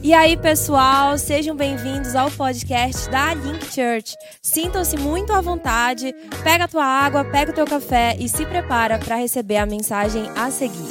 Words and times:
E 0.00 0.14
aí, 0.14 0.36
pessoal, 0.36 1.18
sejam 1.18 1.56
bem-vindos 1.56 2.14
ao 2.14 2.30
podcast 2.30 3.10
da 3.10 3.34
Link 3.34 3.64
Church. 3.66 4.14
Sintam-se 4.40 4.96
muito 4.96 5.32
à 5.32 5.40
vontade, 5.40 6.14
pega 6.44 6.64
a 6.64 6.68
tua 6.68 6.84
água, 6.84 7.24
pega 7.24 7.50
o 7.50 7.54
teu 7.54 7.66
café 7.66 8.16
e 8.18 8.28
se 8.28 8.46
prepara 8.46 8.96
para 8.96 9.16
receber 9.16 9.56
a 9.56 9.66
mensagem 9.66 10.22
a 10.36 10.52
seguir. 10.52 10.88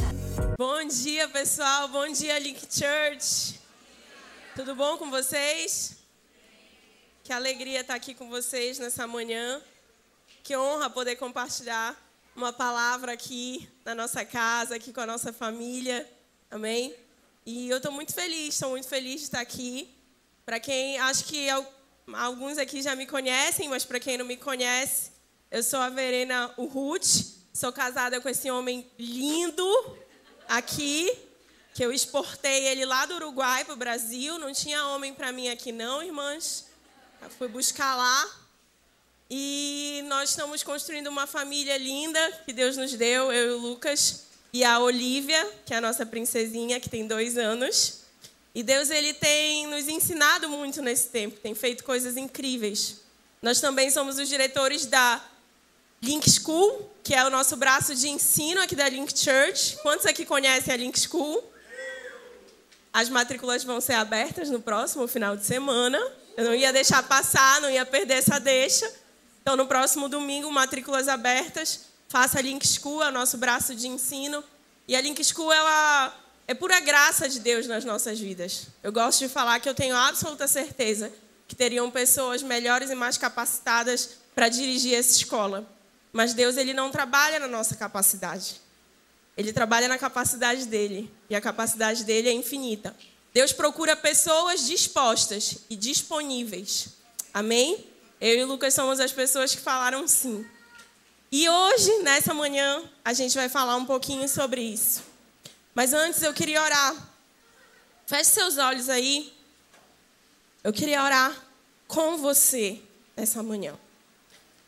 Bom 0.58 0.86
dia, 0.86 1.30
pessoal. 1.30 1.88
Bom 1.88 2.12
dia, 2.12 2.38
Link 2.38 2.60
Church. 2.70 3.58
Tudo 4.56 4.76
bom 4.76 4.98
com 4.98 5.10
vocês? 5.10 5.96
Que 7.24 7.32
alegria 7.32 7.82
estar 7.82 7.96
aqui 7.96 8.14
com 8.14 8.30
vocês 8.30 8.78
nessa 8.78 9.08
manhã. 9.08 9.62
Que 10.44 10.58
honra 10.58 10.90
poder 10.90 11.16
compartilhar 11.16 11.96
uma 12.36 12.52
palavra 12.52 13.14
aqui 13.14 13.70
na 13.86 13.96
nossa 13.96 14.26
casa, 14.26 14.76
aqui 14.76 14.92
com 14.92 15.02
a 15.02 15.06
nossa 15.06 15.32
família. 15.32 16.06
Amém? 16.52 16.94
E 17.50 17.70
eu 17.70 17.78
estou 17.78 17.94
muito 17.94 18.14
feliz, 18.14 18.56
estou 18.56 18.72
muito 18.72 18.90
feliz 18.90 19.22
de 19.22 19.28
estar 19.28 19.40
aqui. 19.40 19.90
Para 20.46 20.60
quem, 20.60 21.00
acho 21.00 21.24
que 21.24 21.48
alguns 22.12 22.58
aqui 22.58 22.82
já 22.82 22.94
me 22.94 23.08
conhecem, 23.08 23.70
mas 23.70 23.86
para 23.86 24.02
quem 24.02 24.18
não 24.18 24.26
me 24.26 24.36
conhece, 24.36 25.12
eu 25.50 25.64
sou 25.64 25.80
a 25.80 25.88
Verena 25.88 26.48
Ruth, 26.58 27.08
sou 27.54 27.72
casada 27.72 28.20
com 28.20 28.28
esse 28.28 28.52
homem 28.52 28.92
lindo 29.00 29.98
aqui, 30.46 31.10
que 31.74 31.86
eu 31.86 31.94
exportei 31.94 32.68
ele 32.68 32.86
lá 32.86 33.06
do 33.06 33.16
Uruguai 33.16 33.64
para 33.64 33.76
o 33.76 33.78
Brasil. 33.78 34.38
Não 34.38 34.52
tinha 34.52 34.86
homem 34.88 35.14
para 35.14 35.32
mim 35.32 35.48
aqui 35.48 35.72
não, 35.72 36.04
irmãs. 36.04 36.66
Eu 37.22 37.30
fui 37.30 37.48
buscar 37.48 37.96
lá. 37.96 38.30
E 39.30 40.04
nós 40.08 40.32
estamos 40.32 40.64
construindo 40.64 41.08
uma 41.08 41.26
família 41.26 41.78
linda 41.78 42.20
que 42.46 42.52
Deus 42.52 42.76
nos 42.76 42.92
deu, 42.92 43.32
eu 43.32 43.52
e 43.52 43.54
o 43.54 43.58
Lucas 43.58 44.27
e 44.58 44.64
a 44.64 44.80
Olivia, 44.80 45.48
que 45.68 45.74
é 45.74 45.78
a 45.78 45.82
nossa 45.82 46.04
princesinha, 46.04 46.80
que 46.80 46.90
tem 46.90 47.06
dois 47.06 47.38
anos. 47.38 48.00
E 48.56 48.64
Deus 48.64 48.90
ele 48.90 49.14
tem 49.14 49.68
nos 49.68 49.88
ensinado 49.88 50.50
muito 50.50 50.82
nesse 50.82 51.10
tempo, 51.10 51.40
tem 51.40 51.54
feito 51.54 51.84
coisas 51.84 52.18
incríveis. 52.18 53.02
Nós 53.40 53.62
também 53.62 53.92
somos 53.92 54.18
os 54.18 54.28
diretores 54.28 54.88
da 54.88 55.24
Link 56.02 56.28
School, 56.28 56.92
que 57.04 57.14
é 57.14 57.24
o 57.24 57.30
nosso 57.30 57.56
braço 57.56 57.94
de 57.94 58.10
ensino 58.10 58.60
aqui 58.60 58.76
da 58.76 58.90
Link 58.90 59.16
Church. 59.16 59.78
Quantos 59.84 60.08
aqui 60.08 60.26
conhecem 60.26 60.74
a 60.74 60.78
Link 60.78 61.00
School? 61.00 61.44
As 62.92 63.10
matrículas 63.10 63.64
vão 63.64 63.80
ser 63.80 63.94
abertas 63.94 64.50
no 64.50 64.60
próximo 64.60 65.08
final 65.08 65.38
de 65.38 65.46
semana. 65.46 66.00
Eu 66.36 66.46
não 66.46 66.56
ia 66.56 66.74
deixar 66.74 67.04
passar, 67.04 67.62
não 67.62 67.70
ia 67.70 67.86
perder 67.86 68.16
essa 68.16 68.40
deixa. 68.40 68.92
Então, 69.40 69.56
no 69.56 69.68
próximo 69.68 70.10
domingo, 70.10 70.52
matrículas 70.52 71.08
abertas. 71.08 71.82
Faça 72.08 72.40
a 72.40 72.42
Link 72.42 72.66
School, 72.66 73.04
é 73.04 73.10
o 73.10 73.12
nosso 73.12 73.38
braço 73.38 73.76
de 73.76 73.88
ensino. 73.88 74.44
E 74.88 74.96
a 74.96 75.02
Link 75.02 75.22
School 75.24 75.52
ela 75.52 76.14
é 76.48 76.54
pura 76.54 76.80
graça 76.80 77.28
de 77.28 77.40
Deus 77.40 77.68
nas 77.68 77.84
nossas 77.84 78.20
vidas. 78.20 78.68
Eu 78.82 78.92
gosto 78.92 79.20
de 79.20 79.30
falar 79.30 79.60
que 79.60 79.68
eu 79.68 79.76
tenho 79.76 79.96
absoluta 79.96 80.48
certeza 80.48 81.12
que 81.48 81.56
teriam 81.56 81.92
pessoas 81.92 82.42
melhores 82.42 82.90
e 82.90 82.96
mais 82.96 83.18
capacitadas 83.18 84.18
para 84.34 84.50
dirigir 84.50 84.94
essa 84.94 85.12
escola. 85.12 85.68
Mas 86.14 86.34
Deus 86.34 86.56
ele 86.58 86.74
não 86.74 86.90
trabalha 86.90 87.40
na 87.40 87.48
nossa 87.48 87.76
capacidade. 87.76 88.62
Ele 89.36 89.52
trabalha 89.52 89.88
na 89.88 89.98
capacidade 89.98 90.66
dele. 90.66 91.12
E 91.30 91.36
a 91.36 91.42
capacidade 91.42 92.04
dele 92.04 92.30
é 92.30 92.34
infinita. 92.34 92.96
Deus 93.34 93.52
procura 93.52 93.96
pessoas 93.96 94.66
dispostas 94.66 95.60
e 95.70 95.76
disponíveis. 95.76 96.90
Amém? 97.34 97.86
Eu 98.20 98.40
e 98.40 98.44
o 98.44 98.48
Lucas 98.48 98.74
somos 98.74 99.00
as 99.00 99.12
pessoas 99.12 99.54
que 99.54 99.62
falaram 99.62 100.08
sim. 100.08 100.46
E 101.32 101.50
hoje, 101.50 102.04
nessa 102.04 102.34
manhã, 102.34 102.82
a 103.04 103.12
gente 103.12 103.36
vai 103.36 103.50
falar 103.50 103.76
um 103.76 103.86
pouquinho 103.86 104.30
sobre 104.30 104.62
isso. 104.62 105.04
Mas 105.76 105.94
antes 105.94 106.24
eu 106.24 106.34
queria 106.34 106.62
orar. 106.62 106.96
Feche 108.06 108.32
seus 108.32 108.58
olhos 108.58 108.88
aí. 108.88 109.34
Eu 110.64 110.72
queria 110.72 111.04
orar 111.04 111.36
com 111.86 112.18
você 112.18 112.82
nessa 113.16 113.44
manhã. 113.44 113.78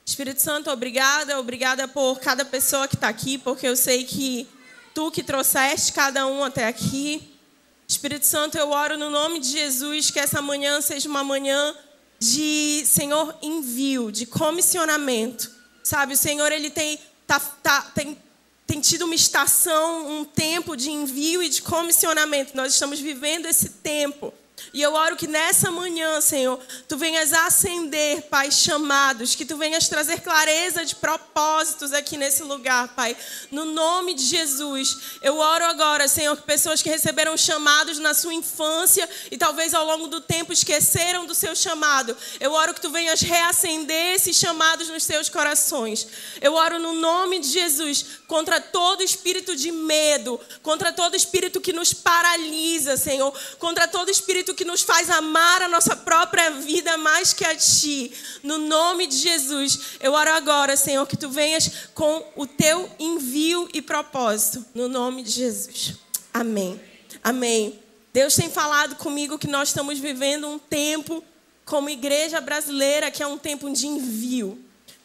Espírito 0.05 0.41
Santo, 0.41 0.69
obrigada, 0.69 1.39
obrigada 1.39 1.87
por 1.87 2.19
cada 2.19 2.43
pessoa 2.43 2.87
que 2.89 2.95
está 2.95 3.07
aqui, 3.07 3.37
porque 3.37 3.65
eu 3.65 3.75
sei 3.75 4.03
que 4.03 4.47
tu 4.93 5.11
que 5.11 5.23
trouxeste 5.23 5.93
cada 5.93 6.27
um 6.27 6.43
até 6.43 6.67
aqui. 6.67 7.37
Espírito 7.87 8.25
Santo, 8.25 8.57
eu 8.57 8.69
oro 8.71 8.97
no 8.97 9.09
nome 9.09 9.39
de 9.39 9.49
Jesus 9.49 10.11
que 10.11 10.19
essa 10.19 10.41
manhã 10.41 10.81
seja 10.81 11.07
uma 11.07 11.23
manhã 11.23 11.73
de, 12.19 12.83
Senhor, 12.85 13.33
envio, 13.41 14.11
de 14.11 14.25
comissionamento 14.25 15.58
Sabe, 15.83 16.13
o 16.13 16.17
Senhor 16.17 16.51
ele 16.51 16.69
tem, 16.69 16.99
tá, 17.25 17.39
tá, 17.39 17.81
tem, 17.95 18.17
tem 18.67 18.79
tido 18.79 19.05
uma 19.05 19.15
estação, 19.15 20.19
um 20.19 20.25
tempo 20.25 20.75
de 20.75 20.91
envio 20.91 21.41
e 21.41 21.49
de 21.49 21.61
comissionamento. 21.61 22.55
Nós 22.55 22.73
estamos 22.73 22.99
vivendo 22.99 23.45
esse 23.45 23.69
tempo. 23.69 24.33
E 24.73 24.81
eu 24.81 24.93
oro 24.93 25.15
que 25.15 25.27
nessa 25.27 25.71
manhã, 25.71 26.19
Senhor, 26.21 26.59
tu 26.87 26.97
venhas 26.97 27.33
acender, 27.33 28.23
Pai, 28.23 28.51
chamados, 28.51 29.35
que 29.35 29.45
tu 29.45 29.57
venhas 29.57 29.87
trazer 29.87 30.21
clareza 30.21 30.85
de 30.85 30.95
propósitos 30.95 31.93
aqui 31.93 32.17
nesse 32.17 32.43
lugar, 32.43 32.89
Pai. 32.95 33.15
No 33.51 33.65
nome 33.65 34.13
de 34.13 34.23
Jesus, 34.23 34.97
eu 35.21 35.37
oro 35.37 35.65
agora, 35.65 36.07
Senhor, 36.07 36.35
que 36.35 36.43
pessoas 36.43 36.81
que 36.81 36.89
receberam 36.89 37.35
chamados 37.35 37.97
na 37.99 38.13
sua 38.13 38.33
infância 38.33 39.09
e 39.31 39.37
talvez 39.37 39.73
ao 39.73 39.85
longo 39.85 40.07
do 40.07 40.21
tempo 40.21 40.53
esqueceram 40.53 41.25
do 41.25 41.35
seu 41.35 41.55
chamado, 41.55 42.15
eu 42.39 42.51
oro 42.51 42.73
que 42.73 42.81
tu 42.81 42.89
venhas 42.89 43.21
reacender 43.21 44.15
esses 44.15 44.35
chamados 44.35 44.89
nos 44.89 45.03
seus 45.03 45.29
corações. 45.29 46.07
Eu 46.41 46.53
oro 46.53 46.79
no 46.79 46.93
nome 46.93 47.39
de 47.39 47.47
Jesus 47.47 48.05
contra 48.27 48.61
todo 48.61 49.03
espírito 49.03 49.55
de 49.55 49.71
medo, 49.71 50.39
contra 50.61 50.91
todo 50.93 51.15
espírito 51.15 51.59
que 51.61 51.73
nos 51.73 51.93
paralisa, 51.93 52.97
Senhor, 52.97 53.33
contra 53.57 53.87
todo 53.87 54.11
espírito 54.11 54.48
que 54.53 54.65
nos 54.65 54.81
faz 54.81 55.09
amar 55.09 55.61
a 55.61 55.67
nossa 55.67 55.95
própria 55.95 56.51
vida 56.51 56.97
mais 56.97 57.33
que 57.33 57.45
a 57.45 57.55
Ti. 57.55 58.11
No 58.43 58.57
nome 58.57 59.07
de 59.07 59.17
Jesus, 59.17 59.79
eu 59.99 60.13
oro 60.13 60.31
agora, 60.31 60.75
Senhor, 60.77 61.05
que 61.05 61.17
Tu 61.17 61.29
venhas 61.29 61.69
com 61.93 62.25
o 62.35 62.45
Teu 62.45 62.89
envio 62.99 63.69
e 63.73 63.81
propósito. 63.81 64.65
No 64.73 64.87
nome 64.87 65.23
de 65.23 65.31
Jesus. 65.31 65.93
Amém. 66.33 66.79
Amém. 67.23 67.79
Deus 68.11 68.35
tem 68.35 68.49
falado 68.49 68.95
comigo 68.95 69.37
que 69.37 69.47
nós 69.47 69.69
estamos 69.69 69.99
vivendo 69.99 70.47
um 70.47 70.57
tempo 70.57 71.23
como 71.65 71.89
igreja 71.89 72.41
brasileira 72.41 73.11
que 73.11 73.21
é 73.21 73.27
um 73.27 73.37
tempo 73.37 73.69
de 73.71 73.87
envio. 73.87 74.57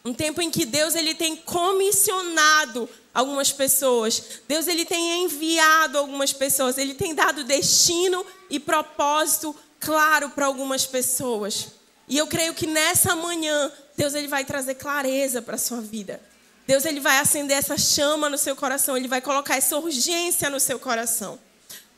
Um 0.05 0.13
tempo 0.13 0.43
em 0.43 0.51
que 0.51 0.67
Deus 0.67 0.95
ele 0.95 1.15
tem 1.15 1.35
comissionado 1.35 2.89
algumas 3.15 3.53
pessoas. 3.53 4.41
Deus 4.47 4.67
ele 4.67 4.85
tem 4.85 5.25
enviado 5.25 5.97
algumas 5.97 6.33
pessoas. 6.33 6.77
Ele 6.77 6.93
tem 6.93 7.15
dado 7.15 7.45
destino 7.45 8.25
e 8.55 8.61
propósito 8.61 9.55
claro 9.81 10.31
para 10.31 10.47
algumas 10.47 10.87
pessoas. 10.87 11.69
E 12.09 12.17
eu 12.17 12.27
creio 12.27 12.55
que 12.55 12.67
nessa 12.67 13.17
manhã 13.17 13.71
Deus 13.97 14.15
ele 14.15 14.29
vai 14.29 14.45
trazer 14.45 14.75
clareza 14.75 15.43
para 15.43 15.57
a 15.57 15.59
sua 15.59 15.81
vida. 15.81 16.21
Deus 16.67 16.85
ele 16.85 17.01
vai 17.01 17.19
acender 17.19 17.57
essa 17.57 17.77
chama 17.77 18.31
no 18.31 18.39
seu 18.39 18.57
coração, 18.57 18.97
ele 18.97 19.09
vai 19.09 19.21
colocar 19.21 19.57
essa 19.57 19.77
urgência 19.77 20.49
no 20.49 20.59
seu 20.59 20.79
coração. 20.79 21.39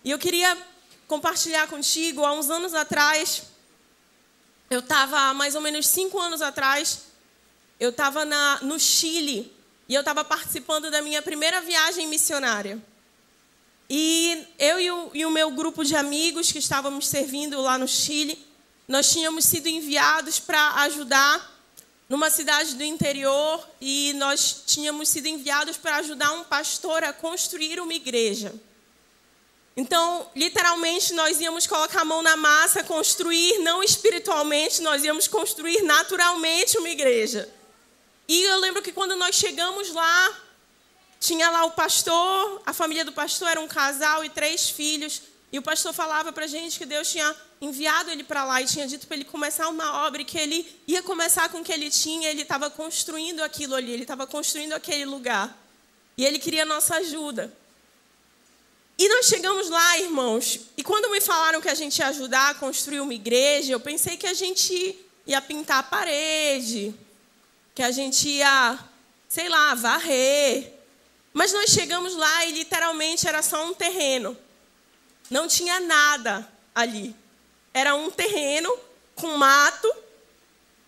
E 0.04 0.10
eu 0.10 0.18
queria 0.18 0.56
compartilhar 1.06 1.68
contigo, 1.68 2.24
há 2.24 2.32
uns 2.32 2.50
anos 2.50 2.74
atrás, 2.74 3.44
eu 4.68 4.80
estava, 4.80 5.32
mais 5.34 5.54
ou 5.54 5.60
menos 5.60 5.86
cinco 5.86 6.18
anos 6.18 6.42
atrás, 6.42 7.02
eu 7.78 7.90
estava 7.90 8.24
no 8.62 8.78
Chile 8.78 9.54
e 9.88 9.94
eu 9.94 10.00
estava 10.00 10.24
participando 10.24 10.90
da 10.90 11.00
minha 11.00 11.22
primeira 11.22 11.60
viagem 11.60 12.08
missionária. 12.08 12.82
E 13.88 14.46
eu 14.58 14.80
e 14.80 14.90
o, 14.90 15.10
e 15.14 15.26
o, 15.26 15.30
meu 15.30 15.50
grupo 15.50 15.84
de 15.84 15.94
amigos 15.94 16.50
que 16.50 16.58
estávamos 16.58 17.06
servindo 17.06 17.60
lá 17.60 17.78
no 17.78 17.86
Chile, 17.86 18.44
nós 18.88 19.10
tínhamos 19.10 19.44
sido 19.44 19.68
enviados 19.68 20.40
para 20.40 20.74
ajudar 20.82 21.54
numa 22.08 22.30
cidade 22.30 22.74
do 22.74 22.84
interior 22.84 23.68
e 23.80 24.12
nós 24.14 24.62
tínhamos 24.66 25.08
sido 25.08 25.26
enviados 25.26 25.76
para 25.76 25.96
ajudar 25.96 26.32
um 26.32 26.44
pastor 26.44 27.04
a 27.04 27.12
construir 27.12 27.80
uma 27.80 27.94
igreja. 27.94 28.52
Então, 29.76 30.30
literalmente, 30.34 31.12
nós 31.12 31.40
íamos 31.40 31.66
colocar 31.66 32.00
a 32.00 32.04
mão 32.04 32.22
na 32.22 32.36
massa, 32.36 32.82
construir, 32.82 33.58
não 33.58 33.82
espiritualmente, 33.82 34.80
nós 34.80 35.04
íamos 35.04 35.28
construir 35.28 35.82
naturalmente 35.82 36.78
uma 36.78 36.88
igreja. 36.88 37.48
E 38.26 38.42
eu 38.42 38.58
lembro 38.58 38.82
que 38.82 38.90
quando 38.90 39.14
nós 39.16 39.36
chegamos 39.36 39.92
lá, 39.92 40.45
tinha 41.20 41.50
lá 41.50 41.64
o 41.64 41.70
pastor, 41.70 42.62
a 42.64 42.72
família 42.72 43.04
do 43.04 43.12
pastor 43.12 43.48
era 43.48 43.60
um 43.60 43.68
casal 43.68 44.24
e 44.24 44.28
três 44.28 44.68
filhos. 44.68 45.22
E 45.52 45.58
o 45.58 45.62
pastor 45.62 45.92
falava 45.92 46.32
para 46.32 46.44
a 46.44 46.48
gente 46.48 46.78
que 46.78 46.84
Deus 46.84 47.10
tinha 47.10 47.34
enviado 47.60 48.10
ele 48.10 48.22
para 48.22 48.44
lá 48.44 48.60
e 48.60 48.66
tinha 48.66 48.86
dito 48.86 49.06
para 49.06 49.16
ele 49.16 49.24
começar 49.24 49.68
uma 49.68 50.06
obra 50.06 50.20
e 50.20 50.24
que 50.24 50.38
ele 50.38 50.66
ia 50.86 51.02
começar 51.02 51.48
com 51.48 51.60
o 51.60 51.64
que 51.64 51.72
ele 51.72 51.88
tinha, 51.90 52.28
ele 52.28 52.42
estava 52.42 52.68
construindo 52.68 53.40
aquilo 53.40 53.74
ali, 53.74 53.92
ele 53.92 54.02
estava 54.02 54.26
construindo 54.26 54.72
aquele 54.72 55.04
lugar. 55.04 55.56
E 56.18 56.24
ele 56.24 56.38
queria 56.38 56.64
nossa 56.64 56.96
ajuda. 56.96 57.52
E 58.98 59.08
nós 59.08 59.26
chegamos 59.26 59.68
lá, 59.68 59.98
irmãos, 59.98 60.60
e 60.76 60.82
quando 60.82 61.10
me 61.10 61.20
falaram 61.20 61.60
que 61.60 61.68
a 61.68 61.74
gente 61.74 61.98
ia 61.98 62.06
ajudar 62.08 62.50
a 62.50 62.54
construir 62.54 63.00
uma 63.00 63.12
igreja, 63.12 63.72
eu 63.72 63.80
pensei 63.80 64.16
que 64.16 64.26
a 64.26 64.32
gente 64.32 64.98
ia 65.26 65.40
pintar 65.42 65.80
a 65.80 65.82
parede, 65.82 66.94
que 67.74 67.82
a 67.82 67.90
gente 67.90 68.26
ia, 68.26 68.78
sei 69.28 69.50
lá, 69.50 69.74
varrer. 69.74 70.75
Mas 71.36 71.52
nós 71.52 71.68
chegamos 71.68 72.16
lá 72.16 72.46
e 72.46 72.52
literalmente 72.52 73.28
era 73.28 73.42
só 73.42 73.66
um 73.66 73.74
terreno. 73.74 74.34
Não 75.28 75.46
tinha 75.46 75.78
nada 75.80 76.50
ali. 76.74 77.14
era 77.74 77.94
um 77.94 78.10
terreno 78.10 78.74
com 79.14 79.36
mato, 79.36 79.94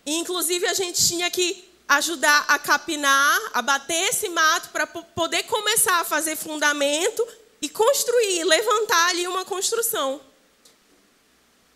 e 0.03 0.15
inclusive 0.15 0.65
a 0.65 0.73
gente 0.73 1.07
tinha 1.07 1.29
que 1.29 1.69
ajudar 1.87 2.45
a 2.47 2.57
capinar, 2.57 3.39
a 3.53 3.61
bater 3.61 4.09
esse 4.09 4.27
mato 4.27 4.69
para 4.69 4.87
poder 4.87 5.43
começar 5.43 5.99
a 5.99 6.03
fazer 6.03 6.35
fundamento 6.35 7.27
e 7.61 7.69
construir, 7.69 8.43
levantar 8.43 9.09
ali 9.09 9.27
uma 9.27 9.45
construção. 9.45 10.19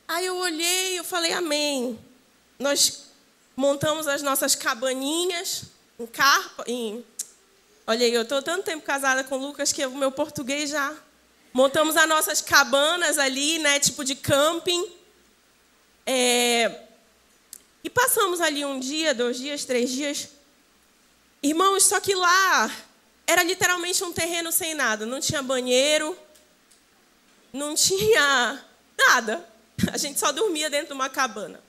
Aí 0.08 0.26
eu 0.26 0.36
olhei, 0.38 0.98
eu 0.98 1.04
falei, 1.04 1.32
amém. 1.32 2.00
Nós 2.58 3.04
montamos 3.56 4.08
as 4.08 4.24
nossas 4.24 4.56
cabaninhas 4.56 5.66
em 6.00 6.08
carpa, 6.08 6.64
em... 6.66 7.06
Olha 7.86 8.06
aí, 8.06 8.14
eu 8.14 8.22
estou 8.22 8.42
tanto 8.42 8.64
tempo 8.64 8.86
casada 8.86 9.24
com 9.24 9.36
o 9.36 9.40
Lucas 9.40 9.72
que 9.72 9.86
o 9.86 9.96
meu 9.96 10.12
português 10.12 10.70
já... 10.70 10.96
Montamos 11.54 11.96
as 11.96 12.10
nossas 12.10 12.42
cabanas 12.42 13.20
ali, 13.20 13.60
né, 13.60 13.80
tipo 13.80 14.04
de 14.04 14.16
camping. 14.16 14.92
É... 16.04 16.82
E 17.84 17.90
passamos 17.92 18.42
ali 18.42 18.66
um 18.66 18.80
dia, 18.80 19.14
dois 19.14 19.38
dias, 19.38 19.64
três 19.64 19.92
dias. 19.92 20.30
Irmãos, 21.44 21.84
só 21.84 22.00
que 22.00 22.16
lá 22.16 22.72
era 23.28 23.44
literalmente 23.44 24.04
um 24.04 24.12
terreno 24.12 24.52
sem 24.52 24.74
nada. 24.74 25.06
Não 25.06 25.20
tinha 25.20 25.44
banheiro, 25.44 26.18
não 27.52 27.76
tinha 27.76 28.66
nada. 28.98 29.48
A 29.92 29.98
gente 29.98 30.20
só 30.20 30.32
dormia 30.32 30.72
dentro 30.72 30.88
de 30.88 30.94
uma 30.94 31.10
cabana. 31.10 31.62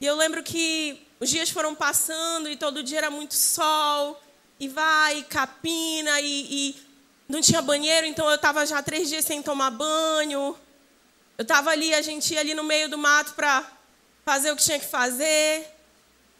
E 0.00 0.06
eu 0.06 0.16
lembro 0.16 0.42
que 0.42 1.00
os 1.18 1.30
dias 1.30 1.48
foram 1.48 1.74
passando 1.74 2.48
e 2.48 2.56
todo 2.56 2.82
dia 2.82 2.98
era 2.98 3.10
muito 3.10 3.34
sol, 3.34 4.20
e 4.58 4.68
vai, 4.68 5.18
e 5.18 5.24
capina, 5.24 6.20
e, 6.20 6.46
e 6.50 6.76
não 7.28 7.40
tinha 7.40 7.62
banheiro, 7.62 8.06
então 8.06 8.28
eu 8.28 8.36
estava 8.36 8.64
já 8.66 8.82
três 8.82 9.08
dias 9.08 9.24
sem 9.24 9.42
tomar 9.42 9.70
banho. 9.70 10.56
Eu 11.38 11.42
estava 11.42 11.70
ali, 11.70 11.94
a 11.94 12.02
gente 12.02 12.34
ia 12.34 12.40
ali 12.40 12.54
no 12.54 12.62
meio 12.62 12.88
do 12.88 12.98
mato 12.98 13.32
para 13.34 13.66
fazer 14.24 14.52
o 14.52 14.56
que 14.56 14.62
tinha 14.62 14.78
que 14.78 14.86
fazer. 14.86 15.66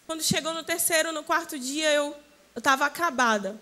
Quando 0.07 0.23
chegou 0.23 0.53
no 0.53 0.63
terceiro, 0.63 1.13
no 1.13 1.23
quarto 1.23 1.59
dia, 1.59 1.91
eu 1.93 2.15
estava 2.57 2.85
acabada. 2.85 3.61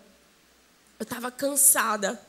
Eu 0.98 1.04
estava 1.04 1.30
cansada. 1.30 2.20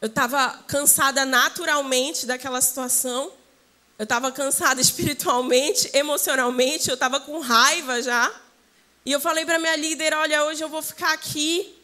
Eu 0.00 0.08
estava 0.08 0.62
cansada 0.66 1.24
naturalmente 1.24 2.24
daquela 2.24 2.60
situação. 2.60 3.32
Eu 3.98 4.04
estava 4.04 4.32
cansada 4.32 4.80
espiritualmente, 4.82 5.90
emocionalmente. 5.92 6.88
Eu 6.88 6.94
estava 6.94 7.20
com 7.20 7.38
raiva 7.40 8.00
já. 8.00 8.32
E 9.04 9.12
eu 9.12 9.20
falei 9.20 9.44
para 9.44 9.58
minha 9.58 9.76
líder: 9.76 10.14
Olha, 10.14 10.44
hoje 10.44 10.62
eu 10.62 10.68
vou 10.68 10.82
ficar 10.82 11.12
aqui. 11.12 11.74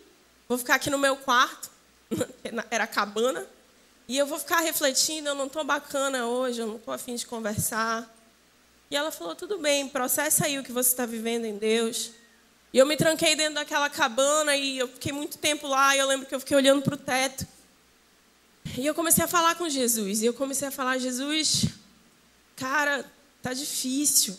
Vou 0.48 0.58
ficar 0.58 0.74
aqui 0.74 0.90
no 0.90 0.98
meu 0.98 1.16
quarto. 1.16 1.70
Era 2.70 2.86
cabana. 2.86 3.46
E 4.06 4.18
eu 4.18 4.26
vou 4.26 4.38
ficar 4.38 4.60
refletindo. 4.60 5.28
Eu 5.28 5.34
não 5.34 5.46
estou 5.46 5.64
bacana 5.64 6.26
hoje. 6.26 6.60
Eu 6.60 6.66
não 6.66 6.76
estou 6.76 6.92
afim 6.92 7.14
de 7.14 7.26
conversar. 7.26 8.12
E 8.90 8.96
ela 8.96 9.10
falou: 9.10 9.34
tudo 9.34 9.58
bem, 9.58 9.88
processa 9.88 10.46
aí 10.46 10.58
o 10.58 10.62
que 10.62 10.72
você 10.72 10.90
está 10.90 11.06
vivendo 11.06 11.44
em 11.44 11.56
Deus. 11.56 12.12
E 12.72 12.78
eu 12.78 12.86
me 12.86 12.96
tranquei 12.96 13.36
dentro 13.36 13.54
daquela 13.54 13.88
cabana 13.88 14.56
e 14.56 14.78
eu 14.78 14.88
fiquei 14.88 15.12
muito 15.12 15.38
tempo 15.38 15.66
lá. 15.66 15.94
E 15.94 15.98
eu 15.98 16.06
lembro 16.06 16.26
que 16.26 16.34
eu 16.34 16.40
fiquei 16.40 16.56
olhando 16.56 16.82
para 16.82 16.94
o 16.94 16.98
teto. 16.98 17.46
E 18.76 18.84
eu 18.84 18.94
comecei 18.94 19.24
a 19.24 19.28
falar 19.28 19.54
com 19.54 19.68
Jesus. 19.68 20.22
E 20.22 20.26
eu 20.26 20.34
comecei 20.34 20.68
a 20.68 20.70
falar: 20.70 20.98
Jesus, 20.98 21.66
cara, 22.56 23.04
tá 23.40 23.52
difícil. 23.52 24.36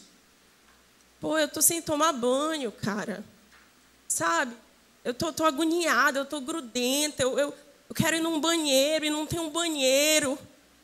Pô, 1.26 1.40
eu 1.40 1.48
tô 1.48 1.60
sem 1.60 1.82
tomar 1.82 2.14
banho, 2.14 2.72
cara. 2.72 3.26
Sabe? 4.08 4.56
Eu 5.04 5.12
tô, 5.12 5.34
tô 5.34 5.44
agoniada, 5.44 6.20
eu 6.20 6.26
tô 6.28 6.40
grudenta. 6.40 7.24
Eu, 7.24 7.40
eu, 7.40 7.58
eu 7.90 7.96
quero 7.96 8.18
ir 8.18 8.22
num 8.22 8.40
banheiro 8.40 9.06
e 9.06 9.10
não 9.10 9.26
tem 9.26 9.40
um 9.40 9.50
banheiro. 9.50 10.38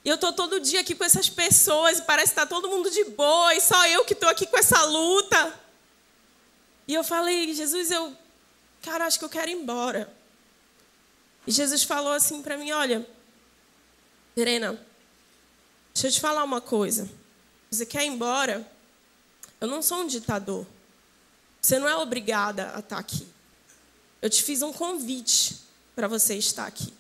E 0.04 0.10
eu 0.10 0.16
estou 0.16 0.34
todo 0.34 0.60
dia 0.60 0.80
aqui 0.80 0.96
com 0.96 1.04
essas 1.04 1.30
pessoas 1.30 2.00
e 2.00 2.02
parece 2.06 2.34
que 2.34 2.40
está 2.40 2.48
todo 2.48 2.70
mundo 2.70 2.90
de 2.90 3.04
boa 3.12 3.54
e 3.54 3.62
só 3.62 3.86
eu 3.86 4.04
que 4.04 4.14
estou 4.14 4.28
aqui 4.28 4.48
com 4.48 4.58
essa 4.58 4.84
luta. 4.84 5.54
E 6.88 6.96
eu 6.96 7.04
falei, 7.04 7.54
Jesus, 7.54 7.92
eu, 7.92 8.12
cara, 8.82 9.06
acho 9.06 9.20
que 9.20 9.26
eu 9.26 9.30
quero 9.30 9.52
ir 9.52 9.54
embora. 9.54 10.12
E 11.46 11.52
Jesus 11.52 11.84
falou 11.84 12.14
assim 12.14 12.42
para 12.42 12.58
mim: 12.58 12.72
Olha, 12.72 13.08
Serena, 14.34 14.72
deixa 15.94 16.08
eu 16.08 16.12
te 16.12 16.20
falar 16.20 16.44
uma 16.44 16.62
coisa. 16.62 17.08
Você 17.70 17.86
quer 17.86 18.06
ir 18.06 18.08
embora? 18.08 18.71
Eu 19.62 19.68
não 19.68 19.82
sou 19.82 20.00
um 20.00 20.08
ditador. 20.08 20.66
Você 21.62 21.78
não 21.78 21.88
é 21.88 21.96
obrigada 21.96 22.72
a 22.76 22.80
estar 22.80 22.98
aqui. 22.98 23.28
Eu 24.20 24.30
te 24.30 24.42
fiz 24.42 24.64
um 24.64 24.74
convite 24.74 25.60
para 25.96 26.08
você 26.08 26.36
estar 26.36 26.66
aqui. 26.66 26.92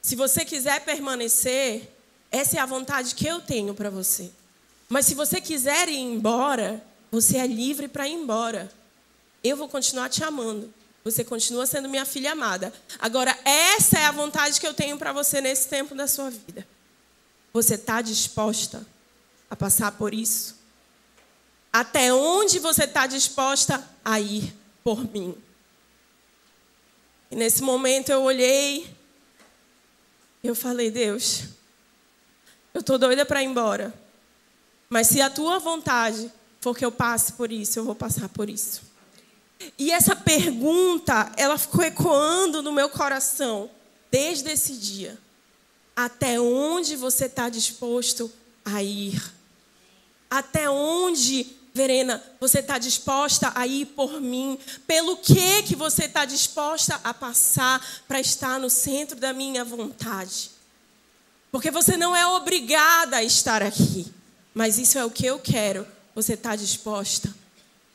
Se 0.00 0.16
você 0.16 0.44
quiser 0.44 0.84
permanecer, 0.84 1.92
essa 2.30 2.56
é 2.56 2.60
a 2.60 2.66
vontade 2.66 3.14
que 3.14 3.26
eu 3.26 3.40
tenho 3.40 3.74
para 3.74 3.90
você. 3.90 4.30
Mas 4.88 5.04
se 5.04 5.14
você 5.14 5.40
quiser 5.40 5.88
ir 5.88 5.98
embora, 5.98 6.82
você 7.10 7.36
é 7.36 7.46
livre 7.46 7.88
para 7.88 8.08
ir 8.08 8.14
embora. 8.14 8.72
Eu 9.44 9.56
vou 9.56 9.68
continuar 9.68 10.08
te 10.08 10.24
amando. 10.24 10.72
Você 11.04 11.22
continua 11.22 11.66
sendo 11.66 11.88
minha 11.88 12.04
filha 12.04 12.32
amada. 12.32 12.72
Agora, 12.98 13.38
essa 13.44 13.98
é 13.98 14.06
a 14.06 14.12
vontade 14.12 14.58
que 14.58 14.66
eu 14.66 14.74
tenho 14.74 14.98
para 14.98 15.12
você 15.12 15.40
nesse 15.40 15.68
tempo 15.68 15.94
da 15.94 16.06
sua 16.06 16.30
vida. 16.30 16.66
Você 17.52 17.74
está 17.74 18.00
disposta 18.00 18.86
a 19.50 19.56
passar 19.56 19.92
por 19.92 20.12
isso? 20.12 20.57
Até 21.78 22.12
onde 22.12 22.58
você 22.58 22.82
está 22.86 23.06
disposta 23.06 23.88
a 24.04 24.18
ir 24.18 24.52
por 24.82 25.08
mim? 25.12 25.32
E 27.30 27.36
nesse 27.36 27.62
momento 27.62 28.08
eu 28.08 28.20
olhei, 28.22 28.92
eu 30.42 30.56
falei, 30.56 30.90
Deus, 30.90 31.44
eu 32.74 32.80
estou 32.80 32.98
doida 32.98 33.24
para 33.24 33.44
ir 33.44 33.46
embora. 33.46 33.94
Mas 34.90 35.06
se 35.06 35.20
a 35.20 35.30
tua 35.30 35.60
vontade 35.60 36.32
for 36.60 36.76
que 36.76 36.84
eu 36.84 36.90
passe 36.90 37.34
por 37.34 37.52
isso, 37.52 37.78
eu 37.78 37.84
vou 37.84 37.94
passar 37.94 38.28
por 38.28 38.50
isso. 38.50 38.82
E 39.78 39.92
essa 39.92 40.16
pergunta, 40.16 41.30
ela 41.36 41.56
ficou 41.56 41.84
ecoando 41.84 42.60
no 42.60 42.72
meu 42.72 42.88
coração 42.88 43.70
desde 44.10 44.50
esse 44.50 44.72
dia. 44.72 45.16
Até 45.94 46.40
onde 46.40 46.96
você 46.96 47.26
está 47.26 47.48
disposto 47.48 48.32
a 48.64 48.82
ir? 48.82 49.22
Até 50.28 50.68
onde, 50.68 51.56
Verena, 51.78 52.20
você 52.40 52.58
está 52.58 52.76
disposta 52.76 53.52
a 53.54 53.64
ir 53.64 53.86
por 53.86 54.20
mim? 54.20 54.58
Pelo 54.84 55.16
que 55.16 55.62
que 55.62 55.76
você 55.76 56.06
está 56.06 56.24
disposta 56.24 57.00
a 57.04 57.14
passar 57.14 58.02
para 58.08 58.18
estar 58.18 58.58
no 58.58 58.68
centro 58.68 59.14
da 59.14 59.32
minha 59.32 59.64
vontade? 59.64 60.50
Porque 61.52 61.70
você 61.70 61.96
não 61.96 62.16
é 62.16 62.26
obrigada 62.26 63.18
a 63.18 63.22
estar 63.22 63.62
aqui. 63.62 64.12
Mas 64.52 64.76
isso 64.76 64.98
é 64.98 65.04
o 65.04 65.10
que 65.10 65.24
eu 65.24 65.38
quero. 65.38 65.86
Você 66.16 66.32
está 66.32 66.56
disposta? 66.56 67.32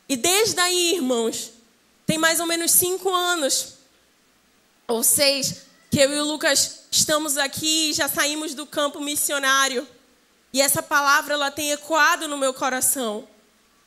E 0.08 0.16
desde 0.16 0.62
aí, 0.62 0.96
irmãos, 0.96 1.52
tem 2.06 2.18
mais 2.18 2.40
ou 2.40 2.48
menos 2.48 2.72
cinco 2.72 3.14
anos, 3.14 3.74
ou 4.88 5.04
seis, 5.04 5.64
que 5.92 6.00
eu 6.00 6.10
e 6.10 6.20
o 6.22 6.26
Lucas 6.26 6.86
estamos 6.90 7.38
aqui 7.38 7.90
e 7.90 7.94
já 7.94 8.08
saímos 8.08 8.54
do 8.54 8.66
campo 8.66 9.02
missionário. 9.02 9.86
E 10.54 10.62
essa 10.62 10.82
palavra 10.82 11.34
ela 11.34 11.52
tem 11.52 11.72
ecoado 11.72 12.30
no 12.30 12.38
meu 12.38 12.54
coração. 12.54 13.28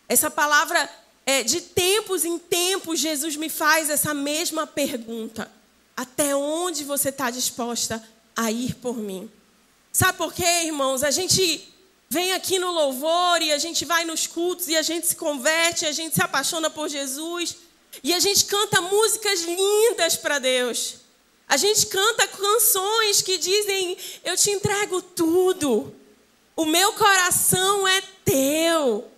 Essa 0.08 0.30
palavra, 0.30 0.88
é, 1.24 1.42
de 1.42 1.60
tempos 1.60 2.24
em 2.24 2.38
tempos, 2.38 3.00
Jesus 3.00 3.36
me 3.36 3.48
faz 3.48 3.90
essa 3.90 4.14
mesma 4.14 4.66
pergunta: 4.66 5.50
Até 5.96 6.34
onde 6.34 6.84
você 6.84 7.08
está 7.08 7.30
disposta 7.30 8.02
a 8.34 8.50
ir 8.50 8.74
por 8.76 8.96
mim? 8.96 9.30
Sabe 9.92 10.18
por 10.18 10.32
quê, 10.32 10.64
irmãos? 10.64 11.02
A 11.02 11.10
gente 11.10 11.72
vem 12.08 12.32
aqui 12.32 12.58
no 12.58 12.70
louvor 12.70 13.42
e 13.42 13.52
a 13.52 13.58
gente 13.58 13.84
vai 13.84 14.04
nos 14.04 14.26
cultos 14.26 14.68
e 14.68 14.76
a 14.76 14.82
gente 14.82 15.06
se 15.06 15.16
converte, 15.16 15.86
a 15.86 15.92
gente 15.92 16.14
se 16.14 16.22
apaixona 16.22 16.70
por 16.70 16.88
Jesus 16.88 17.56
e 18.02 18.14
a 18.14 18.20
gente 18.20 18.44
canta 18.44 18.80
músicas 18.80 19.42
lindas 19.42 20.16
para 20.16 20.38
Deus. 20.38 20.96
A 21.48 21.56
gente 21.56 21.86
canta 21.86 22.26
canções 22.28 23.22
que 23.22 23.38
dizem: 23.38 23.96
Eu 24.24 24.36
te 24.36 24.50
entrego 24.50 25.00
tudo, 25.00 25.94
o 26.54 26.64
meu 26.64 26.92
coração 26.92 27.86
é 27.86 28.02
teu. 28.24 29.10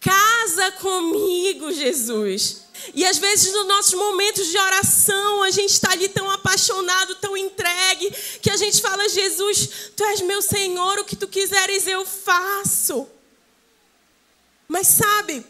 Casa 0.00 0.72
comigo, 0.72 1.70
Jesus. 1.70 2.62
E 2.94 3.04
às 3.04 3.18
vezes, 3.18 3.52
nos 3.52 3.66
nossos 3.66 3.92
momentos 3.92 4.46
de 4.46 4.56
oração, 4.56 5.42
a 5.42 5.50
gente 5.50 5.70
está 5.70 5.92
ali 5.92 6.08
tão 6.08 6.30
apaixonado, 6.30 7.14
tão 7.16 7.36
entregue, 7.36 8.10
que 8.40 8.50
a 8.50 8.56
gente 8.56 8.80
fala: 8.80 9.08
Jesus, 9.08 9.90
tu 9.94 10.02
és 10.04 10.22
meu 10.22 10.40
Senhor, 10.40 10.98
o 10.98 11.04
que 11.04 11.14
tu 11.14 11.28
quiseres 11.28 11.86
eu 11.86 12.06
faço. 12.06 13.06
Mas 14.66 14.86
sabe, 14.86 15.44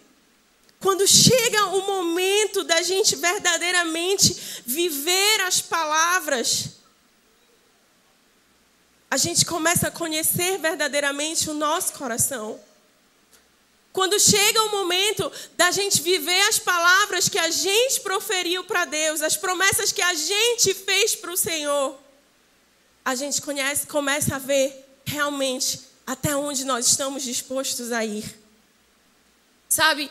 quando 0.80 1.06
chega 1.06 1.66
o 1.66 1.86
momento 1.86 2.64
da 2.64 2.82
gente 2.82 3.14
verdadeiramente 3.14 4.62
viver 4.66 5.42
as 5.42 5.60
palavras, 5.60 6.70
a 9.08 9.16
gente 9.16 9.44
começa 9.44 9.88
a 9.88 9.90
conhecer 9.92 10.58
verdadeiramente 10.58 11.48
o 11.48 11.54
nosso 11.54 11.92
coração. 11.92 12.58
Quando 13.92 14.20
chega 14.20 14.62
o 14.64 14.70
momento 14.70 15.30
da 15.56 15.70
gente 15.70 16.00
viver 16.00 16.40
as 16.42 16.58
palavras 16.58 17.28
que 17.28 17.38
a 17.38 17.50
gente 17.50 18.00
proferiu 18.00 18.62
para 18.64 18.84
Deus, 18.84 19.20
as 19.20 19.36
promessas 19.36 19.90
que 19.90 20.02
a 20.02 20.14
gente 20.14 20.74
fez 20.74 21.16
para 21.16 21.32
o 21.32 21.36
Senhor, 21.36 21.98
a 23.04 23.14
gente 23.14 23.42
conhece, 23.42 23.86
começa 23.86 24.36
a 24.36 24.38
ver 24.38 24.86
realmente 25.04 25.80
até 26.06 26.36
onde 26.36 26.64
nós 26.64 26.86
estamos 26.86 27.22
dispostos 27.22 27.90
a 27.90 28.04
ir. 28.04 28.38
Sabe, 29.68 30.10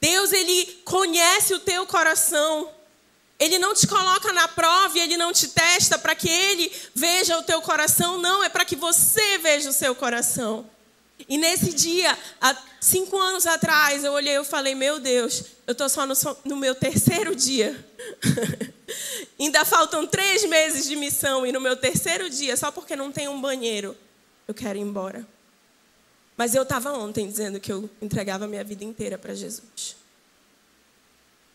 Deus 0.00 0.32
ele 0.32 0.80
conhece 0.84 1.54
o 1.54 1.58
teu 1.58 1.86
coração. 1.86 2.70
Ele 3.38 3.58
não 3.58 3.74
te 3.74 3.86
coloca 3.86 4.32
na 4.32 4.48
prova 4.48 4.96
e 4.96 5.00
ele 5.00 5.16
não 5.16 5.32
te 5.32 5.48
testa 5.48 5.98
para 5.98 6.14
que 6.14 6.28
ele 6.28 6.72
veja 6.94 7.38
o 7.38 7.42
teu 7.42 7.60
coração, 7.60 8.18
não, 8.18 8.42
é 8.42 8.48
para 8.48 8.64
que 8.64 8.74
você 8.74 9.38
veja 9.38 9.68
o 9.68 9.74
seu 9.74 9.94
coração. 9.94 10.68
E 11.28 11.38
nesse 11.38 11.72
dia, 11.72 12.16
há 12.40 12.56
cinco 12.80 13.18
anos 13.18 13.46
atrás, 13.46 14.04
eu 14.04 14.12
olhei 14.12 14.38
e 14.38 14.44
falei: 14.44 14.74
Meu 14.74 15.00
Deus, 15.00 15.44
eu 15.66 15.72
estou 15.72 15.88
só 15.88 16.06
no, 16.06 16.14
no, 16.44 16.56
meu 16.56 16.74
terceiro 16.74 17.34
dia. 17.34 17.84
Ainda 19.40 19.64
faltam 19.64 20.06
três 20.06 20.44
meses 20.44 20.86
de 20.86 20.94
missão, 20.94 21.46
e 21.46 21.52
no 21.52 21.60
meu 21.60 21.76
terceiro 21.76 22.28
dia, 22.28 22.56
só 22.56 22.70
porque 22.70 22.94
não 22.94 23.10
tem 23.10 23.28
um 23.28 23.40
banheiro, 23.40 23.96
eu 24.46 24.54
quero 24.54 24.78
ir 24.78 24.82
embora. 24.82 25.26
Mas 26.36 26.54
eu 26.54 26.62
estava 26.62 26.92
ontem 26.92 27.26
dizendo 27.26 27.58
que 27.58 27.72
eu 27.72 27.88
entregava 28.00 28.46
minha 28.46 28.62
vida 28.62 28.84
inteira 28.84 29.16
para 29.16 29.34
Jesus. 29.34 29.96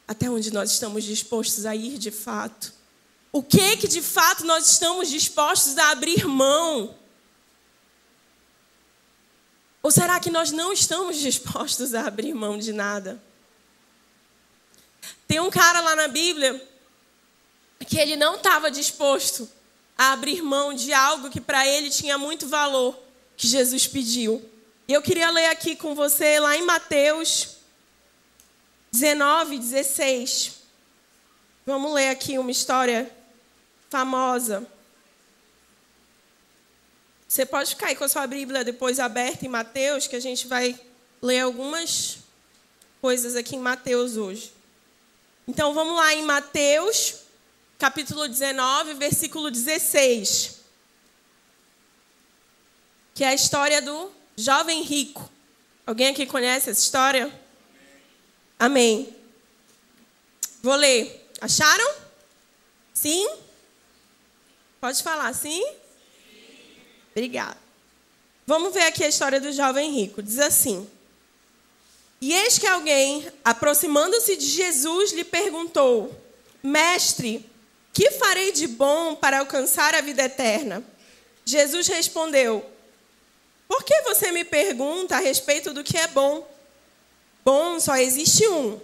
Até 0.08 0.30
onde 0.30 0.52
nós 0.52 0.72
estamos 0.72 1.04
dispostos 1.04 1.66
a 1.66 1.76
ir 1.76 1.98
de 1.98 2.10
fato? 2.10 2.74
O 3.32 3.42
que 3.42 3.78
que 3.78 3.88
de 3.88 4.02
fato 4.02 4.44
nós 4.44 4.70
estamos 4.72 5.10
dispostos 5.10 5.78
a 5.78 5.92
abrir 5.92 6.26
mão? 6.26 6.96
Ou 9.92 9.94
será 9.94 10.22
que 10.22 10.30
nós 10.30 10.54
não 10.54 10.72
estamos 10.72 11.18
dispostos 11.18 11.94
a 11.94 12.08
abrir 12.08 12.34
mão 12.34 12.58
de 12.58 12.72
nada? 12.72 13.22
Tem 15.28 15.38
um 15.42 15.50
cara 15.50 15.82
lá 15.82 15.98
na 15.98 16.08
Bíblia 16.08 16.66
que 17.86 18.00
ele 18.00 18.16
não 18.16 18.36
estava 18.36 18.72
disposto 18.72 19.50
a 19.98 20.14
abrir 20.14 20.42
mão 20.42 20.74
de 20.74 20.94
algo 20.94 21.30
que 21.30 21.42
para 21.42 21.68
ele 21.68 21.90
tinha 21.90 22.18
muito 22.18 22.48
valor, 22.48 22.98
que 23.36 23.46
Jesus 23.46 23.86
pediu. 23.86 24.42
E 24.88 24.94
eu 24.94 25.02
queria 25.02 25.30
ler 25.30 25.48
aqui 25.48 25.76
com 25.76 25.94
você 25.94 26.40
lá 26.40 26.56
em 26.56 26.64
Mateus 26.64 27.58
19, 28.94 29.58
16. 29.58 30.54
Vamos 31.66 31.92
ler 31.92 32.12
aqui 32.12 32.38
uma 32.38 32.50
história 32.50 33.12
famosa. 33.90 34.66
Você 37.32 37.46
pode 37.46 37.70
ficar 37.70 37.88
aí 37.88 37.96
com 37.96 38.04
a 38.04 38.10
sua 38.10 38.28
Bíblia 38.28 38.62
depois 38.62 39.00
aberta 39.00 39.46
em 39.46 39.48
Mateus, 39.48 40.06
que 40.06 40.18
a 40.18 40.20
gente 40.20 40.48
vai 40.48 40.78
ler 41.22 41.40
algumas 41.40 42.18
coisas 43.00 43.38
aqui 43.38 43.56
em 43.56 43.60
Mateus 43.60 44.18
hoje. 44.18 44.52
Então 45.48 45.74
vamos 45.74 45.96
lá 45.96 46.14
em 46.14 46.24
Mateus, 46.24 47.22
capítulo 47.80 48.28
19, 48.28 48.96
versículo 48.96 49.50
16. 49.50 50.58
Que 53.14 53.24
é 53.24 53.28
a 53.28 53.34
história 53.34 53.82
do 53.82 54.12
jovem 54.36 54.84
rico. 54.84 55.32
Alguém 55.88 56.10
aqui 56.10 56.26
conhece 56.26 56.70
essa 56.70 56.82
história? 56.82 57.34
Amém. 58.60 59.16
Vou 60.62 60.76
ler. 60.76 61.32
Acharam? 61.40 61.96
Sim? 62.94 63.26
Pode 64.82 65.02
falar 65.02 65.34
sim? 65.34 65.81
Obrigada. 67.12 67.58
Vamos 68.46 68.74
ver 68.74 68.84
aqui 68.84 69.04
a 69.04 69.08
história 69.08 69.40
do 69.40 69.52
jovem 69.52 69.92
rico. 69.92 70.22
Diz 70.22 70.40
assim: 70.40 70.90
E 72.20 72.34
eis 72.34 72.58
que 72.58 72.68
alguém, 72.68 73.28
aproximando-se 73.44 74.36
de 74.36 74.46
Jesus, 74.46 75.12
lhe 75.12 75.24
perguntou: 75.24 76.14
Mestre, 76.64 77.46
que 77.94 78.12
farei 78.12 78.52
de 78.52 78.68
bom 78.68 79.16
para 79.16 79.40
alcançar 79.40 79.94
a 79.94 80.02
vida 80.02 80.24
eterna? 80.24 80.84
Jesus 81.46 81.88
respondeu: 81.88 82.66
Por 83.68 83.84
que 83.84 84.02
você 84.02 84.32
me 84.32 84.44
pergunta 84.44 85.18
a 85.18 85.20
respeito 85.20 85.74
do 85.74 85.84
que 85.84 85.98
é 85.98 86.08
bom? 86.08 86.50
Bom 87.44 87.80
só 87.80 87.96
existe 87.96 88.48
um. 88.48 88.80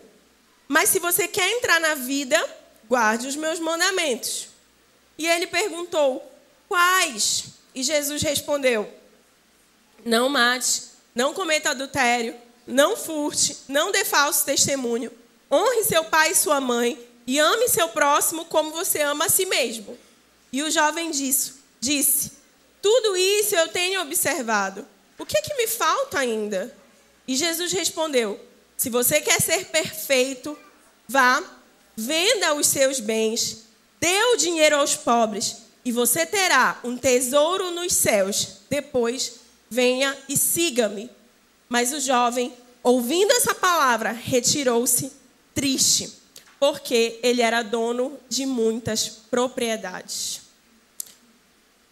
Mas 0.68 0.90
se 0.90 1.00
você 1.00 1.28
quer 1.28 1.50
entrar 1.52 1.80
na 1.80 1.96
vida, 1.96 2.44
guarde 2.88 3.28
os 3.28 3.36
meus 3.36 3.60
mandamentos. 3.60 4.50
E 5.18 5.28
ele 5.28 5.48
perguntou: 5.48 6.24
Quais? 6.68 7.57
E 7.78 7.84
Jesus 7.84 8.24
respondeu: 8.24 8.92
Não 10.04 10.28
mate, 10.30 10.82
não 11.14 11.32
cometa 11.32 11.70
adultério, 11.70 12.36
não 12.66 12.98
furte, 12.98 13.56
não 13.68 13.92
dê 13.92 14.04
falso 14.04 14.44
testemunho, 14.44 15.12
honre 15.52 15.84
seu 15.84 16.04
pai 16.06 16.32
e 16.32 16.36
sua 16.36 16.60
mãe 16.60 17.00
e 17.28 17.38
ame 17.38 17.70
seu 17.70 17.88
próximo 17.90 18.46
como 18.46 18.72
você 18.72 19.04
ama 19.04 19.26
a 19.26 19.30
si 19.30 19.46
mesmo. 19.46 19.96
E 20.52 20.64
o 20.64 20.72
jovem 20.72 21.12
disse: 21.12 21.54
disse 21.80 22.32
Tudo 22.82 23.16
isso 23.16 23.56
eu 23.56 23.68
tenho 23.68 24.02
observado. 24.02 24.84
O 25.20 25.24
que, 25.24 25.38
é 25.38 25.42
que 25.44 25.54
me 25.54 25.68
falta 25.68 26.18
ainda? 26.18 26.76
E 27.28 27.36
Jesus 27.36 27.72
respondeu: 27.72 28.44
Se 28.76 28.90
você 28.90 29.22
quer 29.22 29.40
ser 29.40 29.66
perfeito, 29.66 30.58
vá, 31.08 31.44
venda 31.96 32.56
os 32.56 32.66
seus 32.66 33.00
bens, 33.00 33.66
dê 34.00 34.24
o 34.34 34.38
dinheiro 34.38 34.78
aos 34.78 34.96
pobres 34.96 35.67
e 35.88 35.92
você 35.94 36.26
terá 36.26 36.82
um 36.84 36.98
tesouro 36.98 37.72
nos 37.72 37.94
céus. 37.94 38.58
Depois, 38.70 39.36
venha 39.70 40.14
e 40.28 40.36
siga-me. 40.36 41.10
Mas 41.70 41.94
o 41.94 42.02
jovem, 42.02 42.54
ouvindo 42.84 43.32
essa 43.32 43.56
palavra, 43.56 44.12
retirou-se 44.12 45.10
triste, 45.56 46.12
porque 46.60 47.22
ele 47.24 47.42
era 47.42 47.64
dono 47.64 48.20
de 48.28 48.46
muitas 48.46 49.08
propriedades. 49.08 50.42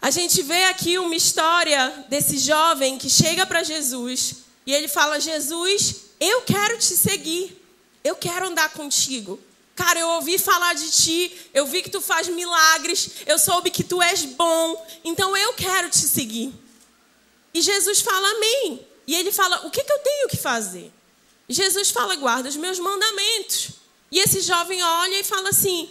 A 0.01 0.11
gente 0.11 0.41
vê 0.41 0.65
aqui 0.65 0.97
uma 0.97 1.15
história 1.15 2.05
desse 2.09 2.37
jovem 2.37 2.97
que 2.97 3.09
chega 3.09 3.45
para 3.45 3.63
Jesus 3.63 4.43
e 4.65 4.73
ele 4.73 4.89
fala: 4.89 5.21
Jesus, 5.21 6.01
eu 6.19 6.41
quero 6.41 6.77
te 6.79 6.97
seguir, 6.97 7.65
eu 8.03 8.17
quero 8.17 8.47
andar 8.47 8.73
contigo. 8.73 9.39
Cara, 9.75 9.99
eu 9.99 10.07
ouvi 10.09 10.37
falar 10.37 10.73
de 10.73 10.89
ti, 10.89 11.49
eu 11.53 11.65
vi 11.65 11.81
que 11.81 11.89
tu 11.89 11.99
faz 11.99 12.29
milagres, 12.29 13.09
eu 13.25 13.37
soube 13.37 13.69
que 13.69 13.83
tu 13.83 14.01
és 14.01 14.23
bom, 14.23 14.87
então 15.03 15.35
eu 15.35 15.53
quero 15.53 15.89
te 15.89 15.97
seguir. 15.97 16.53
E 17.53 17.61
Jesus 17.61 17.99
fala 17.99 18.27
amém. 18.31 18.87
E 19.05 19.13
ele 19.13 19.31
fala: 19.31 19.67
o 19.67 19.71
que, 19.71 19.83
que 19.83 19.91
eu 19.91 19.99
tenho 19.99 20.27
que 20.29 20.37
fazer? 20.37 20.91
Jesus 21.47 21.91
fala: 21.91 22.15
guarda 22.15 22.47
os 22.47 22.55
meus 22.55 22.79
mandamentos. 22.79 23.71
E 24.11 24.19
esse 24.19 24.41
jovem 24.41 24.81
olha 24.81 25.19
e 25.19 25.23
fala 25.23 25.49
assim: 25.49 25.89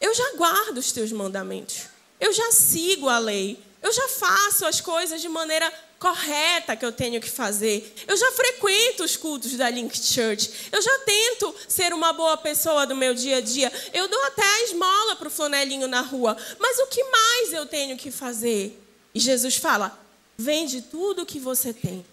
eu 0.00 0.14
já 0.14 0.32
guardo 0.36 0.78
os 0.78 0.90
teus 0.92 1.12
mandamentos, 1.12 1.84
eu 2.18 2.32
já 2.32 2.50
sigo 2.52 3.08
a 3.08 3.18
lei, 3.18 3.62
eu 3.82 3.92
já 3.92 4.08
faço 4.08 4.64
as 4.66 4.80
coisas 4.80 5.20
de 5.20 5.28
maneira 5.28 5.72
correta 5.98 6.76
que 6.76 6.84
eu 6.84 6.92
tenho 6.92 7.20
que 7.20 7.30
fazer. 7.30 7.94
Eu 8.06 8.16
já 8.16 8.32
frequento 8.32 9.04
os 9.04 9.16
cultos 9.16 9.52
da 9.52 9.68
Link 9.70 9.96
Church. 9.96 10.68
Eu 10.70 10.80
já 10.82 10.98
tento 11.00 11.54
ser 11.68 11.92
uma 11.92 12.12
boa 12.12 12.36
pessoa 12.36 12.86
do 12.86 12.94
meu 12.94 13.14
dia 13.14 13.38
a 13.38 13.40
dia. 13.40 13.72
Eu 13.92 14.08
dou 14.08 14.22
até 14.24 14.42
a 14.44 14.64
esmola 14.64 15.16
para 15.16 15.28
o 15.28 15.30
flanelinho 15.30 15.88
na 15.88 16.00
rua. 16.00 16.36
Mas 16.58 16.78
o 16.78 16.86
que 16.86 17.02
mais 17.04 17.52
eu 17.52 17.66
tenho 17.66 17.96
que 17.96 18.10
fazer? 18.10 18.80
E 19.14 19.20
Jesus 19.20 19.56
fala: 19.56 19.98
vende 20.36 20.82
tudo 20.82 21.22
o 21.22 21.26
que 21.26 21.38
você 21.38 21.72
tem 21.72 22.04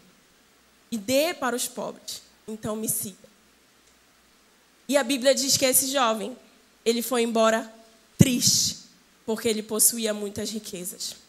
e 0.91 0.97
dê 0.97 1.33
para 1.33 1.55
os 1.55 1.67
pobres. 1.67 2.21
Então 2.47 2.75
me 2.75 2.87
siga. 2.87 3.17
E 4.87 4.97
a 4.97 5.03
Bíblia 5.03 5.33
diz 5.33 5.57
que 5.57 5.65
esse 5.65 5.87
jovem, 5.87 6.37
ele 6.85 7.01
foi 7.01 7.23
embora 7.23 7.73
triste, 8.17 8.79
porque 9.25 9.47
ele 9.47 9.63
possuía 9.63 10.13
muitas 10.13 10.49
riquezas. 10.49 11.22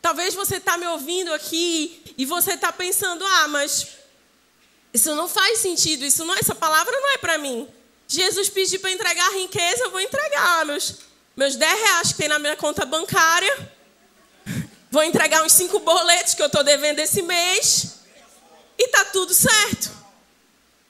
Talvez 0.00 0.34
você 0.34 0.56
está 0.56 0.76
me 0.76 0.86
ouvindo 0.86 1.32
aqui 1.34 2.14
e 2.16 2.24
você 2.24 2.52
está 2.52 2.72
pensando, 2.72 3.24
ah, 3.24 3.48
mas 3.48 3.88
isso 4.92 5.14
não 5.14 5.28
faz 5.28 5.58
sentido, 5.58 6.04
isso 6.04 6.24
não, 6.24 6.34
essa 6.34 6.54
palavra 6.54 6.92
não 6.92 7.14
é 7.14 7.18
para 7.18 7.38
mim. 7.38 7.68
Jesus 8.06 8.48
pediu 8.48 8.80
para 8.80 8.90
entregar 8.90 9.28
riqueza, 9.34 9.84
eu 9.84 9.90
vou 9.90 10.00
entregar 10.00 10.64
meus, 10.64 10.96
meus 11.36 11.56
10 11.56 11.80
reais 11.80 12.12
que 12.12 12.18
tem 12.18 12.28
na 12.28 12.38
minha 12.38 12.56
conta 12.56 12.86
bancária. 12.86 13.76
Vou 14.90 15.02
entregar 15.02 15.42
uns 15.44 15.52
cinco 15.52 15.78
boletos 15.80 16.34
que 16.34 16.42
eu 16.42 16.46
estou 16.46 16.64
devendo 16.64 16.98
esse 17.00 17.20
mês. 17.20 17.98
E 18.78 18.88
tá 18.88 19.04
tudo 19.06 19.34
certo. 19.34 19.90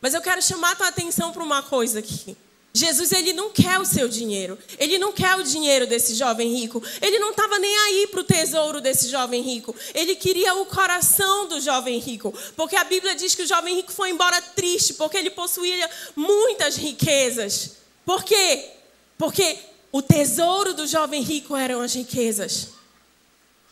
Mas 0.00 0.15
eu 0.15 0.21
quero 0.21 0.41
chamar 0.41 0.73
a 0.73 0.77
tua 0.77 0.88
atenção 0.88 1.33
para 1.33 1.43
uma 1.43 1.62
coisa 1.62 1.99
aqui. 1.99 2.37
Jesus 2.73 3.13
ele 3.13 3.33
não 3.33 3.51
quer 3.51 3.79
o 3.79 3.85
seu 3.85 4.09
dinheiro. 4.09 4.59
Ele 4.79 4.99
não 4.99 5.13
quer 5.13 5.37
o 5.37 5.43
dinheiro 5.43 5.87
desse 5.87 6.15
jovem 6.15 6.55
rico. 6.55 6.83
Ele 7.01 7.19
não 7.19 7.31
estava 7.31 7.59
nem 7.59 7.77
aí 7.77 8.07
para 8.09 8.21
o 8.21 8.25
tesouro 8.25 8.81
desse 8.81 9.09
jovem 9.09 9.43
rico. 9.43 9.75
Ele 9.95 10.15
queria 10.15 10.55
o 10.55 10.67
coração 10.67 11.49
do 11.49 11.61
jovem 11.61 11.99
rico. 11.99 12.33
Porque 12.55 12.77
a 12.77 12.85
Bíblia 12.85 13.15
diz 13.15 13.35
que 13.35 13.43
o 13.43 13.47
jovem 13.47 13.75
rico 13.75 13.93
foi 13.93 14.11
embora 14.11 14.41
triste, 14.41 14.95
porque 14.95 15.17
ele 15.17 15.31
possuía 15.31 15.91
muitas 16.15 16.77
riquezas. 16.77 17.73
Por 18.05 18.23
quê? 18.23 18.71
Porque 19.17 19.59
o 19.91 20.01
tesouro 20.01 20.75
do 20.75 20.87
jovem 20.87 21.23
rico 21.23 21.57
eram 21.57 21.81
as 21.81 21.95
riquezas. 21.95 22.77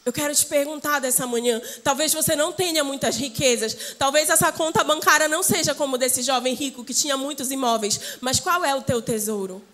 Eu 0.06 0.12
quero 0.12 0.32
te 0.32 0.46
perguntar 0.46 1.00
dessa 1.00 1.26
manhã. 1.26 1.60
Talvez 1.82 2.14
você 2.14 2.36
não 2.36 2.52
tenha 2.52 2.84
muitas 2.84 3.16
riquezas. 3.16 3.96
Talvez 3.98 4.28
essa 4.30 4.52
conta 4.52 4.84
bancária 4.84 5.26
não 5.26 5.42
seja 5.42 5.74
como 5.74 5.98
desse 5.98 6.22
jovem 6.22 6.54
rico 6.54 6.84
que 6.84 6.94
tinha 6.94 7.16
muitos 7.16 7.50
imóveis. 7.50 7.98
Mas 8.20 8.38
qual 8.38 8.64
é 8.64 8.72
o 8.72 8.82
teu 8.82 9.02
tesouro? 9.02 9.64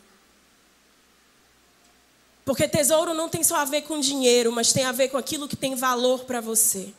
Porque 2.47 2.67
tesouro 2.67 3.13
não 3.13 3.29
tem 3.29 3.45
só 3.45 3.57
a 3.57 3.67
ver 3.67 3.83
com 3.83 4.01
dinheiro, 4.01 4.51
mas 4.51 4.73
tem 4.73 4.85
a 4.87 4.93
ver 4.93 5.11
com 5.11 5.19
aquilo 5.19 5.47
que 5.47 5.55
tem 5.55 5.75
valor 5.75 6.25
para 6.25 6.41
você. 6.41 6.95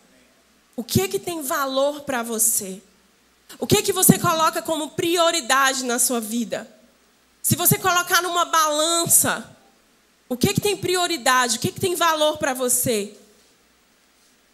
O 0.75 0.83
que 0.83 1.07
que 1.07 1.17
tem 1.17 1.41
valor 1.41 2.01
para 2.01 2.21
você? 2.21 2.83
O 3.57 3.65
que 3.65 3.81
que 3.81 3.91
você 3.91 4.19
coloca 4.19 4.61
como 4.61 4.91
prioridade 4.91 5.83
na 5.85 5.97
sua 5.97 6.21
vida? 6.21 6.71
Se 7.41 7.55
você 7.55 7.79
colocar 7.79 8.21
numa 8.21 8.45
balança, 8.45 9.57
o 10.29 10.37
que 10.37 10.53
que 10.53 10.61
tem 10.61 10.77
prioridade? 10.77 11.57
O 11.57 11.59
que 11.59 11.71
que 11.71 11.79
tem 11.79 11.95
valor 11.95 12.37
para 12.37 12.53
você? 12.53 13.17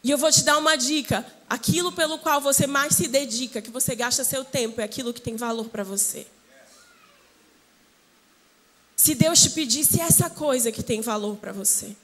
E 0.03 0.12
eu 0.12 0.18
vou 0.18 0.32
te 0.32 0.44
dar 0.44 0.58
uma 0.58 0.75
dica: 0.75 1.25
aquilo 1.50 1.91
pelo 1.91 2.18
qual 2.20 2.39
você 2.39 2.65
mais 2.65 2.96
se 2.96 3.08
dedica, 3.08 3.62
que 3.62 3.70
você 3.70 3.96
gasta 3.96 4.24
seu 4.24 4.44
tempo, 4.44 4.82
é 4.82 4.84
aquilo 4.84 5.13
que 5.13 5.22
tem 5.22 5.36
valor 5.36 5.70
para 5.70 5.84
você. 5.84 6.25
Se 8.96 9.15
Deus 9.15 9.41
te 9.41 9.50
pedisse 9.51 10.01
essa 10.01 10.29
coisa 10.29 10.72
que 10.72 10.84
tem 10.84 11.01
valor 11.01 11.38
para 11.38 11.53
você. 11.53 11.96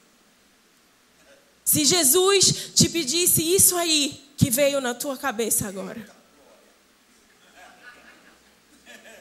Se 1.63 1.83
Jesus 1.83 2.71
te 2.75 2.87
pedisse 2.87 3.41
isso 3.41 3.75
aí 3.75 4.23
que 4.37 4.49
veio 4.49 4.79
na 4.79 4.93
tua 4.93 5.17
cabeça 5.17 5.67
agora. 5.67 6.15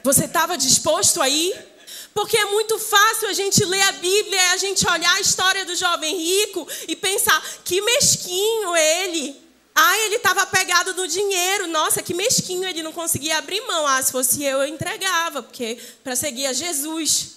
Você 0.03 0.25
estava 0.25 0.57
disposto 0.57 1.21
a 1.21 1.27
ir? 1.27 1.74
Porque 2.15 2.37
é 2.37 2.45
muito 2.45 2.79
fácil 2.79 3.27
a 3.27 3.33
gente 3.33 3.65
ler 3.65 3.81
a 3.81 3.91
Bíblia 3.91 4.41
e 4.41 4.53
a 4.53 4.57
gente 4.57 4.89
olhar 4.89 5.13
a 5.15 5.19
história 5.19 5.65
do 5.65 5.75
jovem 5.75 6.15
rico 6.15 6.65
e 6.87 6.95
pensar: 6.95 7.43
que 7.65 7.81
mesquinho 7.81 8.73
ele. 8.73 9.43
Ah, 9.75 9.97
ele 9.99 10.15
estava 10.15 10.45
pegado 10.45 10.93
no 10.93 11.05
dinheiro. 11.09 11.67
Nossa, 11.67 12.01
que 12.01 12.13
mesquinho, 12.13 12.63
ele 12.63 12.81
não 12.81 12.93
conseguia 12.93 13.37
abrir 13.37 13.59
mão. 13.67 13.85
Ah, 13.85 14.01
se 14.01 14.13
fosse 14.13 14.41
eu, 14.41 14.59
eu 14.61 14.67
entregava, 14.67 15.43
porque 15.43 15.77
para 16.05 16.15
seguir 16.15 16.45
a 16.45 16.53
Jesus. 16.53 17.35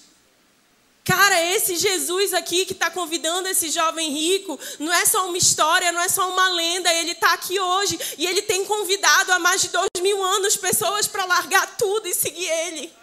Cara, 1.03 1.43
esse 1.55 1.75
Jesus 1.75 2.33
aqui 2.33 2.65
que 2.65 2.71
está 2.71 2.89
convidando 2.89 3.49
esse 3.49 3.69
jovem 3.69 4.09
rico, 4.11 4.57
não 4.77 4.93
é 4.93 5.05
só 5.05 5.27
uma 5.27 5.37
história, 5.37 5.91
não 5.91 5.99
é 5.99 6.07
só 6.07 6.31
uma 6.31 6.47
lenda, 6.49 6.93
ele 6.93 7.11
está 7.11 7.33
aqui 7.33 7.59
hoje 7.59 7.99
e 8.17 8.25
ele 8.25 8.43
tem 8.43 8.63
convidado 8.63 9.33
há 9.33 9.39
mais 9.39 9.61
de 9.61 9.69
dois 9.69 9.89
mil 10.01 10.23
anos 10.23 10.55
pessoas 10.55 11.05
para 11.07 11.25
largar 11.25 11.75
tudo 11.77 12.07
e 12.07 12.13
seguir 12.13 12.47
ele. 12.47 12.98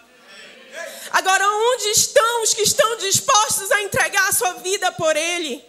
Onde 1.77 1.89
estão 1.89 2.41
os 2.41 2.55
que 2.55 2.63
estão 2.63 2.97
dispostos 2.97 3.71
a 3.71 3.83
entregar 3.83 4.27
a 4.27 4.31
sua 4.31 4.53
vida 4.53 4.91
por 4.93 5.15
ele? 5.15 5.63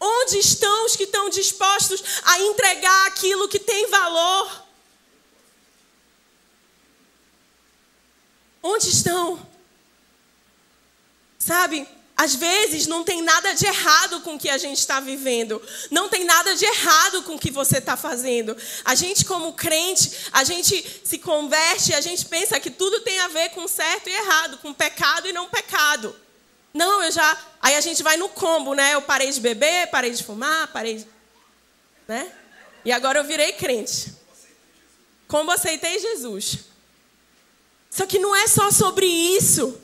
Onde 0.00 0.36
estão 0.38 0.84
os 0.84 0.96
que 0.96 1.04
estão 1.04 1.30
dispostos 1.30 2.02
a 2.24 2.40
entregar 2.40 3.06
aquilo 3.06 3.48
que 3.48 3.60
tem 3.60 3.86
valor? 3.86 4.64
Onde 8.60 8.88
estão? 8.88 9.48
Sabe? 11.38 11.86
Às 12.20 12.34
vezes 12.34 12.88
não 12.88 13.04
tem 13.04 13.22
nada 13.22 13.54
de 13.54 13.64
errado 13.64 14.20
com 14.22 14.34
o 14.34 14.38
que 14.38 14.50
a 14.50 14.58
gente 14.58 14.78
está 14.78 14.98
vivendo. 14.98 15.62
Não 15.88 16.08
tem 16.08 16.24
nada 16.24 16.56
de 16.56 16.64
errado 16.64 17.22
com 17.22 17.36
o 17.36 17.38
que 17.38 17.48
você 17.48 17.78
está 17.78 17.96
fazendo. 17.96 18.56
A 18.84 18.96
gente, 18.96 19.24
como 19.24 19.52
crente, 19.52 20.10
a 20.32 20.42
gente 20.42 21.00
se 21.04 21.18
converte 21.18 21.94
a 21.94 22.00
gente 22.00 22.24
pensa 22.26 22.58
que 22.58 22.70
tudo 22.70 23.02
tem 23.02 23.20
a 23.20 23.28
ver 23.28 23.50
com 23.50 23.68
certo 23.68 24.08
e 24.08 24.12
errado, 24.12 24.58
com 24.58 24.74
pecado 24.74 25.28
e 25.28 25.32
não 25.32 25.48
pecado. 25.48 26.14
Não, 26.74 27.04
eu 27.04 27.12
já. 27.12 27.38
Aí 27.62 27.76
a 27.76 27.80
gente 27.80 28.02
vai 28.02 28.16
no 28.16 28.28
combo, 28.28 28.74
né? 28.74 28.94
Eu 28.94 29.02
parei 29.02 29.30
de 29.30 29.40
beber, 29.40 29.86
parei 29.86 30.10
de 30.10 30.24
fumar, 30.24 30.66
parei 30.72 30.96
de. 30.96 31.06
Né? 32.08 32.32
E 32.84 32.90
agora 32.90 33.20
eu 33.20 33.24
virei 33.24 33.52
crente. 33.52 34.12
Como 35.28 35.52
aceitei 35.52 36.00
Jesus. 36.00 36.58
Só 37.88 38.06
que 38.06 38.18
não 38.18 38.34
é 38.34 38.48
só 38.48 38.72
sobre 38.72 39.06
isso. 39.06 39.80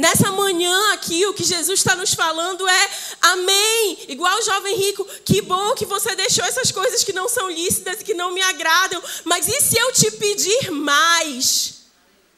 Nessa 0.00 0.32
manhã 0.32 0.94
aqui, 0.94 1.26
o 1.26 1.34
que 1.34 1.44
Jesus 1.44 1.80
está 1.80 1.94
nos 1.94 2.14
falando 2.14 2.66
é 2.66 2.90
amém. 3.20 3.98
Igual 4.08 4.38
o 4.38 4.42
jovem 4.42 4.74
rico, 4.74 5.04
que 5.26 5.42
bom 5.42 5.74
que 5.74 5.84
você 5.84 6.16
deixou 6.16 6.42
essas 6.42 6.72
coisas 6.72 7.04
que 7.04 7.12
não 7.12 7.28
são 7.28 7.50
lícitas 7.50 8.00
e 8.00 8.04
que 8.04 8.14
não 8.14 8.32
me 8.32 8.40
agradam. 8.40 9.02
Mas 9.24 9.46
e 9.46 9.60
se 9.60 9.76
eu 9.78 9.92
te 9.92 10.10
pedir 10.12 10.70
mais? 10.70 11.82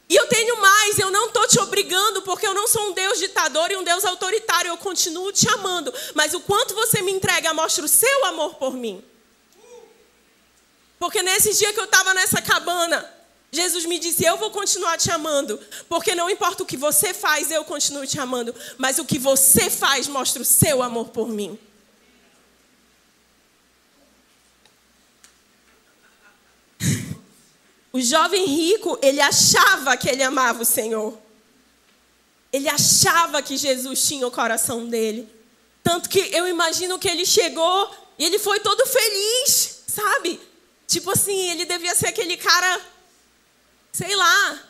E 0.09 0.15
eu 0.17 0.27
tenho 0.27 0.59
mais, 0.59 0.99
eu 0.99 1.09
não 1.09 1.27
estou 1.27 1.47
te 1.47 1.57
obrigando, 1.61 2.21
porque 2.23 2.45
eu 2.45 2.53
não 2.53 2.67
sou 2.67 2.89
um 2.89 2.91
Deus 2.91 3.17
ditador 3.17 3.71
e 3.71 3.77
um 3.77 3.83
Deus 3.85 4.03
autoritário, 4.03 4.67
eu 4.67 4.75
continuo 4.75 5.31
te 5.31 5.47
amando. 5.47 5.93
Mas 6.13 6.33
o 6.33 6.41
quanto 6.41 6.75
você 6.75 7.01
me 7.01 7.13
entrega 7.13 7.53
mostra 7.53 7.85
o 7.85 7.87
seu 7.87 8.25
amor 8.25 8.55
por 8.55 8.73
mim. 8.73 9.01
Porque 10.99 11.23
nesse 11.23 11.53
dia 11.53 11.71
que 11.71 11.79
eu 11.79 11.85
estava 11.85 12.13
nessa 12.13 12.41
cabana, 12.41 13.09
Jesus 13.53 13.85
me 13.85 13.99
disse: 13.99 14.25
Eu 14.25 14.35
vou 14.35 14.49
continuar 14.49 14.97
te 14.97 15.11
amando, 15.11 15.59
porque 15.87 16.15
não 16.15 16.27
importa 16.27 16.63
o 16.63 16.65
que 16.65 16.75
você 16.75 17.13
faz, 17.13 17.51
eu 17.51 17.63
continuo 17.63 18.07
te 18.07 18.19
amando, 18.19 18.53
mas 18.79 18.97
o 18.97 19.05
que 19.05 19.19
você 19.19 19.69
faz 19.69 20.07
mostra 20.07 20.41
o 20.41 20.45
seu 20.45 20.81
amor 20.81 21.09
por 21.09 21.29
mim. 21.29 21.57
O 27.95 28.01
jovem 28.01 28.43
rico, 28.47 28.97
ele 29.03 29.21
achava 29.21 29.95
que 29.95 30.09
ele 30.09 30.23
amava 30.23 30.63
o 30.63 30.65
Senhor. 30.65 31.15
Ele 32.51 32.67
achava 32.67 33.39
que 33.39 33.55
Jesus 33.55 34.07
tinha 34.07 34.25
o 34.25 34.31
coração 34.31 34.87
dele. 34.87 35.29
Tanto 35.83 36.09
que 36.09 36.17
eu 36.17 36.47
imagino 36.47 36.97
que 36.97 37.07
ele 37.07 37.23
chegou 37.23 37.95
e 38.17 38.25
ele 38.25 38.39
foi 38.39 38.59
todo 38.61 38.83
feliz, 38.87 39.83
sabe? 39.85 40.41
Tipo 40.87 41.11
assim, 41.11 41.51
ele 41.51 41.65
devia 41.65 41.93
ser 41.93 42.07
aquele 42.07 42.35
cara 42.35 42.81
sei 43.93 44.15
lá, 44.15 44.63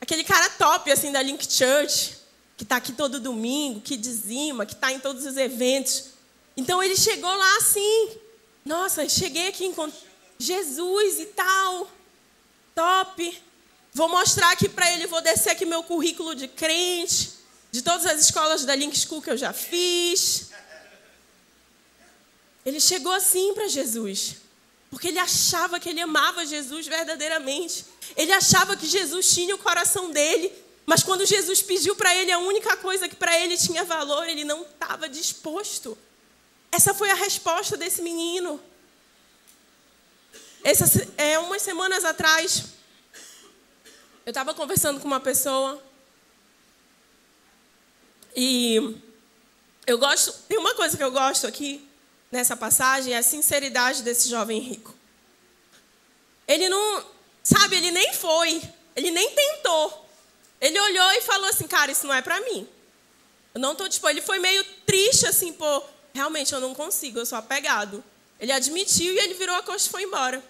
aquele 0.00 0.22
cara 0.22 0.48
top 0.50 0.90
assim 0.90 1.10
da 1.10 1.20
Link 1.20 1.44
Church, 1.52 2.16
que 2.56 2.62
está 2.62 2.76
aqui 2.76 2.92
todo 2.92 3.18
domingo, 3.18 3.80
que 3.80 3.96
dizima, 3.96 4.64
que 4.64 4.74
está 4.74 4.92
em 4.92 5.00
todos 5.00 5.26
os 5.26 5.36
eventos. 5.36 6.10
Então 6.56 6.80
ele 6.80 6.96
chegou 6.96 7.34
lá 7.34 7.56
assim, 7.56 8.18
nossa, 8.64 9.08
cheguei 9.08 9.48
aqui 9.48 9.66
em 9.66 9.74
Jesus 10.38 11.18
e 11.18 11.26
tal, 11.26 11.90
top. 12.72 13.42
Vou 13.92 14.08
mostrar 14.08 14.52
aqui 14.52 14.68
para 14.68 14.90
ele, 14.92 15.08
vou 15.08 15.20
descer 15.20 15.50
aqui 15.50 15.66
meu 15.66 15.82
currículo 15.82 16.34
de 16.34 16.46
crente, 16.46 17.32
de 17.72 17.82
todas 17.82 18.06
as 18.06 18.20
escolas 18.20 18.64
da 18.64 18.76
Link 18.76 18.96
School 18.96 19.20
que 19.20 19.30
eu 19.30 19.36
já 19.36 19.52
fiz. 19.52 20.52
Ele 22.64 22.78
chegou 22.78 23.12
assim 23.12 23.54
para 23.54 23.66
Jesus. 23.66 24.41
Porque 24.92 25.08
ele 25.08 25.18
achava 25.18 25.80
que 25.80 25.88
ele 25.88 26.02
amava 26.02 26.44
Jesus 26.44 26.86
verdadeiramente. 26.86 27.86
Ele 28.14 28.30
achava 28.30 28.76
que 28.76 28.86
Jesus 28.86 29.32
tinha 29.32 29.54
o 29.54 29.58
coração 29.58 30.10
dele. 30.10 30.52
Mas 30.84 31.02
quando 31.02 31.24
Jesus 31.24 31.62
pediu 31.62 31.96
para 31.96 32.14
ele 32.14 32.30
a 32.30 32.38
única 32.38 32.76
coisa 32.76 33.08
que 33.08 33.16
para 33.16 33.40
ele 33.40 33.56
tinha 33.56 33.84
valor, 33.86 34.28
ele 34.28 34.44
não 34.44 34.60
estava 34.60 35.08
disposto. 35.08 35.96
Essa 36.70 36.92
foi 36.92 37.08
a 37.08 37.14
resposta 37.14 37.74
desse 37.74 38.02
menino. 38.02 38.60
Essa, 40.62 41.08
é, 41.16 41.38
umas 41.38 41.62
semanas 41.62 42.04
atrás, 42.04 42.64
eu 44.26 44.30
estava 44.30 44.52
conversando 44.52 45.00
com 45.00 45.06
uma 45.06 45.20
pessoa. 45.20 45.82
E 48.36 48.94
eu 49.86 49.96
gosto. 49.96 50.34
Tem 50.46 50.58
uma 50.58 50.74
coisa 50.74 50.98
que 50.98 51.02
eu 51.02 51.10
gosto 51.10 51.46
aqui 51.46 51.88
nessa 52.32 52.56
passagem 52.56 53.12
é 53.12 53.18
a 53.18 53.22
sinceridade 53.22 54.02
desse 54.02 54.28
jovem 54.28 54.58
rico. 54.58 54.94
Ele 56.48 56.68
não, 56.68 57.04
sabe, 57.42 57.76
ele 57.76 57.90
nem 57.90 58.14
foi, 58.14 58.62
ele 58.96 59.10
nem 59.10 59.30
tentou. 59.30 60.08
Ele 60.60 60.80
olhou 60.80 61.12
e 61.12 61.20
falou 61.20 61.48
assim: 61.48 61.68
"Cara, 61.68 61.92
isso 61.92 62.06
não 62.06 62.14
é 62.14 62.22
para 62.22 62.40
mim. 62.40 62.66
Eu 63.54 63.60
não 63.60 63.72
estou 63.72 63.86
disposto". 63.86 64.14
Ele 64.14 64.22
foi 64.22 64.38
meio 64.38 64.64
triste 64.86 65.26
assim, 65.26 65.52
pô, 65.52 65.82
realmente 66.14 66.52
eu 66.52 66.60
não 66.60 66.74
consigo, 66.74 67.18
eu 67.18 67.26
sou 67.26 67.36
apegado. 67.36 68.02
Ele 68.40 68.50
admitiu 68.50 69.12
e 69.12 69.18
ele 69.18 69.34
virou 69.34 69.54
a 69.54 69.62
costa 69.62 69.88
e 69.88 69.90
foi 69.90 70.02
embora. 70.02 70.42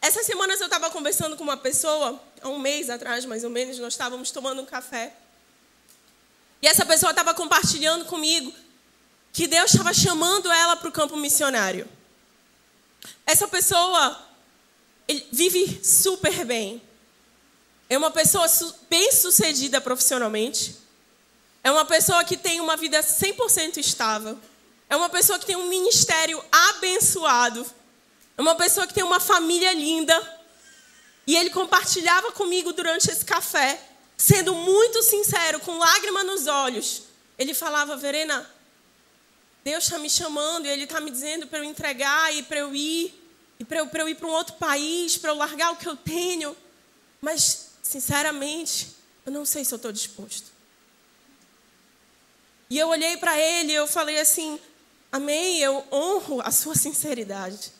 Essas 0.00 0.26
semanas 0.26 0.60
eu 0.60 0.66
estava 0.66 0.90
conversando 0.90 1.34
com 1.34 1.42
uma 1.42 1.56
pessoa, 1.56 2.22
há 2.42 2.48
um 2.48 2.58
mês 2.58 2.90
atrás 2.90 3.24
mais 3.24 3.42
ou 3.42 3.50
menos, 3.50 3.78
nós 3.78 3.94
estávamos 3.94 4.30
tomando 4.30 4.60
um 4.60 4.66
café. 4.66 5.14
E 6.60 6.68
essa 6.68 6.84
pessoa 6.84 7.10
estava 7.10 7.32
compartilhando 7.34 8.04
comigo 8.04 8.52
que 9.34 9.48
Deus 9.48 9.72
estava 9.72 9.92
chamando 9.92 10.50
ela 10.50 10.76
para 10.76 10.88
o 10.88 10.92
campo 10.92 11.16
missionário. 11.16 11.88
Essa 13.26 13.48
pessoa 13.48 14.16
vive 15.32 15.84
super 15.84 16.44
bem. 16.44 16.80
É 17.90 17.98
uma 17.98 18.12
pessoa 18.12 18.46
bem 18.88 19.10
sucedida 19.10 19.80
profissionalmente. 19.80 20.76
É 21.64 21.70
uma 21.72 21.84
pessoa 21.84 22.22
que 22.22 22.36
tem 22.36 22.60
uma 22.60 22.76
vida 22.76 23.00
100% 23.00 23.78
estável. 23.78 24.38
É 24.88 24.94
uma 24.94 25.08
pessoa 25.08 25.36
que 25.36 25.46
tem 25.46 25.56
um 25.56 25.66
ministério 25.66 26.42
abençoado. 26.52 27.66
É 28.38 28.40
uma 28.40 28.54
pessoa 28.54 28.86
que 28.86 28.94
tem 28.94 29.02
uma 29.02 29.18
família 29.18 29.72
linda. 29.72 30.16
E 31.26 31.34
ele 31.34 31.50
compartilhava 31.50 32.30
comigo 32.30 32.72
durante 32.72 33.10
esse 33.10 33.24
café, 33.24 33.82
sendo 34.16 34.54
muito 34.54 35.02
sincero, 35.02 35.58
com 35.58 35.76
lágrima 35.76 36.22
nos 36.22 36.46
olhos. 36.46 37.02
Ele 37.36 37.52
falava, 37.52 37.96
Verena, 37.96 38.48
Deus 39.64 39.84
está 39.84 39.98
me 39.98 40.10
chamando 40.10 40.66
e 40.66 40.68
Ele 40.68 40.84
está 40.84 41.00
me 41.00 41.10
dizendo 41.10 41.46
para 41.46 41.58
eu 41.58 41.64
entregar 41.64 42.32
e 42.34 42.42
para 42.42 42.58
eu 42.58 42.74
ir, 42.74 43.18
e 43.58 43.64
para 43.64 43.78
eu, 43.78 43.88
eu 43.92 44.08
ir 44.08 44.14
para 44.14 44.28
um 44.28 44.32
outro 44.32 44.56
país, 44.56 45.16
para 45.16 45.30
eu 45.30 45.36
largar 45.36 45.72
o 45.72 45.76
que 45.76 45.88
eu 45.88 45.96
tenho. 45.96 46.54
Mas, 47.20 47.70
sinceramente, 47.82 48.94
eu 49.24 49.32
não 49.32 49.46
sei 49.46 49.64
se 49.64 49.72
eu 49.72 49.76
estou 49.76 49.90
disposto. 49.90 50.52
E 52.68 52.78
eu 52.78 52.88
olhei 52.88 53.16
para 53.16 53.38
ele 53.38 53.72
e 53.72 53.74
eu 53.74 53.86
falei 53.86 54.20
assim: 54.20 54.60
Amém? 55.10 55.60
Eu 55.60 55.86
honro 55.92 56.40
a 56.42 56.50
sua 56.50 56.74
sinceridade. 56.74 57.72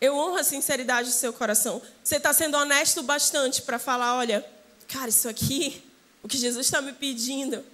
Eu 0.00 0.14
honro 0.14 0.36
a 0.36 0.44
sinceridade 0.44 1.08
do 1.08 1.14
seu 1.14 1.32
coração. 1.32 1.82
Você 2.04 2.16
está 2.16 2.32
sendo 2.32 2.56
honesto 2.56 3.02
bastante 3.02 3.62
para 3.62 3.78
falar: 3.78 4.16
olha, 4.16 4.44
cara, 4.86 5.08
isso 5.08 5.28
aqui, 5.28 5.82
o 6.22 6.28
que 6.28 6.38
Jesus 6.38 6.66
está 6.66 6.80
me 6.80 6.92
pedindo, 6.92 7.64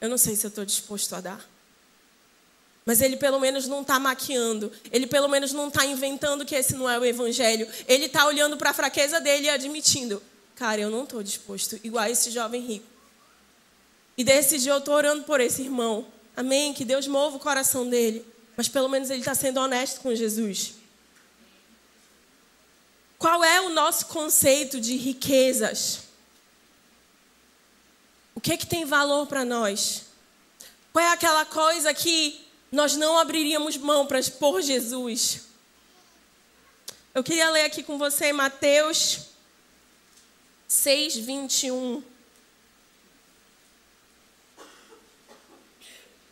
eu 0.00 0.08
não 0.08 0.16
sei 0.16 0.36
se 0.36 0.46
eu 0.46 0.48
estou 0.48 0.64
disposto 0.64 1.12
a 1.14 1.20
dar. 1.20 1.55
Mas 2.86 3.00
ele 3.00 3.16
pelo 3.16 3.40
menos 3.40 3.66
não 3.66 3.82
está 3.82 3.98
maquiando. 3.98 4.70
Ele 4.92 5.08
pelo 5.08 5.26
menos 5.26 5.52
não 5.52 5.66
está 5.66 5.84
inventando 5.84 6.44
que 6.44 6.54
esse 6.54 6.76
não 6.76 6.88
é 6.88 6.96
o 6.96 7.04
evangelho. 7.04 7.68
Ele 7.88 8.06
está 8.06 8.24
olhando 8.24 8.56
para 8.56 8.70
a 8.70 8.72
fraqueza 8.72 9.20
dele 9.20 9.46
e 9.46 9.50
admitindo: 9.50 10.22
cara, 10.54 10.80
eu 10.80 10.88
não 10.88 11.02
estou 11.02 11.20
disposto, 11.20 11.80
igual 11.82 12.06
esse 12.06 12.30
jovem 12.30 12.64
rico. 12.64 12.86
E 14.16 14.22
desse 14.22 14.56
dia 14.58 14.70
eu 14.70 14.78
estou 14.78 14.94
orando 14.94 15.24
por 15.24 15.40
esse 15.40 15.62
irmão. 15.62 16.06
Amém? 16.36 16.72
Que 16.72 16.84
Deus 16.84 17.08
mova 17.08 17.36
o 17.36 17.40
coração 17.40 17.88
dele. 17.88 18.24
Mas 18.56 18.68
pelo 18.68 18.88
menos 18.88 19.10
ele 19.10 19.18
está 19.18 19.34
sendo 19.34 19.58
honesto 19.58 20.00
com 20.00 20.14
Jesus. 20.14 20.74
Qual 23.18 23.42
é 23.42 23.60
o 23.62 23.70
nosso 23.70 24.06
conceito 24.06 24.80
de 24.80 24.96
riquezas? 24.96 26.02
O 28.34 28.40
que, 28.40 28.52
é 28.52 28.56
que 28.56 28.66
tem 28.66 28.84
valor 28.84 29.26
para 29.26 29.44
nós? 29.44 30.04
Qual 30.92 31.04
é 31.04 31.08
aquela 31.08 31.44
coisa 31.44 31.92
que 31.92 32.45
nós 32.70 32.96
não 32.96 33.18
abriríamos 33.18 33.76
mão 33.76 34.06
para 34.06 34.18
expor 34.18 34.60
Jesus? 34.60 35.46
Eu 37.14 37.24
queria 37.24 37.48
ler 37.50 37.64
aqui 37.64 37.82
com 37.82 37.96
você 37.96 38.32
Mateus 38.32 39.26
6, 40.68 41.16
21. 41.16 42.02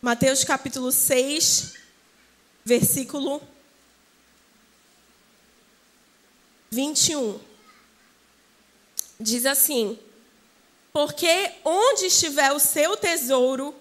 Mateus 0.02 0.44
capítulo 0.44 0.92
6, 0.92 1.76
versículo 2.62 3.40
21. 6.70 7.40
Diz 9.18 9.46
assim: 9.46 9.98
Porque 10.92 11.52
onde 11.64 12.06
estiver 12.06 12.52
o 12.52 12.58
seu 12.58 12.96
tesouro, 12.96 13.74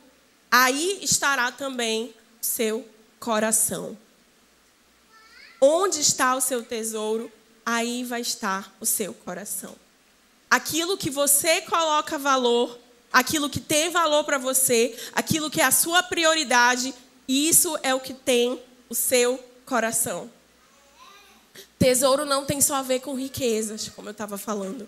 aí 0.49 0.99
estará 1.01 1.51
também 1.51 2.13
seu 2.45 2.87
coração. 3.19 3.97
Onde 5.61 6.01
está 6.01 6.35
o 6.35 6.41
seu 6.41 6.61
tesouro, 6.61 7.31
aí 7.65 8.03
vai 8.03 8.21
estar 8.21 8.75
o 8.79 8.85
seu 8.85 9.13
coração. 9.13 9.75
Aquilo 10.49 10.97
que 10.97 11.09
você 11.09 11.61
coloca 11.61 12.17
valor, 12.17 12.77
aquilo 13.11 13.49
que 13.49 13.59
tem 13.59 13.89
valor 13.89 14.23
para 14.25 14.37
você, 14.37 14.95
aquilo 15.13 15.49
que 15.49 15.61
é 15.61 15.63
a 15.63 15.71
sua 15.71 16.03
prioridade, 16.03 16.93
isso 17.27 17.79
é 17.81 17.95
o 17.95 17.99
que 17.99 18.13
tem 18.13 18.61
o 18.89 18.93
seu 18.93 19.41
coração. 19.65 20.29
Tesouro 21.79 22.25
não 22.25 22.45
tem 22.45 22.59
só 22.59 22.75
a 22.75 22.81
ver 22.81 22.99
com 22.99 23.15
riquezas, 23.15 23.89
como 23.89 24.09
eu 24.09 24.11
estava 24.11 24.37
falando. 24.37 24.87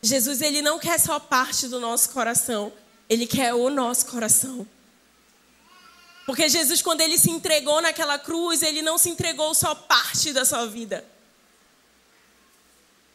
Jesus 0.00 0.40
ele 0.40 0.62
não 0.62 0.78
quer 0.78 0.98
só 0.98 1.18
parte 1.18 1.68
do 1.68 1.80
nosso 1.80 2.10
coração, 2.10 2.72
ele 3.08 3.26
quer 3.26 3.52
o 3.52 3.68
nosso 3.68 4.06
coração. 4.06 4.66
Porque 6.30 6.48
Jesus, 6.48 6.80
quando 6.80 7.00
ele 7.00 7.18
se 7.18 7.28
entregou 7.30 7.82
naquela 7.82 8.18
cruz, 8.18 8.62
ele 8.62 8.82
não 8.82 8.96
se 8.96 9.10
entregou 9.10 9.52
só 9.52 9.74
parte 9.74 10.32
da 10.32 10.44
sua 10.44 10.64
vida. 10.66 11.04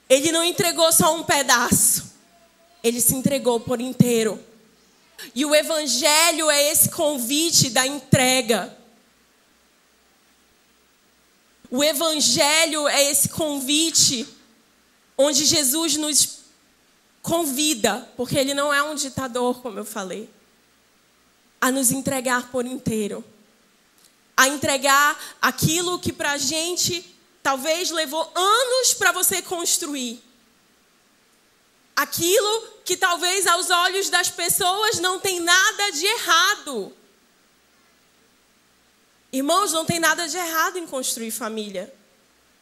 Ele 0.10 0.32
não 0.34 0.44
entregou 0.44 0.92
só 0.92 1.16
um 1.16 1.24
pedaço 1.24 2.16
ele 2.86 3.02
se 3.02 3.16
entregou 3.16 3.60
por 3.60 3.82
inteiro. 3.82 4.40
E 5.34 5.44
o 5.44 5.56
Evangelho 5.56 6.52
é 6.52 6.72
esse 6.72 6.90
convite 6.90 7.72
da 7.72 7.88
entrega. 7.88 8.78
O 11.72 11.84
Evangelho 11.84 12.88
é 12.88 13.10
esse 13.10 13.30
convite 13.30 14.28
onde 15.18 15.46
Jesus 15.46 15.98
nos 15.98 16.42
convida, 17.24 18.08
porque 18.16 18.38
Ele 18.38 18.54
não 18.54 18.72
é 18.72 18.84
um 18.84 18.94
ditador, 18.94 19.64
como 19.64 19.80
eu 19.80 19.86
falei, 19.86 20.30
a 21.66 21.72
nos 21.72 21.90
entregar 21.90 22.52
por 22.52 22.64
inteiro. 22.64 23.26
A 24.38 24.48
entregar 24.48 25.20
aquilo 25.42 25.98
que 25.98 26.14
para 26.14 26.34
a 26.34 26.38
gente 26.38 27.04
talvez 27.42 27.90
levou 27.90 28.32
anos 28.36 28.94
para 28.94 29.12
você 29.12 29.42
construir 29.42 30.22
aquilo 31.96 32.68
que 32.86 32.96
talvez 32.96 33.48
aos 33.48 33.72
olhos 33.72 34.12
das 34.12 34.30
pessoas 34.30 35.00
não 35.00 35.20
tem 35.20 35.40
nada 35.40 35.90
de 35.90 36.06
errado. 36.06 36.96
Irmãos, 39.34 39.74
não 39.74 39.86
tem 39.86 40.00
nada 40.00 40.28
de 40.28 40.38
errado 40.38 40.78
em 40.78 40.86
construir 40.86 41.32
família. 41.32 41.92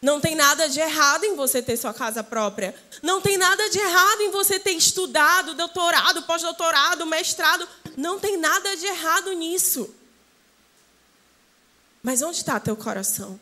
Não 0.03 0.19
tem 0.19 0.35
nada 0.35 0.67
de 0.67 0.81
errado 0.81 1.23
em 1.23 1.33
você 1.33 1.61
ter 1.61 1.77
sua 1.77 1.93
casa 1.93 2.21
própria. 2.21 2.75
Não 3.01 3.21
tem 3.21 3.37
nada 3.37 3.69
de 3.69 3.79
errado 3.79 4.19
em 4.19 4.31
você 4.31 4.59
ter 4.59 4.73
estudado, 4.73 5.53
doutorado, 5.53 6.23
pós-doutorado, 6.23 7.05
mestrado. 7.05 7.65
Não 7.95 8.19
tem 8.19 8.35
nada 8.35 8.75
de 8.75 8.85
errado 8.85 9.31
nisso. 9.31 9.95
Mas 12.01 12.21
onde 12.21 12.35
está 12.35 12.59
teu 12.59 12.75
coração? 12.75 13.39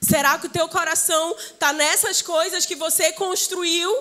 Será 0.00 0.38
que 0.38 0.46
o 0.46 0.50
teu 0.50 0.66
coração 0.70 1.36
está 1.36 1.74
nessas 1.74 2.22
coisas 2.22 2.64
que 2.64 2.74
você 2.74 3.12
construiu? 3.12 3.94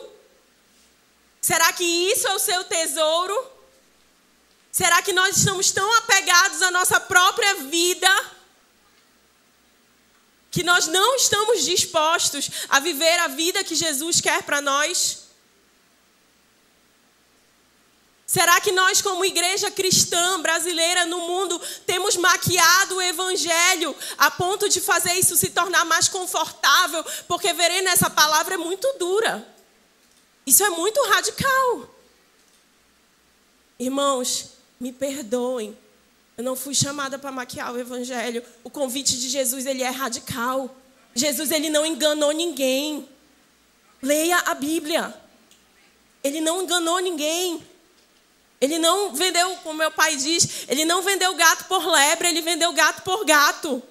Será 1.41 1.73
que 1.73 1.83
isso 1.83 2.29
é 2.29 2.33
o 2.33 2.39
seu 2.39 2.63
tesouro? 2.63 3.45
Será 4.71 5.01
que 5.01 5.11
nós 5.11 5.35
estamos 5.35 5.69
tão 5.71 5.93
apegados 5.97 6.61
à 6.61 6.71
nossa 6.71 6.97
própria 6.97 7.55
vida 7.55 8.39
que 10.51 10.63
nós 10.63 10.85
não 10.85 11.15
estamos 11.15 11.63
dispostos 11.63 12.51
a 12.67 12.81
viver 12.81 13.17
a 13.19 13.29
vida 13.29 13.63
que 13.63 13.73
Jesus 13.73 14.19
quer 14.19 14.43
para 14.43 14.59
nós? 14.59 15.21
Será 18.27 18.61
que 18.61 18.71
nós, 18.71 19.01
como 19.01 19.25
igreja 19.25 19.71
cristã 19.71 20.39
brasileira 20.41 21.05
no 21.05 21.19
mundo, 21.19 21.59
temos 21.85 22.15
maquiado 22.15 22.95
o 22.95 23.01
evangelho 23.01 23.95
a 24.17 24.29
ponto 24.29 24.69
de 24.69 24.79
fazer 24.79 25.13
isso 25.13 25.35
se 25.35 25.49
tornar 25.49 25.85
mais 25.85 26.07
confortável? 26.07 27.03
Porque 27.27 27.51
verei 27.53 27.81
nessa 27.81 28.09
palavra 28.09 28.53
é 28.53 28.57
muito 28.57 28.87
dura. 28.97 29.45
Isso 30.45 30.63
é 30.63 30.69
muito 30.69 31.01
radical. 31.09 31.95
Irmãos, 33.79 34.51
me 34.79 34.91
perdoem. 34.91 35.77
Eu 36.37 36.43
não 36.43 36.55
fui 36.55 36.73
chamada 36.73 37.19
para 37.19 37.31
maquiar 37.31 37.73
o 37.73 37.79
evangelho. 37.79 38.43
O 38.63 38.69
convite 38.69 39.19
de 39.19 39.29
Jesus, 39.29 39.65
ele 39.65 39.83
é 39.83 39.89
radical. 39.89 40.75
Jesus, 41.13 41.51
ele 41.51 41.69
não 41.69 41.85
enganou 41.85 42.31
ninguém. 42.31 43.07
Leia 44.01 44.37
a 44.39 44.53
Bíblia. 44.53 45.13
Ele 46.23 46.41
não 46.41 46.63
enganou 46.63 46.99
ninguém. 46.99 47.61
Ele 48.59 48.77
não 48.77 49.13
vendeu, 49.13 49.55
como 49.57 49.79
meu 49.79 49.91
pai 49.91 50.15
diz, 50.15 50.65
ele 50.67 50.85
não 50.85 51.01
vendeu 51.01 51.33
gato 51.33 51.65
por 51.65 51.83
lebre, 51.83 52.27
ele 52.27 52.41
vendeu 52.41 52.71
gato 52.73 53.01
por 53.01 53.25
gato. 53.25 53.81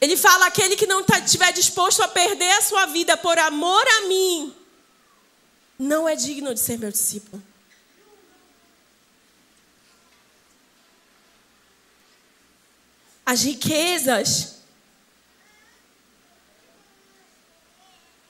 Ele 0.00 0.16
fala: 0.16 0.46
aquele 0.46 0.74
que 0.74 0.86
não 0.86 1.02
tá, 1.02 1.18
estiver 1.18 1.52
disposto 1.52 2.02
a 2.02 2.08
perder 2.08 2.50
a 2.52 2.62
sua 2.62 2.86
vida 2.86 3.14
por 3.16 3.38
amor 3.38 3.86
a 3.98 4.00
mim, 4.08 4.54
não 5.78 6.08
é 6.08 6.16
digno 6.16 6.54
de 6.54 6.60
ser 6.60 6.78
meu 6.78 6.90
discípulo. 6.90 7.42
As 13.26 13.42
riquezas, 13.42 14.54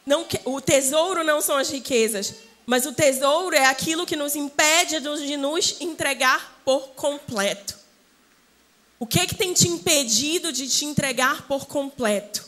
não, 0.06 0.26
o 0.46 0.60
tesouro 0.60 1.22
não 1.22 1.40
são 1.40 1.58
as 1.58 1.68
riquezas. 1.68 2.46
Mas 2.66 2.84
o 2.84 2.92
tesouro 2.92 3.54
é 3.54 3.66
aquilo 3.66 4.04
que 4.04 4.16
nos 4.16 4.34
impede 4.34 4.98
de 5.00 5.36
nos 5.36 5.80
entregar 5.80 6.60
por 6.64 6.88
completo. 6.88 7.76
O 8.98 9.06
que, 9.06 9.20
é 9.20 9.26
que 9.26 9.36
tem 9.36 9.52
te 9.52 9.68
impedido 9.68 10.52
de 10.52 10.68
te 10.68 10.84
entregar 10.84 11.46
por 11.46 11.66
completo? 11.66 12.44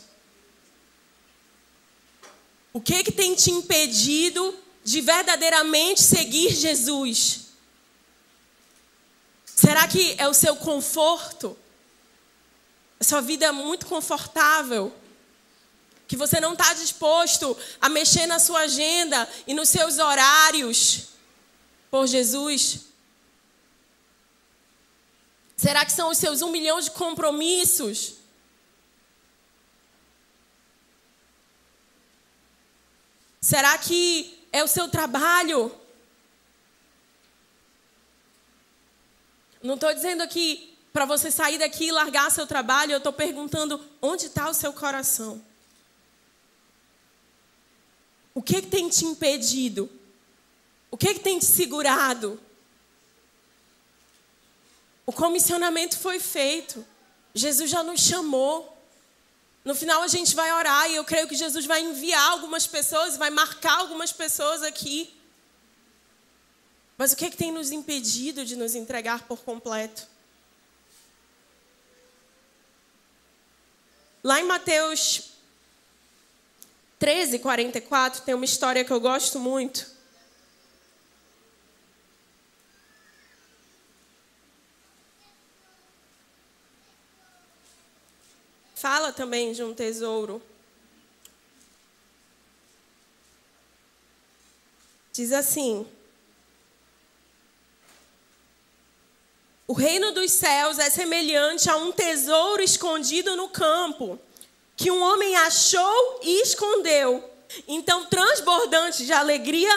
O 2.73 2.81
que, 2.81 2.95
é 2.95 3.03
que 3.03 3.11
tem 3.11 3.33
te 3.33 3.49
impedido 3.49 4.53
de 4.83 4.99
verdadeiramente 4.99 6.01
seguir 6.01 6.53
Jesus? 6.53 7.45
Será 9.45 9.87
que 9.87 10.15
é 10.17 10.27
o 10.27 10.33
seu 10.33 10.55
conforto? 10.55 11.57
A 12.99 13.03
sua 13.03 13.21
vida 13.21 13.45
é 13.45 13.51
muito 13.51 13.85
confortável? 13.85 14.93
que 16.09 16.17
você 16.17 16.39
não 16.39 16.53
está 16.53 16.73
disposto 16.73 17.55
a 17.79 17.87
mexer 17.87 18.25
na 18.25 18.39
sua 18.39 18.61
agenda 18.61 19.29
e 19.45 19.53
nos 19.53 19.69
seus 19.69 19.99
horários 19.99 21.09
por 21.91 22.07
Jesus? 22.07 22.87
Será 25.55 25.85
que 25.85 25.91
são 25.91 26.09
os 26.09 26.17
seus 26.17 26.41
um 26.41 26.49
milhão 26.49 26.81
de 26.81 26.89
compromissos? 26.89 28.15
Será 33.39 33.77
que 33.77 34.47
é 34.51 34.63
o 34.63 34.67
seu 34.67 34.87
trabalho? 34.87 35.71
Não 39.61 39.75
estou 39.75 39.93
dizendo 39.93 40.23
aqui 40.23 40.68
para 40.91 41.05
você 41.05 41.29
sair 41.29 41.57
daqui 41.57 41.85
e 41.85 41.91
largar 41.91 42.31
seu 42.31 42.47
trabalho, 42.47 42.91
eu 42.91 42.97
estou 42.97 43.13
perguntando 43.13 43.79
onde 44.01 44.25
está 44.25 44.49
o 44.49 44.53
seu 44.53 44.73
coração. 44.73 45.41
O 48.33 48.41
que, 48.41 48.61
que 48.61 48.67
tem 48.67 48.89
te 48.89 49.05
impedido? 49.05 49.89
O 50.89 50.97
que, 50.97 51.13
que 51.13 51.19
tem 51.19 51.37
te 51.37 51.45
segurado? 51.45 52.39
O 55.05 55.11
comissionamento 55.11 55.97
foi 55.97 56.19
feito. 56.19 56.85
Jesus 57.33 57.69
já 57.69 57.83
nos 57.83 58.01
chamou. 58.01 58.77
No 59.65 59.75
final 59.75 60.01
a 60.01 60.07
gente 60.07 60.35
vai 60.35 60.51
orar 60.51 60.89
e 60.89 60.95
eu 60.95 61.03
creio 61.03 61.27
que 61.27 61.35
Jesus 61.35 61.65
vai 61.65 61.81
enviar 61.81 62.31
algumas 62.31 62.65
pessoas, 62.65 63.17
vai 63.17 63.29
marcar 63.29 63.79
algumas 63.79 64.11
pessoas 64.11 64.63
aqui. 64.63 65.13
Mas 66.97 67.11
o 67.11 67.15
que, 67.15 67.25
é 67.25 67.29
que 67.29 67.37
tem 67.37 67.51
nos 67.51 67.71
impedido 67.71 68.43
de 68.43 68.55
nos 68.55 68.75
entregar 68.75 69.23
por 69.23 69.39
completo? 69.39 70.07
Lá 74.23 74.39
em 74.41 74.43
Mateus 74.43 75.31
13, 76.99 77.39
44, 77.39 78.21
tem 78.23 78.35
uma 78.35 78.43
história 78.43 78.83
que 78.83 78.91
eu 78.91 78.99
gosto 78.99 79.39
muito. 79.39 79.89
Fala 88.75 89.13
também 89.13 89.53
de 89.53 89.63
um 89.63 89.73
tesouro. 89.73 90.41
Diz 95.13 95.31
assim: 95.31 95.85
O 99.69 99.73
reino 99.73 100.11
dos 100.11 100.31
céus 100.31 100.79
é 100.79 100.89
semelhante 100.89 101.69
a 101.69 101.77
um 101.77 101.91
tesouro 101.91 102.59
escondido 102.59 103.35
no 103.35 103.49
campo, 103.49 104.19
que 104.75 104.89
um 104.89 104.99
homem 104.99 105.35
achou 105.35 106.19
e 106.23 106.41
escondeu. 106.41 107.23
Então, 107.67 108.07
transbordante 108.07 109.05
de 109.05 109.13
alegria, 109.13 109.69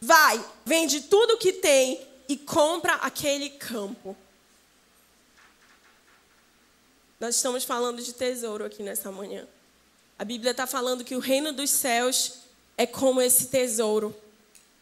vai, 0.00 0.40
vende 0.64 1.00
tudo 1.00 1.36
que 1.36 1.52
tem 1.52 2.00
e 2.28 2.36
compra 2.36 2.92
aquele 2.94 3.50
campo. 3.50 4.16
Nós 7.18 7.34
estamos 7.34 7.64
falando 7.64 8.00
de 8.00 8.12
tesouro 8.12 8.64
aqui 8.64 8.84
nessa 8.84 9.10
manhã. 9.10 9.48
A 10.16 10.24
Bíblia 10.24 10.52
está 10.52 10.64
falando 10.64 11.02
que 11.02 11.16
o 11.16 11.20
reino 11.20 11.52
dos 11.52 11.70
céus 11.70 12.34
é 12.78 12.86
como 12.86 13.20
esse 13.20 13.48
tesouro. 13.48 14.14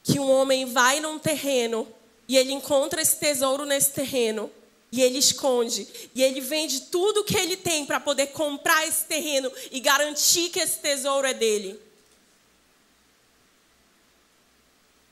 Que 0.05 0.21
um 0.21 0.31
homem 0.31 0.67
vai 0.67 1.01
num 1.01 1.19
terreno 1.19 1.89
e 2.29 2.37
ele 2.37 2.53
encontra 2.53 3.01
esse 3.01 3.17
tesouro 3.17 3.65
nesse 3.65 3.93
terreno. 3.93 4.53
E 4.91 5.03
ele 5.03 5.19
esconde. 5.19 5.87
E 6.15 6.23
ele 6.23 6.41
vende 6.41 6.83
tudo 6.83 7.25
que 7.25 7.37
ele 7.37 7.57
tem 7.57 7.85
para 7.85 8.01
poder 8.01 8.29
comprar 8.29 8.87
esse 8.87 9.05
terreno 9.05 9.53
e 9.71 9.81
garantir 9.81 10.49
que 10.51 10.61
esse 10.61 10.79
tesouro 10.79 11.27
é 11.27 11.35
dele. 11.35 11.79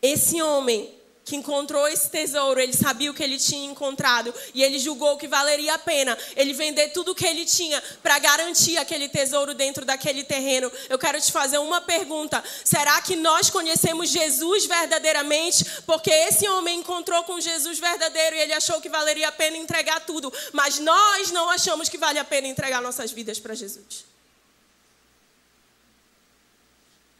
Esse 0.00 0.40
homem 0.40 0.94
que 1.26 1.34
encontrou 1.34 1.88
esse 1.88 2.08
tesouro, 2.08 2.60
ele 2.60 2.72
sabia 2.72 3.10
o 3.10 3.14
que 3.14 3.22
ele 3.22 3.36
tinha 3.36 3.68
encontrado 3.68 4.32
e 4.54 4.62
ele 4.62 4.78
julgou 4.78 5.16
que 5.16 5.26
valeria 5.26 5.74
a 5.74 5.78
pena 5.78 6.16
ele 6.36 6.52
vender 6.52 6.90
tudo 6.90 7.10
o 7.10 7.14
que 7.16 7.26
ele 7.26 7.44
tinha 7.44 7.82
para 8.00 8.16
garantir 8.20 8.78
aquele 8.78 9.08
tesouro 9.08 9.52
dentro 9.52 9.84
daquele 9.84 10.22
terreno. 10.22 10.70
Eu 10.88 10.96
quero 10.96 11.20
te 11.20 11.32
fazer 11.32 11.58
uma 11.58 11.80
pergunta: 11.80 12.42
será 12.64 13.02
que 13.02 13.16
nós 13.16 13.50
conhecemos 13.50 14.08
Jesus 14.08 14.66
verdadeiramente? 14.66 15.64
Porque 15.84 16.10
esse 16.10 16.48
homem 16.48 16.78
encontrou 16.78 17.24
com 17.24 17.40
Jesus 17.40 17.80
verdadeiro 17.80 18.36
e 18.36 18.40
ele 18.42 18.52
achou 18.52 18.80
que 18.80 18.88
valeria 18.88 19.26
a 19.26 19.32
pena 19.32 19.56
entregar 19.56 20.06
tudo, 20.06 20.32
mas 20.52 20.78
nós 20.78 21.32
não 21.32 21.50
achamos 21.50 21.88
que 21.88 21.98
vale 21.98 22.20
a 22.20 22.24
pena 22.24 22.46
entregar 22.46 22.80
nossas 22.80 23.10
vidas 23.10 23.40
para 23.40 23.52
Jesus. 23.52 24.04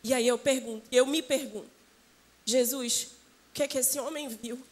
E 0.04 0.14
aí 0.14 0.28
eu 0.28 0.38
pergunto, 0.38 0.86
eu 0.92 1.04
me 1.04 1.20
pergunto, 1.20 1.68
Jesus, 2.44 3.15
que 3.56 3.62
é 3.62 3.68
que 3.68 3.78
esse 3.78 3.98
homem 3.98 4.28
viu? 4.28 4.62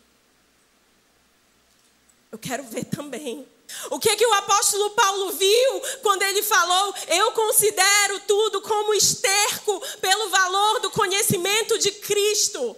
Eu 2.31 2.38
quero 2.38 2.62
ver 2.64 2.85
também. 2.85 3.49
O 3.90 3.99
que 3.99 4.11
é 4.11 4.16
que 4.16 4.27
o 4.27 4.35
apóstolo 4.35 4.90
Paulo 4.90 5.33
viu 5.33 5.81
quando 6.03 6.23
ele 6.23 6.42
falou: 6.42 6.94
"Eu 7.09 7.33
considero 7.33 8.20
tudo 8.20 8.61
como 8.61 8.92
esterco 8.92 9.81
pelo 10.03 10.29
valor 10.29 10.81
do 10.81 10.90
conhecimento 10.90 11.79
de 11.79 11.92
Cristo"? 11.92 12.77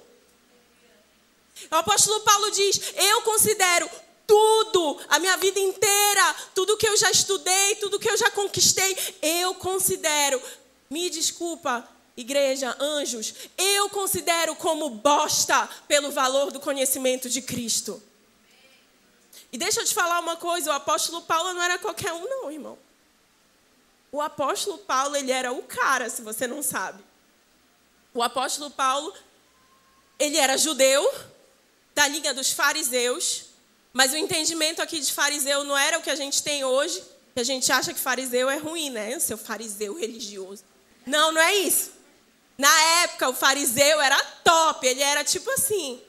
O 1.73 1.75
apóstolo 1.75 2.21
Paulo 2.21 2.53
diz: 2.53 2.81
"Eu 2.95 3.23
considero 3.23 3.90
tudo, 4.29 5.01
a 5.09 5.19
minha 5.19 5.37
vida 5.38 5.59
inteira, 5.59 6.37
tudo 6.55 6.77
que 6.77 6.88
eu 6.88 6.97
já 6.97 7.11
estudei, 7.11 7.75
tudo 7.77 7.99
que 7.99 8.09
eu 8.09 8.16
já 8.16 8.31
conquistei, 8.31 8.97
eu 9.23 9.57
considero. 9.57 10.40
Me 10.88 11.11
desculpa, 11.11 11.88
igreja, 12.16 12.74
anjos, 12.81 13.35
eu 13.59 13.90
considero 13.90 14.57
como 14.57 14.88
bosta 14.88 15.68
pelo 15.87 16.11
valor 16.11 16.50
do 16.50 16.61
conhecimento 16.61 17.29
de 17.29 17.42
Cristo. 17.42 18.02
E 19.52 19.59
deixa 19.59 19.81
eu 19.81 19.85
te 19.85 19.94
falar 19.94 20.20
uma 20.20 20.37
coisa, 20.37 20.70
o 20.70 20.74
apóstolo 20.74 21.22
Paulo 21.22 21.52
não 21.52 21.62
era 21.62 21.79
qualquer 21.79 22.12
um 22.12 22.29
não, 22.29 22.50
irmão. 22.50 22.79
O 24.11 24.20
apóstolo 24.20 24.79
Paulo, 24.79 25.14
ele 25.16 25.31
era 25.31 25.52
o 25.52 25.62
cara, 25.62 26.09
se 26.09 26.22
você 26.22 26.46
não 26.46 26.62
sabe. 26.62 27.02
O 28.14 28.22
apóstolo 28.22 28.70
Paulo, 28.70 29.12
ele 30.18 30.38
era 30.38 30.57
judeu, 30.57 31.07
da 31.94 32.07
linha 32.09 32.35
dos 32.35 32.52
fariseus, 32.52 33.46
mas 33.92 34.12
o 34.12 34.16
entendimento 34.16 34.83
aqui 34.83 35.00
de 35.00 35.11
fariseu 35.11 35.64
não 35.64 35.76
era 35.76 35.98
o 35.98 36.02
que 36.02 36.11
a 36.11 36.14
gente 36.14 36.42
tem 36.42 36.62
hoje, 36.62 37.02
que 37.35 37.40
a 37.40 37.44
gente 37.44 37.72
acha 37.72 37.94
que 37.94 38.00
fariseu 38.00 38.50
é 38.50 38.59
ruim, 38.59 38.90
né? 38.90 39.16
O 39.16 39.20
seu 39.20 39.38
fariseu 39.38 39.98
religioso. 39.98 40.62
Não, 41.07 41.33
não 41.33 41.40
é 41.40 41.55
isso. 41.55 41.96
Na 42.59 42.81
época, 43.03 43.29
o 43.29 43.35
fariseu 43.35 44.01
era 44.01 44.19
top, 44.42 44.87
ele 44.87 45.03
era 45.03 45.23
tipo 45.23 45.51
assim. 45.51 46.03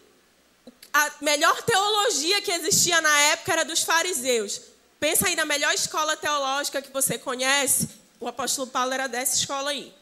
A 0.94 1.12
melhor 1.22 1.62
teologia 1.64 2.42
que 2.42 2.52
existia 2.52 3.00
na 3.02 3.20
época 3.20 3.52
era 3.52 3.66
dos 3.66 3.84
fariseus. 3.84 4.62
Pensa 5.00 5.28
aí 5.28 5.36
na 5.36 5.46
melhor 5.46 5.74
escola 5.74 6.16
teológica 6.16 6.82
que 6.82 6.92
você 6.92 7.18
conhece. 7.20 7.90
O 8.20 8.28
apóstolo 8.28 8.68
Paulo 8.68 8.94
era 8.94 9.08
dessa 9.08 9.36
escola 9.36 9.72
aí. 9.72 9.94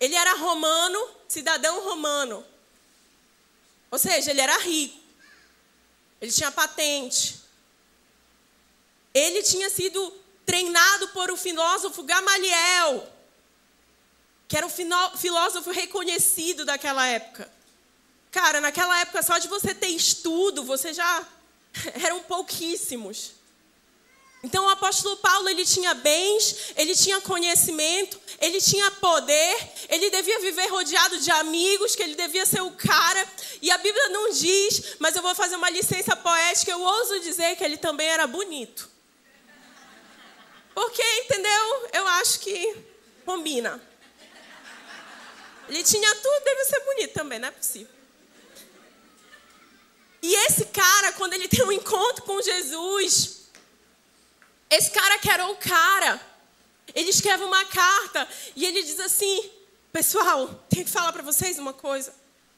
Ele 0.00 0.14
era 0.14 0.34
romano, 0.34 1.08
cidadão 1.28 1.84
romano. 1.84 2.44
Ou 3.90 3.98
seja, 3.98 4.30
ele 4.30 4.40
era 4.40 4.56
rico. 4.58 4.98
Ele 6.20 6.32
tinha 6.32 6.50
patente. 6.50 7.38
Ele 9.12 9.42
tinha 9.42 9.68
sido 9.68 10.12
treinado 10.46 11.08
por 11.08 11.30
o 11.30 11.36
filósofo 11.36 12.02
Gamaliel 12.02 13.19
que 14.50 14.56
era 14.56 14.66
um 14.66 15.16
filósofo 15.16 15.70
reconhecido 15.70 16.64
daquela 16.64 17.06
época. 17.06 17.48
Cara, 18.32 18.60
naquela 18.60 19.00
época, 19.00 19.22
só 19.22 19.38
de 19.38 19.46
você 19.46 19.72
ter 19.72 19.86
estudo, 19.86 20.64
você 20.64 20.92
já 20.92 21.24
eram 22.02 22.18
pouquíssimos. 22.24 23.30
Então 24.42 24.66
o 24.66 24.68
apóstolo 24.70 25.18
Paulo, 25.18 25.48
ele 25.48 25.64
tinha 25.64 25.94
bens, 25.94 26.72
ele 26.74 26.96
tinha 26.96 27.20
conhecimento, 27.20 28.20
ele 28.40 28.60
tinha 28.60 28.90
poder, 28.90 29.72
ele 29.88 30.10
devia 30.10 30.40
viver 30.40 30.66
rodeado 30.66 31.20
de 31.20 31.30
amigos, 31.30 31.94
que 31.94 32.02
ele 32.02 32.16
devia 32.16 32.44
ser 32.44 32.60
o 32.60 32.72
cara. 32.72 33.24
E 33.62 33.70
a 33.70 33.78
Bíblia 33.78 34.08
não 34.08 34.32
diz, 34.32 34.96
mas 34.98 35.14
eu 35.14 35.22
vou 35.22 35.32
fazer 35.32 35.54
uma 35.54 35.70
licença 35.70 36.16
poética, 36.16 36.72
eu 36.72 36.80
ouso 36.80 37.20
dizer 37.20 37.54
que 37.54 37.62
ele 37.62 37.76
também 37.76 38.08
era 38.08 38.26
bonito. 38.26 38.90
Porque, 40.74 41.04
entendeu? 41.20 41.88
Eu 41.92 42.08
acho 42.08 42.40
que 42.40 42.76
combina. 43.24 43.89
Ele 45.70 45.84
tinha 45.84 46.14
tudo, 46.16 46.44
deve 46.44 46.64
ser 46.64 46.80
bonito 46.80 47.12
também, 47.12 47.38
não 47.38 47.48
é 47.48 47.52
possível. 47.52 47.94
E 50.20 50.34
esse 50.46 50.66
cara, 50.66 51.12
quando 51.12 51.32
ele 51.34 51.46
tem 51.46 51.64
um 51.64 51.70
encontro 51.70 52.24
com 52.24 52.42
Jesus, 52.42 53.42
esse 54.68 54.90
cara 54.90 55.16
que 55.18 55.30
era 55.30 55.46
o 55.46 55.56
cara, 55.56 56.20
ele 56.92 57.10
escreve 57.10 57.44
uma 57.44 57.64
carta 57.64 58.28
e 58.56 58.66
ele 58.66 58.82
diz 58.82 58.98
assim: 58.98 59.48
Pessoal, 59.92 60.48
tenho 60.68 60.84
que 60.84 60.90
falar 60.90 61.12
para 61.12 61.22
vocês 61.22 61.56
uma 61.58 61.72
coisa. 61.72 62.12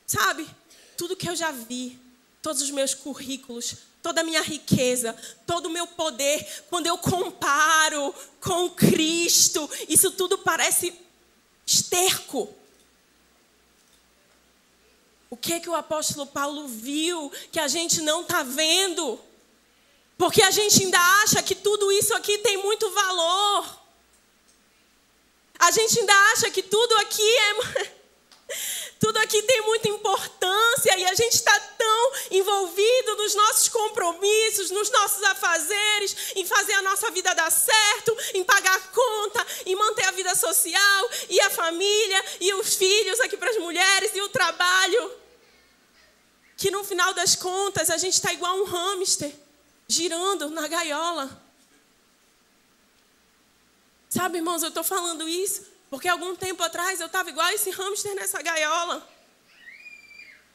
Sabe, 0.07 0.49
tudo 0.97 1.15
que 1.15 1.29
eu 1.29 1.37
já 1.37 1.51
vi, 1.51 2.01
todos 2.41 2.63
os 2.63 2.71
meus 2.71 2.95
currículos, 2.95 3.77
toda 4.03 4.23
a 4.23 4.25
minha 4.25 4.43
riqueza, 4.43 5.15
todo 5.47 5.67
o 5.67 5.71
meu 5.71 5.87
poder, 5.87 6.65
quando 6.71 6.87
eu 6.87 6.97
comparo 6.97 8.15
com 8.41 8.71
Cristo, 8.71 9.69
isso 9.87 10.11
tudo 10.13 10.39
parece 10.39 10.99
esterco. 11.67 12.62
O 15.33 15.37
que 15.45 15.61
que 15.61 15.71
o 15.71 15.75
apóstolo 15.75 16.27
Paulo 16.27 16.69
viu 16.69 17.33
que 17.51 17.59
a 17.59 17.67
gente 17.67 18.03
não 18.03 18.21
está 18.21 18.43
vendo? 18.43 19.19
Porque 20.19 20.43
a 20.43 20.51
gente 20.51 20.85
ainda 20.85 20.99
acha 21.23 21.43
que 21.43 21.55
tudo 21.55 21.91
isso 21.91 22.15
aqui 22.15 22.37
tem 22.37 22.59
muito 22.59 22.91
valor. 22.91 23.81
A 25.59 25.71
gente 25.71 26.01
ainda 26.01 26.13
acha 26.33 26.51
que 26.51 26.63
tudo 26.63 26.93
aqui 26.99 27.23
é 27.23 27.93
tudo 29.01 29.17
aqui 29.21 29.41
tem 29.45 29.63
muita 29.63 29.89
importância 29.89 30.99
e 30.99 31.05
a 31.07 31.15
gente 31.15 31.33
está 31.33 31.59
tão 31.79 31.83
tão 31.93 32.13
envolvido 32.31 33.17
nos 33.17 33.35
nossos 33.35 33.69
compromissos, 33.69 34.71
nos 34.71 34.91
nossos 34.91 35.23
afazeres, 35.25 36.17
em 36.37 36.45
fazer 36.45 36.73
a 36.75 36.83
nossa 36.83 37.11
vida 37.11 37.35
dar 37.35 37.51
certo, 37.51 38.17
em 38.35 38.43
pagar 38.43 38.75
a 38.75 38.81
conta, 38.81 39.47
em 39.67 39.77
manter 39.77 40.05
a 40.05 40.11
vida 40.13 40.35
social 40.35 41.11
e 41.29 41.41
a 41.41 41.51
família 41.51 42.25
e 42.41 42.55
os 42.55 42.75
filhos 42.75 43.21
aqui 43.21 43.37
para 43.37 43.51
as 43.51 43.59
mulheres 43.59 44.13
e 44.15 44.23
o 44.23 44.29
trabalho. 44.29 45.22
Que 46.63 46.71
no 46.71 46.85
final 46.85 47.13
das 47.13 47.35
contas 47.35 47.91
a 47.91 47.97
gente 47.97 48.15
está 48.15 48.33
igual 48.33 48.57
um 48.57 48.63
hamster, 48.63 49.35
girando 49.89 50.49
na 50.49 50.69
gaiola. 50.69 51.43
Sabe, 54.09 54.39
irmãos, 54.39 54.63
eu 54.63 54.69
estou 54.69 54.85
falando 54.85 55.29
isso 55.29 55.67
porque 55.91 56.07
algum 56.07 56.37
tempo 56.37 56.63
atrás 56.63 57.01
eu 57.01 57.07
estava 57.07 57.31
igual 57.31 57.51
esse 57.51 57.69
hamster 57.71 58.15
nessa 58.15 58.41
gaiola, 58.41 59.05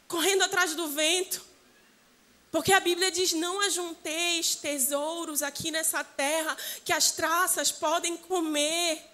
correndo 0.08 0.43
atrás 0.43 0.76
do 0.76 0.88
vento. 0.88 1.46
Porque 2.54 2.72
a 2.72 2.80
Bíblia 2.80 3.12
diz: 3.12 3.34
não 3.34 3.60
ajunteis 3.60 4.56
tesouros 4.56 5.43
aqui 5.43 5.72
nessa 5.72 6.06
terra 6.06 6.56
que 6.86 6.93
as 6.93 7.12
traças 7.12 7.70
podem 7.70 8.15
comer. 8.15 9.06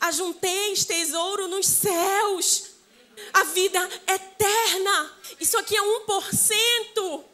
Ajunteis 0.00 0.84
tesouro 0.84 1.46
nos 1.46 1.68
céus. 1.68 2.71
A 3.32 3.44
vida 3.44 3.78
eterna. 4.06 5.18
Isso 5.40 5.58
aqui 5.58 5.76
é 5.76 5.80
1%. 5.80 7.24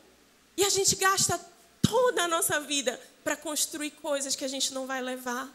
E 0.57 0.65
a 0.65 0.69
gente 0.69 0.97
gasta 0.97 1.39
toda 1.83 2.25
a 2.25 2.29
nossa 2.29 2.61
vida 2.61 3.01
para 3.23 3.37
construir 3.37 3.93
coisas 3.93 4.35
que 4.35 4.45
a 4.45 4.49
gente 4.49 4.73
não 4.73 4.87
vai 4.87 5.01
levar. 5.01 5.49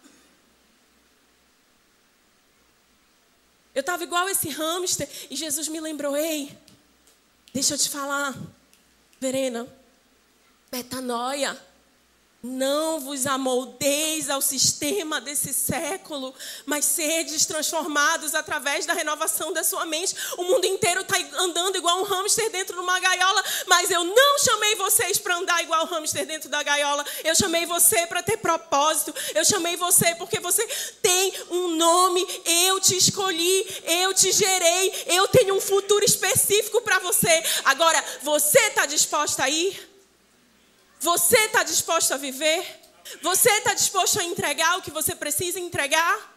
Eu 3.73 3.81
estava 3.81 4.03
igual 4.03 4.29
esse 4.29 4.49
hamster 4.49 5.09
e 5.29 5.35
Jesus 5.35 5.67
me 5.67 5.79
lembrou: 5.79 6.15
ei, 6.15 6.55
deixa 7.53 7.73
eu 7.73 7.77
te 7.77 7.89
falar, 7.89 8.35
Verena, 9.19 9.67
metanoia. 10.71 11.57
Não 12.45 12.99
vos 12.99 13.25
amoldeis 13.25 14.29
ao 14.29 14.41
sistema 14.41 15.21
desse 15.21 15.53
século, 15.53 16.35
mas 16.65 16.83
sedes 16.83 17.45
transformados 17.45 18.35
através 18.35 18.85
da 18.85 18.93
renovação 18.93 19.53
da 19.53 19.63
sua 19.63 19.85
mente. 19.85 20.13
O 20.37 20.43
mundo 20.43 20.65
inteiro 20.65 20.99
está 20.99 21.15
andando 21.37 21.77
igual 21.77 22.01
um 22.01 22.03
hamster 22.03 22.51
dentro 22.51 22.75
de 22.75 22.81
uma 22.81 22.99
gaiola, 22.99 23.41
mas 23.65 23.89
eu 23.89 24.03
não 24.03 24.39
chamei 24.39 24.75
vocês 24.75 25.17
para 25.17 25.37
andar 25.37 25.63
igual 25.63 25.85
um 25.85 25.87
hamster 25.87 26.25
dentro 26.25 26.49
da 26.49 26.61
gaiola. 26.61 27.05
Eu 27.23 27.33
chamei 27.33 27.65
você 27.65 28.05
para 28.07 28.21
ter 28.21 28.35
propósito. 28.35 29.15
Eu 29.33 29.45
chamei 29.45 29.77
você 29.77 30.13
porque 30.15 30.41
você 30.41 30.67
tem 31.01 31.33
um 31.49 31.69
nome. 31.77 32.27
Eu 32.67 32.77
te 32.81 32.97
escolhi, 32.97 33.65
eu 33.85 34.13
te 34.13 34.33
gerei, 34.33 35.05
eu 35.07 35.29
tenho 35.29 35.55
um 35.55 35.61
futuro 35.61 36.03
específico 36.03 36.81
para 36.81 36.99
você. 36.99 37.41
Agora, 37.63 38.03
você 38.21 38.59
está 38.59 38.85
disposta 38.85 39.45
a 39.45 39.49
ir? 39.49 39.92
Você 41.03 41.37
está 41.37 41.63
disposto 41.63 42.13
a 42.13 42.17
viver? 42.17 42.79
Você 43.21 43.49
está 43.49 43.73
disposto 43.73 44.21
a 44.21 44.23
entregar 44.23 44.77
o 44.77 44.81
que 44.81 44.89
você 44.89 45.13
precisa 45.13 45.59
entregar? 45.59 46.33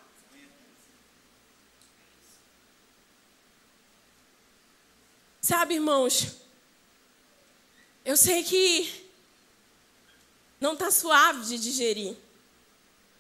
Sabe, 5.41 5.75
irmãos, 5.75 6.39
eu 8.05 8.17
sei 8.17 8.43
que 8.43 9.09
não 10.61 10.73
está 10.73 10.91
suave 10.91 11.47
de 11.47 11.59
digerir 11.59 12.17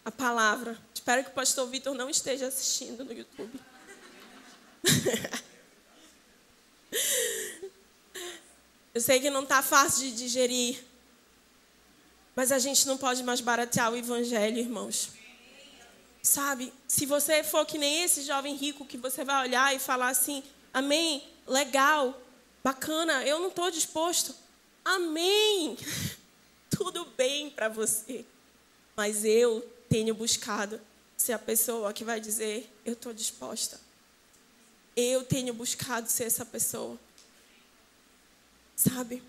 a 0.04 0.10
palavra. 0.10 0.76
Espero 0.92 1.22
que 1.22 1.30
o 1.30 1.34
pastor 1.34 1.68
Vitor 1.68 1.94
não 1.94 2.10
esteja 2.10 2.48
assistindo 2.48 3.04
no 3.04 3.12
YouTube. 3.12 3.60
eu 8.92 9.00
sei 9.00 9.20
que 9.20 9.30
não 9.30 9.44
está 9.44 9.62
fácil 9.62 10.10
de 10.10 10.16
digerir. 10.16 10.84
Mas 12.36 12.52
a 12.52 12.58
gente 12.58 12.86
não 12.86 12.98
pode 12.98 13.22
mais 13.22 13.40
baratear 13.40 13.90
o 13.90 13.96
evangelho, 13.96 14.58
irmãos. 14.58 15.08
Sabe? 16.22 16.70
Se 16.86 17.06
você 17.06 17.42
for 17.42 17.64
que 17.64 17.78
nem 17.78 18.02
esse 18.02 18.22
jovem 18.22 18.54
rico 18.54 18.84
que 18.84 18.98
você 18.98 19.24
vai 19.24 19.48
olhar 19.48 19.74
e 19.74 19.78
falar 19.78 20.10
assim: 20.10 20.42
Amém, 20.72 21.26
legal, 21.46 22.20
bacana, 22.62 23.24
eu 23.24 23.38
não 23.38 23.48
estou 23.48 23.70
disposto. 23.70 24.34
Amém. 24.84 25.78
Tudo 26.68 27.06
bem 27.16 27.48
para 27.48 27.70
você. 27.70 28.22
Mas 28.94 29.24
eu 29.24 29.66
tenho 29.88 30.14
buscado 30.14 30.78
ser 31.16 31.32
a 31.32 31.38
pessoa 31.38 31.94
que 31.94 32.04
vai 32.04 32.20
dizer: 32.20 32.70
Eu 32.84 32.92
estou 32.92 33.14
disposta. 33.14 33.80
Eu 34.94 35.24
tenho 35.24 35.54
buscado 35.54 36.10
ser 36.10 36.24
essa 36.24 36.44
pessoa. 36.44 36.98
Sabe? 38.74 39.22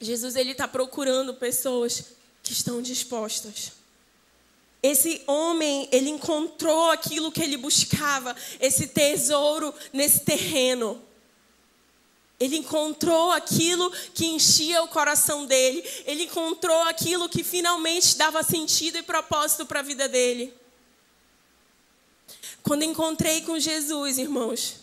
Jesus 0.00 0.36
ele 0.36 0.52
está 0.52 0.68
procurando 0.68 1.34
pessoas 1.34 2.04
que 2.42 2.52
estão 2.52 2.80
dispostas. 2.80 3.72
Esse 4.82 5.22
homem, 5.26 5.88
ele 5.90 6.08
encontrou 6.08 6.90
aquilo 6.90 7.32
que 7.32 7.42
ele 7.42 7.56
buscava, 7.56 8.34
esse 8.60 8.86
tesouro 8.86 9.74
nesse 9.92 10.20
terreno. 10.20 11.02
Ele 12.38 12.58
encontrou 12.58 13.32
aquilo 13.32 13.90
que 14.14 14.26
enchia 14.26 14.82
o 14.82 14.88
coração 14.88 15.44
dele. 15.46 15.82
Ele 16.06 16.24
encontrou 16.24 16.82
aquilo 16.82 17.28
que 17.28 17.42
finalmente 17.42 18.16
dava 18.16 18.44
sentido 18.44 18.98
e 18.98 19.02
propósito 19.02 19.66
para 19.66 19.80
a 19.80 19.82
vida 19.82 20.08
dele. 20.08 20.54
Quando 22.62 22.84
encontrei 22.84 23.40
com 23.42 23.58
Jesus, 23.58 24.18
irmãos, 24.18 24.76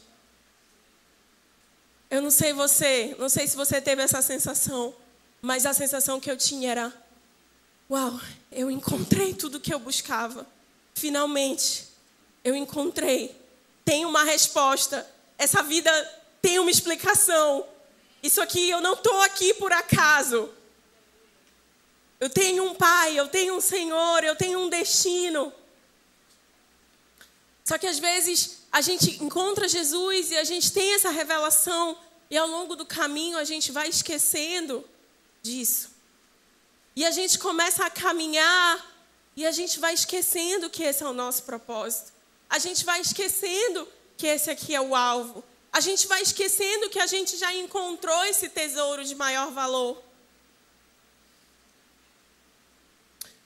eu 2.10 2.22
não 2.22 2.32
sei 2.32 2.52
você, 2.52 3.16
não 3.18 3.30
sei 3.30 3.48
se 3.48 3.56
você 3.56 3.80
teve 3.80 4.02
essa 4.02 4.22
sensação, 4.22 4.94
mas 5.46 5.64
a 5.68 5.74
sensação 5.76 6.20
que 6.20 6.30
eu 6.30 6.36
tinha 6.36 6.72
era: 6.72 6.94
uau, 7.88 8.20
eu 8.52 8.72
encontrei 8.72 9.32
tudo 9.32 9.60
que 9.60 9.72
eu 9.72 9.78
buscava. 9.78 10.46
Finalmente, 10.96 11.86
eu 12.44 12.56
encontrei. 12.56 13.40
Tem 13.86 14.06
uma 14.06 14.24
resposta. 14.24 15.08
Essa 15.38 15.62
vida 15.62 15.92
tem 16.42 16.58
uma 16.58 16.72
explicação. 16.72 17.64
Isso 18.24 18.42
aqui, 18.42 18.72
eu 18.72 18.82
não 18.82 18.94
estou 18.94 19.22
aqui 19.22 19.54
por 19.54 19.72
acaso. 19.72 20.50
Eu 22.20 22.30
tenho 22.30 22.64
um 22.64 22.74
pai, 22.74 23.20
eu 23.20 23.28
tenho 23.28 23.56
um 23.56 23.62
Senhor, 23.62 24.24
eu 24.24 24.36
tenho 24.36 24.60
um 24.62 24.68
destino. 24.68 25.54
Só 27.64 27.78
que 27.78 27.86
às 27.86 28.00
vezes 28.00 28.64
a 28.72 28.82
gente 28.82 29.24
encontra 29.24 29.68
Jesus 29.68 30.32
e 30.32 30.38
a 30.38 30.44
gente 30.44 30.72
tem 30.72 30.96
essa 30.96 31.12
revelação, 31.12 31.96
e 32.32 32.38
ao 32.38 32.48
longo 32.48 32.76
do 32.76 32.86
caminho 32.86 33.38
a 33.38 33.44
gente 33.44 33.72
vai 33.72 33.90
esquecendo 33.90 34.84
disso. 35.46 35.92
E 36.96 37.06
a 37.06 37.12
gente 37.12 37.38
começa 37.38 37.86
a 37.86 37.90
caminhar 37.90 38.74
e 39.36 39.46
a 39.46 39.52
gente 39.52 39.80
vai 39.80 39.94
esquecendo 39.94 40.70
que 40.70 40.84
esse 40.84 41.04
é 41.04 41.08
o 41.08 41.14
nosso 41.14 41.44
propósito. 41.44 42.12
A 42.50 42.58
gente 42.58 42.84
vai 42.84 43.00
esquecendo 43.02 43.88
que 44.18 44.28
esse 44.28 44.50
aqui 44.50 44.74
é 44.74 44.82
o 44.82 44.96
alvo. 44.96 45.44
A 45.72 45.80
gente 45.80 46.08
vai 46.08 46.22
esquecendo 46.22 46.90
que 46.90 47.00
a 47.00 47.06
gente 47.06 47.38
já 47.38 47.54
encontrou 47.54 48.24
esse 48.26 48.48
tesouro 48.50 49.04
de 49.04 49.14
maior 49.14 49.52
valor. 49.52 50.02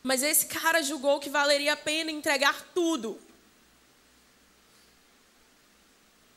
Mas 0.02 0.24
esse 0.24 0.46
cara 0.46 0.82
julgou 0.82 1.20
que 1.20 1.30
valeria 1.30 1.74
a 1.74 1.78
pena 1.78 2.12
entregar 2.12 2.62
tudo. 2.74 3.20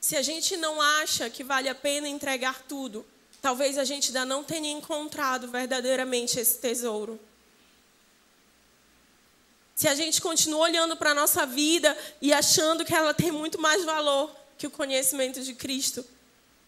Se 0.01 0.17
a 0.17 0.21
gente 0.21 0.57
não 0.57 0.81
acha 0.81 1.29
que 1.29 1.43
vale 1.43 1.69
a 1.69 1.75
pena 1.75 2.07
entregar 2.07 2.61
tudo, 2.63 3.05
talvez 3.43 3.77
a 3.77 3.83
gente 3.83 4.07
ainda 4.07 4.23
não 4.23 4.41
tenha 4.41 4.71
encontrado 4.71 5.49
verdadeiramente 5.49 6.39
esse 6.39 6.59
tesouro. 6.59 7.19
Se 9.75 9.85
a 9.85 9.93
gente 9.93 10.21
continua 10.21 10.61
olhando 10.61 10.95
para 10.95 11.11
a 11.11 11.13
nossa 11.13 11.45
vida 11.45 11.95
e 12.21 12.31
achando 12.31 12.85
que 12.85 12.95
ela 12.95 13.13
tem 13.13 13.33
muito 13.33 13.59
mais 13.59 13.83
valor 13.83 14.33
que 14.57 14.65
o 14.65 14.71
conhecimento 14.71 15.43
de 15.43 15.53
Cristo, 15.53 16.05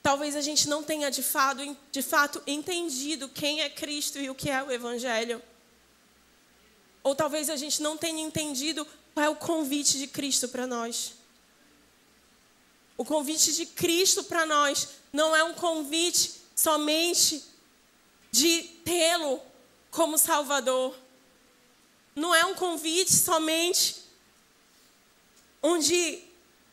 talvez 0.04 0.36
a 0.36 0.42
gente 0.42 0.68
não 0.68 0.84
tenha 0.84 1.10
de 1.10 1.24
fato, 1.24 1.78
de 1.94 2.02
fato 2.02 2.44
entendido 2.46 3.30
quem 3.30 3.62
é 3.62 3.70
Cristo 3.70 4.20
e 4.20 4.30
o 4.30 4.36
que 4.36 4.50
é 4.50 4.62
o 4.62 4.70
Evangelho. 4.70 5.42
Ou 7.02 7.16
talvez 7.16 7.50
a 7.50 7.56
gente 7.56 7.82
não 7.82 7.96
tenha 7.96 8.22
entendido 8.22 8.86
qual 9.14 9.26
é 9.26 9.30
o 9.30 9.36
convite 9.38 9.98
de 9.98 10.08
Cristo 10.08 10.50
para 10.50 10.68
nós. 10.68 11.14
O 12.98 13.06
convite 13.06 13.54
de 13.54 13.66
Cristo 13.66 14.26
para 14.26 14.46
nós 14.46 14.90
não 15.14 15.34
é 15.34 15.42
um 15.42 15.54
convite 15.54 16.44
somente 16.56 17.44
de 18.32 18.64
tê-lo 18.84 19.42
como 19.92 20.18
Salvador. 20.18 20.96
Não 22.16 22.34
é 22.34 22.46
um 22.46 22.56
convite 22.56 23.14
somente 23.14 24.04
onde 25.62 26.24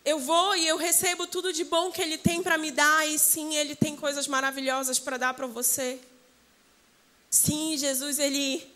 eu 0.05 0.18
vou 0.18 0.55
e 0.57 0.66
eu 0.66 0.76
recebo 0.76 1.26
tudo 1.26 1.53
de 1.53 1.64
bom 1.64 1.91
que 1.91 2.01
Ele 2.01 2.18
tem 2.18 2.43
para 2.43 2.59
me 2.59 2.70
dar, 2.70 3.09
e 3.09 3.18
sim, 3.18 3.55
Ele 3.57 3.74
tem 3.74 3.97
coisas 3.97 4.26
maravilhosas 4.26 4.99
para 4.99 5.16
dar 5.16 5.35
para 5.35 5.47
você. 5.47 6.01
Sim, 7.30 7.76
Jesus, 7.78 8.18
ele, 8.18 8.66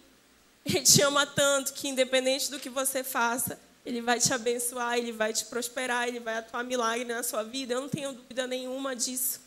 ele 0.65 0.83
te 0.83 1.03
ama 1.03 1.27
tanto 1.27 1.75
que, 1.75 1.89
independente 1.89 2.51
do 2.51 2.59
que 2.59 2.71
você 2.71 3.05
faça, 3.05 3.61
Ele 3.85 4.01
vai 4.01 4.19
te 4.19 4.33
abençoar, 4.33 4.97
Ele 4.97 5.13
vai 5.13 5.33
te 5.33 5.45
prosperar, 5.45 6.09
Ele 6.09 6.21
vai 6.21 6.39
atuar 6.39 6.65
milagre 6.65 7.05
na 7.05 7.23
sua 7.23 7.43
vida. 7.43 7.75
Eu 7.75 7.83
não 7.83 7.89
tenho 7.89 8.13
dúvida 8.13 8.47
nenhuma 8.47 8.97
disso. 8.97 9.46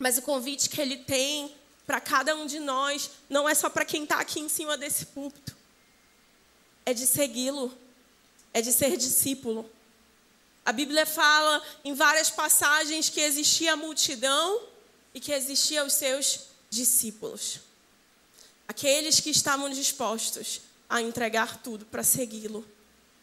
Mas 0.00 0.16
o 0.16 0.22
convite 0.22 0.70
que 0.70 0.80
ele 0.80 0.96
tem 0.96 1.54
para 1.86 2.00
cada 2.00 2.34
um 2.34 2.46
de 2.46 2.58
nós 2.58 3.10
não 3.28 3.46
é 3.46 3.54
só 3.54 3.68
para 3.68 3.84
quem 3.84 4.04
está 4.04 4.16
aqui 4.16 4.40
em 4.40 4.48
cima 4.48 4.78
desse 4.78 5.04
púlpito. 5.04 5.54
É 6.86 6.94
de 6.94 7.06
segui-lo, 7.06 7.76
é 8.54 8.62
de 8.62 8.72
ser 8.72 8.96
discípulo. 8.96 9.70
A 10.64 10.72
Bíblia 10.72 11.04
fala 11.04 11.62
em 11.84 11.92
várias 11.92 12.30
passagens 12.30 13.10
que 13.10 13.20
existia 13.20 13.74
a 13.74 13.76
multidão 13.76 14.62
e 15.12 15.20
que 15.20 15.32
existia 15.32 15.84
os 15.84 15.92
seus 15.92 16.46
discípulos. 16.70 17.60
Aqueles 18.66 19.20
que 19.20 19.28
estavam 19.28 19.68
dispostos 19.68 20.62
a 20.88 21.02
entregar 21.02 21.62
tudo 21.62 21.84
para 21.84 22.02
segui-lo. 22.02 22.66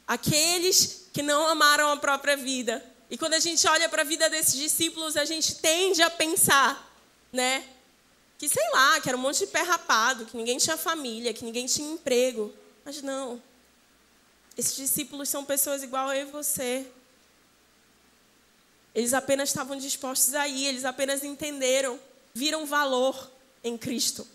Aqueles 0.05 1.07
que 1.11 1.23
não 1.23 1.47
amaram 1.47 1.89
a 1.89 1.97
própria 1.97 2.38
vida. 2.38 2.86
E 3.09 3.17
quando 3.17 3.35
a 3.35 3.39
gente 3.39 3.65
olha 3.67 3.87
para 3.87 4.01
a 4.01 4.05
vida 4.05 4.29
desses 4.29 4.55
discípulos, 4.55 5.15
a 5.15 5.25
gente 5.25 5.55
tende 5.55 6.01
a 6.01 6.09
pensar, 6.09 6.91
né? 7.31 7.65
Que 8.37 8.49
sei 8.49 8.69
lá, 8.71 8.99
que 8.99 9.09
era 9.09 9.17
um 9.17 9.21
monte 9.21 9.39
de 9.39 9.47
pé 9.47 9.61
rapado, 9.61 10.25
que 10.25 10.35
ninguém 10.35 10.57
tinha 10.57 10.77
família, 10.77 11.33
que 11.33 11.45
ninguém 11.45 11.65
tinha 11.65 11.91
emprego. 11.91 12.53
Mas 12.83 13.01
não. 13.01 13.41
Esses 14.57 14.75
discípulos 14.75 15.29
são 15.29 15.45
pessoas 15.45 15.83
igual 15.83 16.13
eu 16.13 16.27
e 16.27 16.31
você. 16.31 16.85
Eles 18.93 19.13
apenas 19.13 19.49
estavam 19.49 19.77
dispostos 19.77 20.33
a 20.33 20.47
ir, 20.47 20.65
eles 20.65 20.83
apenas 20.83 21.23
entenderam, 21.23 21.99
viram 22.33 22.65
valor 22.65 23.31
em 23.63 23.77
Cristo. 23.77 24.27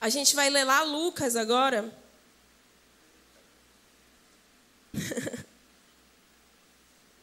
A 0.00 0.08
gente 0.08 0.34
vai 0.36 0.48
ler 0.50 0.64
lá 0.64 0.82
Lucas 0.82 1.34
agora. 1.34 1.92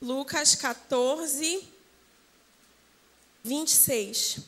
Lucas 0.02 0.56
14, 0.56 1.64
26. 3.44 4.40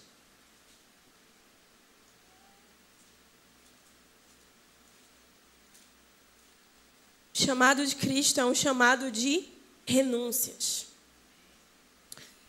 O 7.31 7.37
chamado 7.45 7.85
de 7.85 7.95
Cristo 7.95 8.39
é 8.39 8.45
um 8.45 8.55
chamado 8.55 9.11
de 9.11 9.47
renúncias. 9.85 10.87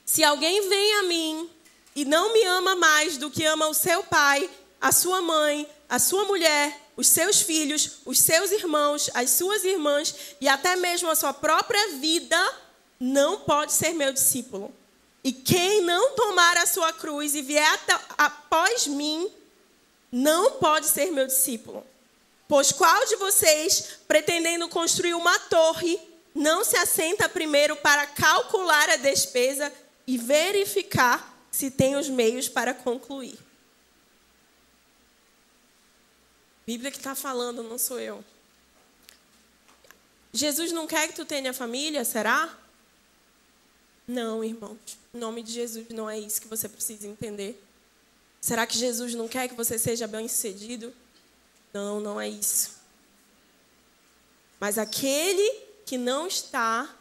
Se 0.06 0.24
alguém 0.24 0.66
vem 0.66 0.94
a 0.94 1.02
mim 1.02 1.50
e 1.94 2.06
não 2.06 2.32
me 2.32 2.42
ama 2.44 2.74
mais 2.74 3.18
do 3.18 3.30
que 3.30 3.44
ama 3.44 3.68
o 3.68 3.74
seu 3.74 4.02
pai, 4.04 4.48
a 4.80 4.90
sua 4.90 5.20
mãe, 5.20 5.68
a 5.90 5.98
sua 5.98 6.24
mulher, 6.24 6.80
os 6.96 7.08
seus 7.08 7.42
filhos, 7.42 7.98
os 8.06 8.18
seus 8.18 8.50
irmãos, 8.50 9.10
as 9.12 9.30
suas 9.30 9.62
irmãs 9.62 10.36
e 10.40 10.48
até 10.48 10.74
mesmo 10.76 11.10
a 11.10 11.14
sua 11.14 11.34
própria 11.34 11.98
vida, 11.98 12.63
não 13.04 13.40
pode 13.40 13.74
ser 13.74 13.92
meu 13.92 14.14
discípulo. 14.14 14.74
E 15.22 15.30
quem 15.30 15.82
não 15.82 16.14
tomar 16.16 16.56
a 16.56 16.66
sua 16.66 16.90
cruz 16.90 17.34
e 17.34 17.42
vier 17.42 17.78
após 18.16 18.86
mim, 18.86 19.30
não 20.10 20.52
pode 20.52 20.86
ser 20.86 21.10
meu 21.10 21.26
discípulo. 21.26 21.86
Pois 22.48 22.72
qual 22.72 23.04
de 23.04 23.16
vocês, 23.16 23.98
pretendendo 24.08 24.68
construir 24.70 25.12
uma 25.12 25.38
torre, 25.38 26.00
não 26.34 26.64
se 26.64 26.78
assenta 26.78 27.28
primeiro 27.28 27.76
para 27.76 28.06
calcular 28.06 28.88
a 28.88 28.96
despesa 28.96 29.70
e 30.06 30.16
verificar 30.16 31.36
se 31.50 31.70
tem 31.70 31.96
os 31.96 32.08
meios 32.08 32.48
para 32.48 32.72
concluir. 32.72 33.38
Bíblia 36.66 36.90
que 36.90 36.96
está 36.96 37.14
falando, 37.14 37.62
não 37.62 37.76
sou 37.76 38.00
eu. 38.00 38.24
Jesus 40.32 40.72
não 40.72 40.86
quer 40.86 41.08
que 41.08 41.14
tu 41.14 41.26
tenha 41.26 41.52
família, 41.52 42.02
será? 42.04 42.63
Não, 44.06 44.44
irmãos. 44.44 44.98
Em 45.12 45.18
nome 45.18 45.42
de 45.42 45.52
Jesus, 45.52 45.88
não 45.90 46.08
é 46.08 46.18
isso 46.18 46.40
que 46.40 46.48
você 46.48 46.68
precisa 46.68 47.06
entender. 47.06 47.62
Será 48.40 48.66
que 48.66 48.76
Jesus 48.76 49.14
não 49.14 49.26
quer 49.26 49.48
que 49.48 49.54
você 49.54 49.78
seja 49.78 50.06
bem-sucedido? 50.06 50.92
Não, 51.72 52.00
não 52.00 52.20
é 52.20 52.28
isso. 52.28 52.78
Mas 54.60 54.78
aquele 54.78 55.62
que 55.86 55.96
não 55.96 56.26
está 56.26 56.94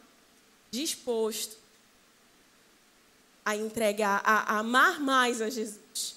disposto 0.72 1.58
a 3.46 3.56
entregar, 3.56 4.22
a, 4.24 4.60
amar 4.60 5.00
mais 5.00 5.42
a 5.42 5.50
Jesus 5.50 6.16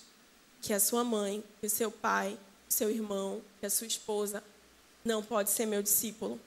que 0.66 0.72
a 0.72 0.80
sua 0.80 1.04
mãe, 1.04 1.44
que 1.60 1.66
o 1.66 1.70
seu 1.70 1.92
pai, 1.92 2.36
o 2.68 2.72
seu 2.72 2.90
irmão, 2.90 3.40
que 3.60 3.66
a 3.66 3.70
sua 3.70 3.86
esposa, 3.86 4.42
não 5.04 5.22
pode 5.22 5.50
ser 5.50 5.64
meu 5.64 5.80
discípulo. 5.80 6.40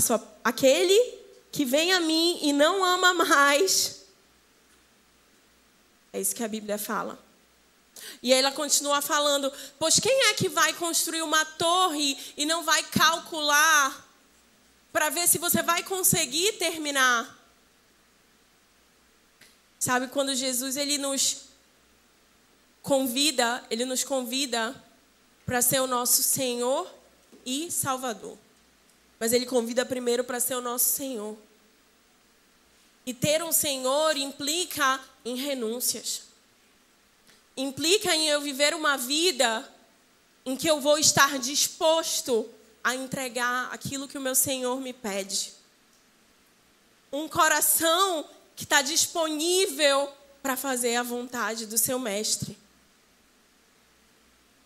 Sua, 0.00 0.26
aquele 0.42 1.21
que 1.52 1.66
vem 1.66 1.92
a 1.92 2.00
mim 2.00 2.38
e 2.42 2.52
não 2.52 2.82
ama 2.82 3.12
mais. 3.12 4.06
É 6.10 6.20
isso 6.20 6.34
que 6.34 6.42
a 6.42 6.48
Bíblia 6.48 6.78
fala. 6.78 7.22
E 8.22 8.32
aí 8.32 8.38
ela 8.38 8.50
continua 8.50 9.02
falando: 9.02 9.52
Pois 9.78 10.00
quem 10.00 10.28
é 10.28 10.34
que 10.34 10.48
vai 10.48 10.72
construir 10.72 11.22
uma 11.22 11.44
torre 11.44 12.18
e 12.36 12.46
não 12.46 12.64
vai 12.64 12.82
calcular 12.84 14.08
para 14.90 15.10
ver 15.10 15.28
se 15.28 15.38
você 15.38 15.62
vai 15.62 15.82
conseguir 15.82 16.52
terminar? 16.54 17.38
Sabe, 19.78 20.08
quando 20.08 20.34
Jesus 20.34 20.76
ele 20.76 20.96
nos 20.96 21.42
convida, 22.80 23.64
ele 23.68 23.84
nos 23.84 24.04
convida 24.04 24.74
para 25.44 25.60
ser 25.60 25.80
o 25.80 25.86
nosso 25.86 26.22
Senhor 26.22 26.92
e 27.44 27.70
Salvador. 27.70 28.38
Mas 29.22 29.32
ele 29.32 29.46
convida 29.46 29.86
primeiro 29.86 30.24
para 30.24 30.40
ser 30.40 30.56
o 30.56 30.60
nosso 30.60 30.96
Senhor. 30.96 31.38
E 33.06 33.14
ter 33.14 33.40
um 33.40 33.52
Senhor 33.52 34.16
implica 34.16 34.98
em 35.24 35.36
renúncias. 35.36 36.22
Implica 37.56 38.16
em 38.16 38.28
eu 38.28 38.40
viver 38.40 38.74
uma 38.74 38.96
vida 38.96 39.72
em 40.44 40.56
que 40.56 40.68
eu 40.68 40.80
vou 40.80 40.98
estar 40.98 41.38
disposto 41.38 42.50
a 42.82 42.96
entregar 42.96 43.72
aquilo 43.72 44.08
que 44.08 44.18
o 44.18 44.20
meu 44.20 44.34
Senhor 44.34 44.80
me 44.80 44.92
pede. 44.92 45.52
Um 47.12 47.28
coração 47.28 48.28
que 48.56 48.64
está 48.64 48.82
disponível 48.82 50.12
para 50.42 50.56
fazer 50.56 50.96
a 50.96 51.02
vontade 51.04 51.66
do 51.66 51.78
seu 51.78 51.96
mestre. 51.96 52.58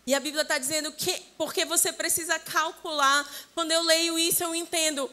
E 0.06 0.14
a 0.14 0.20
Bíblia 0.20 0.42
está 0.42 0.56
dizendo 0.56 0.92
que 0.92 1.12
porque 1.36 1.64
você 1.64 1.92
precisa 1.92 2.38
calcular. 2.38 3.28
Quando 3.54 3.72
eu 3.72 3.82
leio 3.82 4.18
isso, 4.18 4.42
eu 4.44 4.54
entendo. 4.54 5.10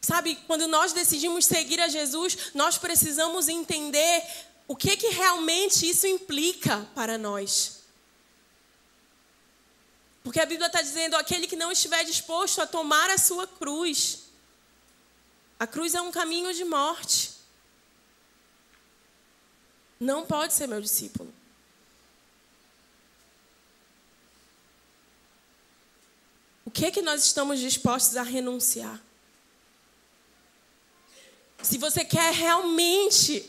Sabe, 0.00 0.34
quando 0.48 0.66
nós 0.66 0.92
decidimos 0.92 1.46
seguir 1.46 1.80
a 1.80 1.86
Jesus, 1.86 2.50
nós 2.52 2.76
precisamos 2.76 3.48
entender 3.48 4.24
o 4.66 4.74
que, 4.74 4.96
que 4.96 5.08
realmente 5.08 5.88
isso 5.88 6.06
implica 6.08 6.84
para 6.94 7.16
nós. 7.16 7.82
Porque 10.24 10.40
a 10.40 10.46
Bíblia 10.46 10.66
está 10.66 10.82
dizendo: 10.82 11.16
aquele 11.16 11.46
que 11.46 11.54
não 11.54 11.70
estiver 11.70 12.04
disposto 12.04 12.60
a 12.60 12.66
tomar 12.66 13.10
a 13.10 13.18
sua 13.18 13.46
cruz. 13.46 14.24
A 15.58 15.66
cruz 15.66 15.94
é 15.94 16.00
um 16.00 16.10
caminho 16.10 16.52
de 16.52 16.64
morte 16.64 17.42
não 20.02 20.26
pode 20.26 20.52
ser 20.52 20.66
meu 20.66 20.80
discípulo. 20.80 21.32
Que 26.72 26.86
é 26.86 26.90
que 26.90 27.02
nós 27.02 27.24
estamos 27.24 27.60
dispostos 27.60 28.16
a 28.16 28.22
renunciar? 28.22 29.00
Se 31.62 31.78
você 31.78 32.04
quer 32.04 32.32
realmente 32.32 33.48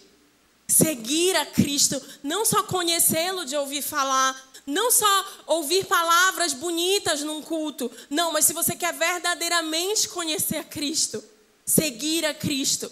seguir 0.67 1.36
a 1.36 1.45
Cristo, 1.45 2.01
não 2.21 2.45
só 2.45 2.63
conhecê-lo 2.63 3.45
de 3.45 3.55
ouvir 3.55 3.82
falar, 3.82 4.51
não 4.65 4.91
só 4.91 5.43
ouvir 5.47 5.86
palavras 5.86 6.53
bonitas 6.53 7.21
num 7.21 7.41
culto, 7.41 7.91
não, 8.09 8.32
mas 8.32 8.45
se 8.45 8.53
você 8.53 8.76
quer 8.76 8.93
verdadeiramente 8.93 10.07
conhecer 10.09 10.57
a 10.57 10.63
Cristo, 10.63 11.24
seguir 11.65 12.26
a 12.26 12.34
Cristo, 12.34 12.91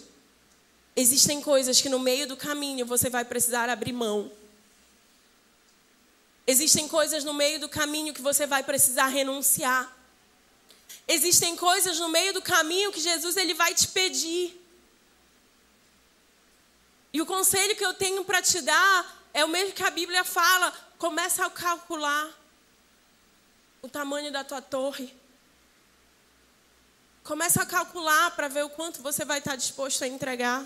Existem 0.95 1.41
coisas 1.41 1.79
que 1.79 1.89
no 1.89 1.99
meio 1.99 2.27
do 2.27 2.35
caminho 2.35 2.85
você 2.85 3.09
vai 3.09 3.23
precisar 3.23 3.69
abrir 3.69 3.93
mão. 3.93 4.31
Existem 6.45 6.87
coisas 6.87 7.23
no 7.23 7.33
meio 7.33 7.59
do 7.59 7.69
caminho 7.69 8.13
que 8.13 8.21
você 8.21 8.45
vai 8.45 8.61
precisar 8.61 9.07
renunciar. 9.07 9.97
Existem 11.13 11.57
coisas 11.57 11.99
no 11.99 12.07
meio 12.07 12.33
do 12.33 12.41
caminho 12.41 12.91
que 12.91 13.01
Jesus 13.01 13.35
ele 13.35 13.53
vai 13.53 13.73
te 13.73 13.87
pedir. 13.89 14.57
E 17.11 17.21
o 17.21 17.25
conselho 17.25 17.75
que 17.75 17.83
eu 17.83 17.93
tenho 17.93 18.23
para 18.23 18.41
te 18.41 18.61
dar 18.61 19.27
é 19.33 19.43
o 19.43 19.49
mesmo 19.49 19.73
que 19.73 19.83
a 19.83 19.89
Bíblia 19.89 20.23
fala: 20.23 20.71
começa 20.97 21.45
a 21.45 21.49
calcular 21.49 22.29
o 23.81 23.89
tamanho 23.89 24.31
da 24.31 24.41
tua 24.45 24.61
torre. 24.61 25.13
Começa 27.25 27.61
a 27.61 27.65
calcular 27.65 28.31
para 28.31 28.47
ver 28.47 28.63
o 28.63 28.69
quanto 28.69 29.01
você 29.01 29.25
vai 29.25 29.39
estar 29.39 29.57
disposto 29.57 30.03
a 30.03 30.07
entregar. 30.07 30.65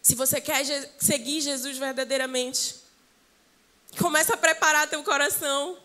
Se 0.00 0.14
você 0.14 0.40
quer 0.40 0.64
seguir 0.98 1.42
Jesus 1.42 1.76
verdadeiramente, 1.76 2.76
começa 3.98 4.32
a 4.32 4.38
preparar 4.38 4.88
teu 4.88 5.04
coração. 5.04 5.78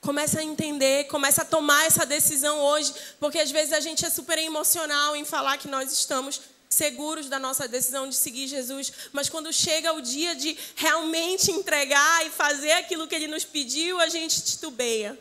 Começa 0.00 0.40
a 0.40 0.44
entender, 0.44 1.04
começa 1.08 1.42
a 1.42 1.44
tomar 1.44 1.86
essa 1.86 2.06
decisão 2.06 2.58
hoje, 2.60 2.92
porque 3.18 3.38
às 3.38 3.50
vezes 3.50 3.72
a 3.72 3.80
gente 3.80 4.04
é 4.04 4.10
super 4.10 4.38
emocional 4.38 5.14
em 5.14 5.24
falar 5.24 5.58
que 5.58 5.68
nós 5.68 5.92
estamos 5.92 6.40
seguros 6.70 7.28
da 7.28 7.38
nossa 7.38 7.66
decisão 7.66 8.08
de 8.08 8.14
seguir 8.14 8.46
Jesus, 8.46 8.92
mas 9.12 9.28
quando 9.28 9.52
chega 9.52 9.92
o 9.92 10.00
dia 10.00 10.34
de 10.34 10.56
realmente 10.76 11.50
entregar 11.50 12.24
e 12.24 12.30
fazer 12.30 12.72
aquilo 12.72 13.08
que 13.08 13.14
Ele 13.14 13.26
nos 13.26 13.44
pediu, 13.44 14.00
a 14.00 14.08
gente 14.08 14.40
titubeia. 14.42 15.18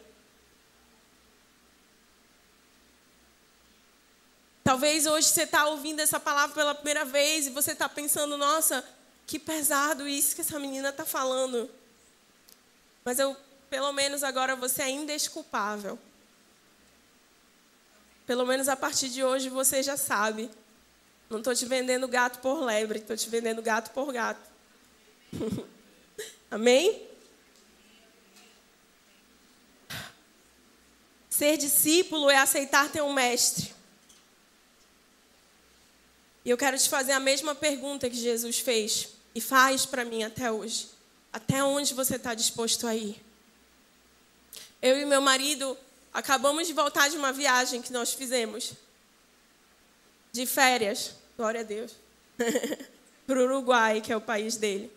Talvez 4.63 5.07
hoje 5.07 5.27
você 5.27 5.43
está 5.43 5.65
ouvindo 5.65 5.99
essa 5.99 6.19
palavra 6.19 6.55
pela 6.55 6.75
primeira 6.75 7.03
vez 7.03 7.47
e 7.47 7.49
você 7.49 7.71
está 7.71 7.89
pensando, 7.89 8.37
nossa, 8.37 8.87
que 9.25 9.39
pesado 9.39 10.07
isso 10.07 10.35
que 10.35 10.41
essa 10.41 10.59
menina 10.59 10.89
está 10.89 11.03
falando. 11.03 11.67
Mas 13.03 13.17
eu, 13.17 13.35
pelo 13.69 13.91
menos 13.93 14.23
agora 14.23 14.55
você 14.55 14.83
é 14.83 14.89
indesculpável. 14.89 15.97
Pelo 18.25 18.45
menos 18.45 18.67
a 18.67 18.75
partir 18.75 19.09
de 19.09 19.23
hoje 19.23 19.49
você 19.49 19.81
já 19.81 19.97
sabe. 19.97 20.49
Não 21.29 21.39
estou 21.39 21.53
te 21.53 21.65
vendendo 21.65 22.07
gato 22.07 22.39
por 22.39 22.63
lebre, 22.63 22.99
estou 22.99 23.15
te 23.15 23.29
vendendo 23.29 23.61
gato 23.61 23.91
por 23.91 24.11
gato. 24.11 24.49
Amém? 26.49 27.07
Ser 31.29 31.57
discípulo 31.57 32.29
é 32.29 32.37
aceitar 32.37 32.91
ter 32.91 33.01
um 33.01 33.13
mestre. 33.13 33.73
E 36.43 36.49
eu 36.49 36.57
quero 36.57 36.77
te 36.77 36.89
fazer 36.89 37.11
a 37.11 37.19
mesma 37.19 37.53
pergunta 37.53 38.09
que 38.09 38.15
Jesus 38.15 38.59
fez 38.59 39.09
e 39.35 39.41
faz 39.41 39.85
para 39.85 40.03
mim 40.03 40.23
até 40.23 40.51
hoje. 40.51 40.89
Até 41.31 41.63
onde 41.63 41.93
você 41.93 42.15
está 42.15 42.33
disposto 42.33 42.87
a 42.87 42.95
ir? 42.95 43.23
Eu 44.81 44.99
e 44.99 45.05
meu 45.05 45.21
marido 45.21 45.77
acabamos 46.13 46.67
de 46.67 46.73
voltar 46.73 47.09
de 47.09 47.17
uma 47.17 47.31
viagem 47.31 47.81
que 47.81 47.91
nós 47.91 48.13
fizemos. 48.13 48.73
De 50.31 50.45
férias, 50.45 51.15
glória 51.37 51.61
a 51.61 51.63
Deus. 51.63 51.93
para 53.27 53.39
o 53.39 53.43
Uruguai, 53.43 54.01
que 54.01 54.11
é 54.11 54.17
o 54.17 54.21
país 54.21 54.57
dele. 54.57 54.91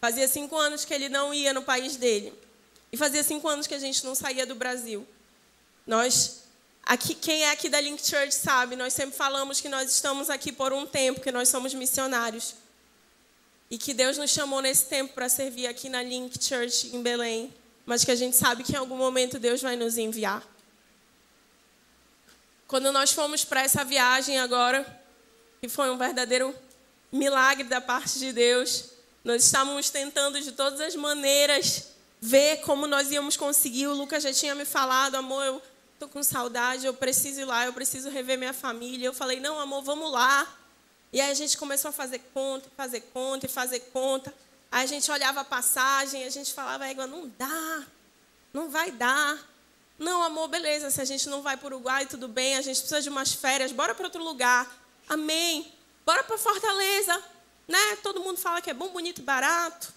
Fazia 0.00 0.26
cinco 0.26 0.56
anos 0.56 0.84
que 0.84 0.94
ele 0.94 1.08
não 1.08 1.34
ia 1.34 1.52
no 1.52 1.62
país 1.62 1.96
dele. 1.96 2.32
E 2.90 2.96
fazia 2.96 3.22
cinco 3.22 3.46
anos 3.48 3.66
que 3.66 3.74
a 3.74 3.78
gente 3.78 4.04
não 4.04 4.14
saía 4.14 4.46
do 4.46 4.54
Brasil. 4.54 5.06
Nós 5.86 6.40
Aqui, 6.82 7.14
quem 7.14 7.44
é 7.44 7.50
aqui 7.50 7.68
da 7.68 7.80
Link 7.80 8.04
Church 8.04 8.34
sabe, 8.34 8.74
nós 8.74 8.92
sempre 8.92 9.16
falamos 9.16 9.60
que 9.60 9.68
nós 9.68 9.88
estamos 9.90 10.28
aqui 10.28 10.50
por 10.50 10.72
um 10.72 10.86
tempo, 10.86 11.20
que 11.20 11.30
nós 11.30 11.48
somos 11.48 11.72
missionários. 11.72 12.54
E 13.70 13.78
que 13.78 13.94
Deus 13.94 14.18
nos 14.18 14.30
chamou 14.30 14.60
nesse 14.60 14.86
tempo 14.86 15.14
para 15.14 15.28
servir 15.28 15.68
aqui 15.68 15.88
na 15.88 16.02
Link 16.02 16.42
Church 16.42 16.88
em 16.92 17.00
Belém. 17.00 17.54
Mas 17.86 18.04
que 18.04 18.10
a 18.10 18.16
gente 18.16 18.36
sabe 18.36 18.62
que 18.62 18.72
em 18.72 18.76
algum 18.76 18.96
momento 18.96 19.38
Deus 19.38 19.60
vai 19.60 19.76
nos 19.76 19.98
enviar. 19.98 20.42
Quando 22.66 22.92
nós 22.92 23.10
fomos 23.10 23.44
para 23.44 23.62
essa 23.62 23.84
viagem 23.84 24.38
agora, 24.38 24.86
que 25.60 25.68
foi 25.68 25.90
um 25.90 25.98
verdadeiro 25.98 26.54
milagre 27.10 27.64
da 27.64 27.80
parte 27.80 28.18
de 28.18 28.32
Deus, 28.32 28.90
nós 29.24 29.44
estávamos 29.44 29.90
tentando 29.90 30.40
de 30.40 30.52
todas 30.52 30.80
as 30.80 30.94
maneiras 30.94 31.88
ver 32.20 32.58
como 32.58 32.86
nós 32.86 33.10
íamos 33.10 33.36
conseguir. 33.36 33.88
O 33.88 33.94
Lucas 33.94 34.22
já 34.22 34.32
tinha 34.32 34.54
me 34.54 34.64
falado, 34.64 35.16
amor, 35.16 35.44
eu 35.44 35.62
estou 35.94 36.08
com 36.08 36.22
saudade, 36.22 36.86
eu 36.86 36.94
preciso 36.94 37.40
ir 37.40 37.44
lá, 37.44 37.66
eu 37.66 37.72
preciso 37.72 38.08
rever 38.08 38.38
minha 38.38 38.54
família. 38.54 39.06
Eu 39.06 39.12
falei, 39.12 39.40
não, 39.40 39.58
amor, 39.58 39.82
vamos 39.82 40.12
lá. 40.12 40.46
E 41.12 41.20
aí 41.20 41.30
a 41.30 41.34
gente 41.34 41.58
começou 41.58 41.88
a 41.88 41.92
fazer 41.92 42.20
conta, 42.32 42.70
fazer 42.76 43.00
conta 43.12 43.48
fazer 43.48 43.80
conta. 43.92 44.32
Aí 44.70 44.84
a 44.84 44.86
gente 44.86 45.10
olhava 45.10 45.40
a 45.40 45.44
passagem, 45.44 46.24
a 46.24 46.30
gente 46.30 46.52
falava, 46.52 46.86
égua, 46.86 47.06
não 47.06 47.28
dá, 47.36 47.86
não 48.52 48.70
vai 48.70 48.90
dar. 48.90 49.38
Não, 49.98 50.22
amor, 50.22 50.48
beleza, 50.48 50.90
se 50.90 51.00
a 51.00 51.04
gente 51.04 51.28
não 51.28 51.42
vai 51.42 51.56
para 51.56 51.66
o 51.66 51.76
Uruguai, 51.76 52.06
tudo 52.06 52.28
bem, 52.28 52.56
a 52.56 52.62
gente 52.62 52.78
precisa 52.78 53.02
de 53.02 53.08
umas 53.08 53.32
férias, 53.32 53.72
bora 53.72 53.94
para 53.94 54.06
outro 54.06 54.22
lugar. 54.22 54.70
Amém. 55.08 55.72
Bora 56.06 56.22
para 56.24 56.38
Fortaleza, 56.38 57.22
né? 57.68 57.96
Todo 58.02 58.20
mundo 58.20 58.38
fala 58.38 58.62
que 58.62 58.70
é 58.70 58.74
bom, 58.74 58.88
bonito 58.88 59.20
e 59.20 59.24
barato. 59.24 59.92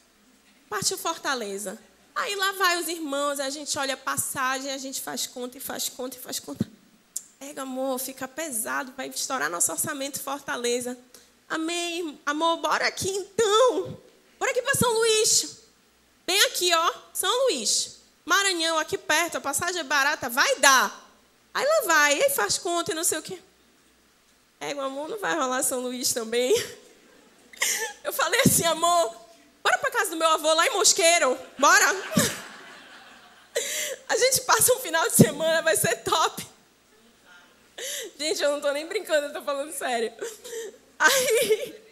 Partiu 0.70 0.98
Fortaleza. 0.98 1.80
Aí 2.16 2.36
lá 2.36 2.52
vai 2.54 2.80
os 2.80 2.88
irmãos, 2.88 3.40
a 3.40 3.50
gente 3.50 3.78
olha 3.78 3.94
a 3.94 3.98
passagem, 3.98 4.72
a 4.72 4.78
gente 4.78 5.02
faz 5.02 5.26
conta 5.26 5.58
e 5.58 5.62
faz 5.62 5.88
conta 5.90 6.18
e 6.18 6.20
faz 6.20 6.40
conta. 6.40 6.70
Pega, 7.40 7.62
amor, 7.62 8.00
fica 8.00 8.28
pesado, 8.28 8.94
vai 8.96 9.08
estourar 9.08 9.50
nosso 9.50 9.72
orçamento 9.72 10.20
Fortaleza. 10.20 10.98
Amém, 11.50 12.20
amor, 12.26 12.58
bora 12.58 12.88
aqui 12.88 13.10
então. 13.10 13.98
Bora 14.44 14.52
aqui 14.52 14.62
para 14.62 14.76
São 14.76 14.92
Luís. 14.92 15.60
Bem 16.28 16.38
aqui, 16.42 16.74
ó, 16.74 16.94
São 17.14 17.46
Luís. 17.46 18.00
Maranhão, 18.26 18.78
aqui 18.78 18.98
perto, 18.98 19.38
a 19.38 19.42
passagem 19.42 19.80
é 19.80 19.86
barata, 19.86 20.28
vai 20.28 20.58
dar. 20.58 21.10
Aí 21.54 21.66
lá 21.66 21.82
vai, 21.86 22.22
aí 22.22 22.30
faz 22.30 22.58
conta 22.58 22.92
e 22.92 22.94
não 22.94 23.06
sei 23.06 23.20
o 23.20 23.22
quê. 23.22 23.42
É, 24.60 24.72
amor, 24.72 25.08
não 25.08 25.18
vai 25.18 25.34
rolar 25.34 25.64
São 25.64 25.80
Luís 25.80 26.12
também. 26.12 26.54
Eu 28.04 28.12
falei 28.12 28.42
assim, 28.42 28.66
amor, 28.66 29.16
Bora 29.64 29.78
para 29.78 29.92
casa 29.92 30.10
do 30.10 30.18
meu 30.18 30.28
avô 30.28 30.54
lá 30.54 30.68
em 30.68 30.72
Mosqueiro. 30.72 31.40
Bora. 31.58 31.86
A 34.10 34.18
gente 34.18 34.42
passa 34.42 34.74
um 34.74 34.80
final 34.80 35.08
de 35.08 35.16
semana, 35.16 35.62
vai 35.62 35.78
ser 35.78 36.04
top. 36.04 36.46
Gente, 38.20 38.44
eu 38.44 38.50
não 38.50 38.58
estou 38.58 38.74
nem 38.74 38.86
brincando, 38.86 39.22
eu 39.22 39.28
estou 39.28 39.42
falando 39.42 39.72
sério. 39.72 40.12
Aí 41.00 41.83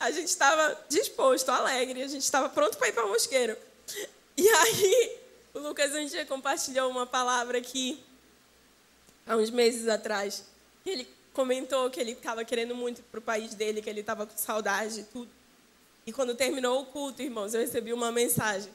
a 0.00 0.10
gente 0.10 0.28
estava 0.28 0.78
disposto, 0.88 1.48
alegre, 1.50 2.02
a 2.02 2.08
gente 2.08 2.22
estava 2.22 2.48
pronto 2.48 2.76
para 2.76 2.88
ir 2.88 2.92
para 2.92 3.06
Mosqueiro. 3.06 3.56
E 4.36 4.48
aí 4.48 5.18
o 5.54 5.58
Lucas 5.60 5.94
um 5.94 6.04
dia 6.04 6.26
compartilhou 6.26 6.90
uma 6.90 7.06
palavra 7.06 7.58
aqui 7.58 8.02
há 9.26 9.36
uns 9.36 9.50
meses 9.50 9.88
atrás. 9.88 10.44
Ele 10.84 11.08
comentou 11.32 11.88
que 11.90 12.00
ele 12.00 12.12
estava 12.12 12.44
querendo 12.44 12.74
muito 12.74 13.02
para 13.04 13.18
o 13.18 13.22
país 13.22 13.54
dele, 13.54 13.80
que 13.80 13.88
ele 13.88 14.00
estava 14.00 14.26
com 14.26 14.36
saudade 14.36 15.00
e 15.00 15.04
tudo. 15.04 15.30
E 16.06 16.12
quando 16.12 16.34
terminou 16.34 16.82
o 16.82 16.86
culto, 16.86 17.22
irmãos, 17.22 17.54
eu 17.54 17.60
recebi 17.60 17.92
uma 17.92 18.12
mensagem. 18.12 18.70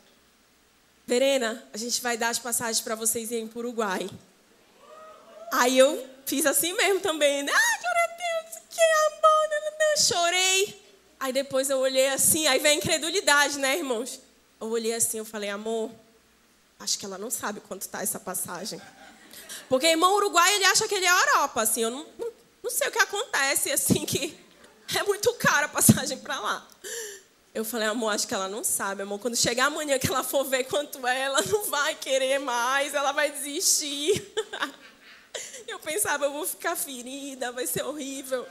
Verena, 1.05 1.63
a 1.73 1.77
gente 1.77 2.01
vai 2.01 2.17
dar 2.17 2.29
as 2.29 2.39
passagens 2.39 2.81
para 2.81 2.95
vocês 2.95 3.31
irem 3.31 3.47
para 3.47 3.57
o 3.57 3.61
Uruguai. 3.61 4.09
Aí 5.51 5.77
eu 5.77 6.07
fiz 6.25 6.45
assim 6.45 6.73
mesmo 6.73 6.99
também. 6.99 7.43
Né? 7.43 7.51
Ah, 7.51 7.77
glória 7.79 8.03
a 8.03 8.07
Deus, 8.07 8.63
que 8.69 8.81
não. 8.81 9.18
Chorei. 9.99 10.81
Aí 11.19 11.33
depois 11.33 11.69
eu 11.69 11.79
olhei 11.79 12.09
assim, 12.09 12.47
aí 12.47 12.59
vem 12.59 12.71
a 12.71 12.75
incredulidade, 12.75 13.59
né, 13.59 13.77
irmãos? 13.77 14.19
Eu 14.59 14.69
olhei 14.69 14.93
assim, 14.93 15.17
eu 15.17 15.25
falei, 15.25 15.49
amor, 15.49 15.91
acho 16.79 16.97
que 16.97 17.05
ela 17.05 17.17
não 17.17 17.29
sabe 17.29 17.59
quanto 17.59 17.81
está 17.81 18.01
essa 18.01 18.19
passagem. 18.19 18.81
Porque 19.67 19.87
irmão 19.87 20.15
Uruguai, 20.15 20.55
ele 20.55 20.65
acha 20.65 20.87
que 20.87 20.95
ele 20.95 21.05
é 21.05 21.11
Europa, 21.11 21.61
assim, 21.61 21.81
eu 21.81 21.91
não, 21.91 22.05
não, 22.17 22.31
não 22.63 22.71
sei 22.71 22.87
o 22.87 22.91
que 22.91 22.99
acontece, 22.99 23.71
assim, 23.73 24.05
que 24.05 24.37
é 24.97 25.03
muito 25.03 25.33
cara 25.35 25.65
a 25.65 25.69
passagem 25.69 26.17
para 26.17 26.39
lá. 26.39 26.67
Eu 27.53 27.65
falei, 27.65 27.87
amor, 27.87 28.13
acho 28.13 28.27
que 28.27 28.33
ela 28.33 28.47
não 28.47 28.63
sabe, 28.63 29.01
amor. 29.01 29.19
Quando 29.19 29.35
chegar 29.35 29.65
amanhã 29.65 29.97
que 29.99 30.07
ela 30.07 30.23
for 30.23 30.45
ver 30.45 30.65
quanto 30.65 31.05
é, 31.05 31.21
ela 31.21 31.41
não 31.41 31.65
vai 31.65 31.95
querer 31.95 32.39
mais, 32.39 32.93
ela 32.93 33.11
vai 33.11 33.31
desistir. 33.31 34.33
Eu 35.69 35.79
pensava, 35.79 36.25
eu 36.25 36.31
vou 36.31 36.45
ficar 36.45 36.75
ferida, 36.75 37.51
vai 37.51 37.67
ser 37.67 37.83
horrível. 37.83 38.47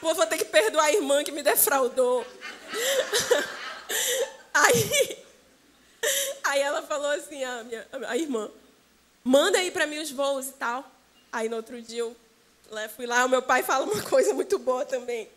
Pô, 0.00 0.14
vou 0.14 0.26
ter 0.26 0.38
que 0.38 0.44
perdoar 0.44 0.84
a 0.84 0.92
irmã 0.92 1.24
que 1.24 1.32
me 1.32 1.42
defraudou. 1.42 2.26
Aí, 4.52 5.18
aí 6.44 6.60
ela 6.60 6.82
falou 6.82 7.10
assim, 7.10 7.42
a, 7.42 7.64
minha, 7.64 7.86
a 8.06 8.16
irmã, 8.16 8.48
manda 9.24 9.58
aí 9.58 9.70
para 9.70 9.86
mim 9.86 9.98
os 9.98 10.12
voos 10.12 10.46
e 10.46 10.52
tal. 10.52 10.88
Aí 11.32 11.48
no 11.48 11.56
outro 11.56 11.82
dia 11.82 12.00
eu 12.00 12.16
fui 12.94 13.06
lá, 13.06 13.24
o 13.24 13.28
meu 13.28 13.42
pai 13.42 13.64
fala 13.64 13.84
uma 13.84 14.02
coisa 14.02 14.32
muito 14.32 14.58
boa 14.58 14.84
também. 14.84 15.28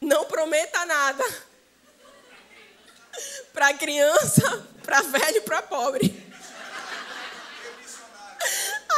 Não 0.00 0.24
prometa 0.24 0.84
nada. 0.86 1.24
Para 3.52 3.74
criança, 3.74 4.66
para 4.82 5.02
velho 5.02 5.42
para 5.42 5.62
pobre. 5.62 6.23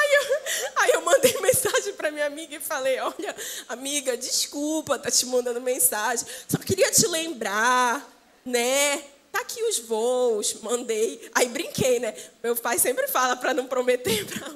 Aí 0.06 0.14
eu, 0.14 0.72
aí 0.76 0.90
eu 0.92 1.00
mandei 1.02 1.36
mensagem 1.42 1.92
para 1.94 2.10
minha 2.10 2.26
amiga 2.26 2.56
e 2.56 2.60
falei: 2.60 2.98
Olha, 3.00 3.34
amiga, 3.68 4.16
desculpa, 4.16 4.98
tá 4.98 5.10
te 5.10 5.26
mandando 5.26 5.60
mensagem. 5.60 6.26
Só 6.48 6.58
queria 6.58 6.90
te 6.90 7.06
lembrar, 7.06 8.08
né? 8.44 9.02
Tá 9.32 9.40
aqui 9.40 9.62
os 9.64 9.80
voos, 9.80 10.54
mandei. 10.62 11.28
Aí 11.34 11.48
brinquei, 11.48 11.98
né? 11.98 12.14
Meu 12.42 12.54
pai 12.56 12.78
sempre 12.78 13.08
fala 13.08 13.36
para 13.36 13.52
não 13.52 13.66
prometer 13.66 14.24
para 14.30 14.54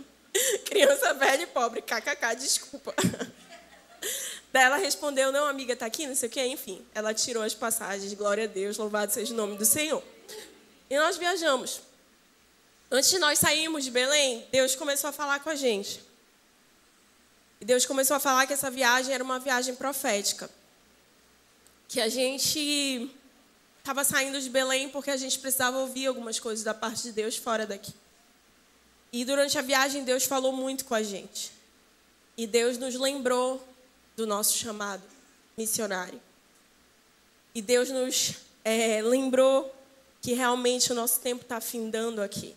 criança 0.65 1.13
velha 1.15 1.43
e 1.43 1.47
pobre. 1.47 1.83
KKK, 1.83 2.37
desculpa. 2.39 2.95
Daí 4.53 4.65
ela 4.65 4.79
respondeu, 4.79 5.31
não, 5.31 5.47
amiga, 5.47 5.77
tá 5.77 5.87
aqui, 5.87 6.07
não 6.07 6.15
sei 6.15 6.29
o 6.29 6.33
quê, 6.33 6.45
enfim. 6.47 6.85
Ela 6.93 7.15
tirou 7.15 7.43
as 7.43 7.55
passagens, 7.55 8.13
glória 8.15 8.45
a 8.45 8.47
Deus, 8.49 8.79
louvado 8.79 9.13
seja 9.13 9.33
o 9.33 9.37
nome 9.37 9.57
do 9.57 9.65
Senhor. 9.65 10.03
E 10.89 10.99
nós 10.99 11.17
viajamos. 11.17 11.83
Antes 12.91 13.11
de 13.11 13.19
nós 13.19 13.39
sairmos 13.39 13.85
de 13.85 13.91
Belém, 13.91 14.45
Deus 14.51 14.75
começou 14.75 15.09
a 15.11 15.13
falar 15.13 15.39
com 15.41 15.49
a 15.49 15.55
gente. 15.55 16.03
E 17.61 17.65
Deus 17.65 17.87
começou 17.87 18.17
a 18.17 18.21
falar 18.21 18.47
que 18.47 18.53
essa 18.53 18.71
viagem 18.71 19.15
era 19.15 19.23
uma 19.23 19.39
viagem 19.39 19.77
profética. 19.77 20.51
Que 21.87 22.01
a 22.01 22.09
gente 22.09 23.11
estava 23.79 24.03
saindo 24.03 24.41
de 24.41 24.51
Belém 24.51 24.89
porque 24.89 25.11
a 25.11 25.17
gente 25.17 25.39
precisava 25.39 25.79
ouvir 25.79 26.07
algumas 26.07 26.41
coisas 26.41 26.65
da 26.65 26.75
parte 26.75 27.03
de 27.03 27.13
Deus 27.13 27.37
fora 27.37 27.67
daqui. 27.67 27.95
E 29.13 29.25
durante 29.25 29.59
a 29.59 29.63
viagem, 29.63 30.03
Deus 30.05 30.25
falou 30.25 30.53
muito 30.53 30.85
com 30.85 30.95
a 30.95 31.03
gente. 31.03 31.53
E 32.37 32.47
Deus 32.47 32.77
nos 32.79 32.95
lembrou 32.95 33.65
do 34.17 34.27
nosso 34.27 34.57
chamado 34.57 35.03
missionário. 35.57 36.21
E 37.55 37.61
Deus 37.61 37.91
nos 37.91 38.35
é, 38.65 39.03
lembrou 39.03 39.75
que 40.21 40.33
realmente 40.33 40.91
o 40.91 40.95
nosso 40.95 41.21
tempo 41.21 41.43
está 41.43 41.61
findando 41.61 42.23
aqui. 42.23 42.57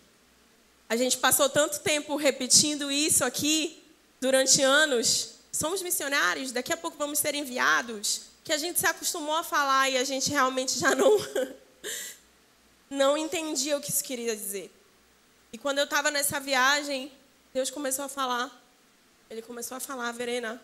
A 0.88 0.96
gente 0.96 1.18
passou 1.18 1.48
tanto 1.48 1.80
tempo 1.80 2.16
repetindo 2.16 2.90
isso 2.90 3.24
aqui 3.24 3.82
durante 4.20 4.62
anos. 4.62 5.34
Somos 5.52 5.82
missionários, 5.82 6.52
daqui 6.52 6.72
a 6.72 6.76
pouco 6.76 6.96
vamos 6.98 7.18
ser 7.18 7.34
enviados. 7.34 8.22
Que 8.42 8.52
a 8.52 8.58
gente 8.58 8.78
se 8.78 8.86
acostumou 8.86 9.34
a 9.34 9.42
falar 9.42 9.88
e 9.88 9.96
a 9.96 10.04
gente 10.04 10.30
realmente 10.30 10.78
já 10.78 10.94
não, 10.94 11.16
não 12.90 13.16
entendia 13.16 13.76
o 13.76 13.80
que 13.80 13.90
isso 13.90 14.04
queria 14.04 14.36
dizer. 14.36 14.70
E 15.52 15.58
quando 15.58 15.78
eu 15.78 15.84
estava 15.84 16.10
nessa 16.10 16.38
viagem, 16.38 17.10
Deus 17.52 17.70
começou 17.70 18.04
a 18.04 18.08
falar. 18.08 18.50
Ele 19.30 19.40
começou 19.40 19.76
a 19.76 19.80
falar, 19.80 20.12
Verena, 20.12 20.60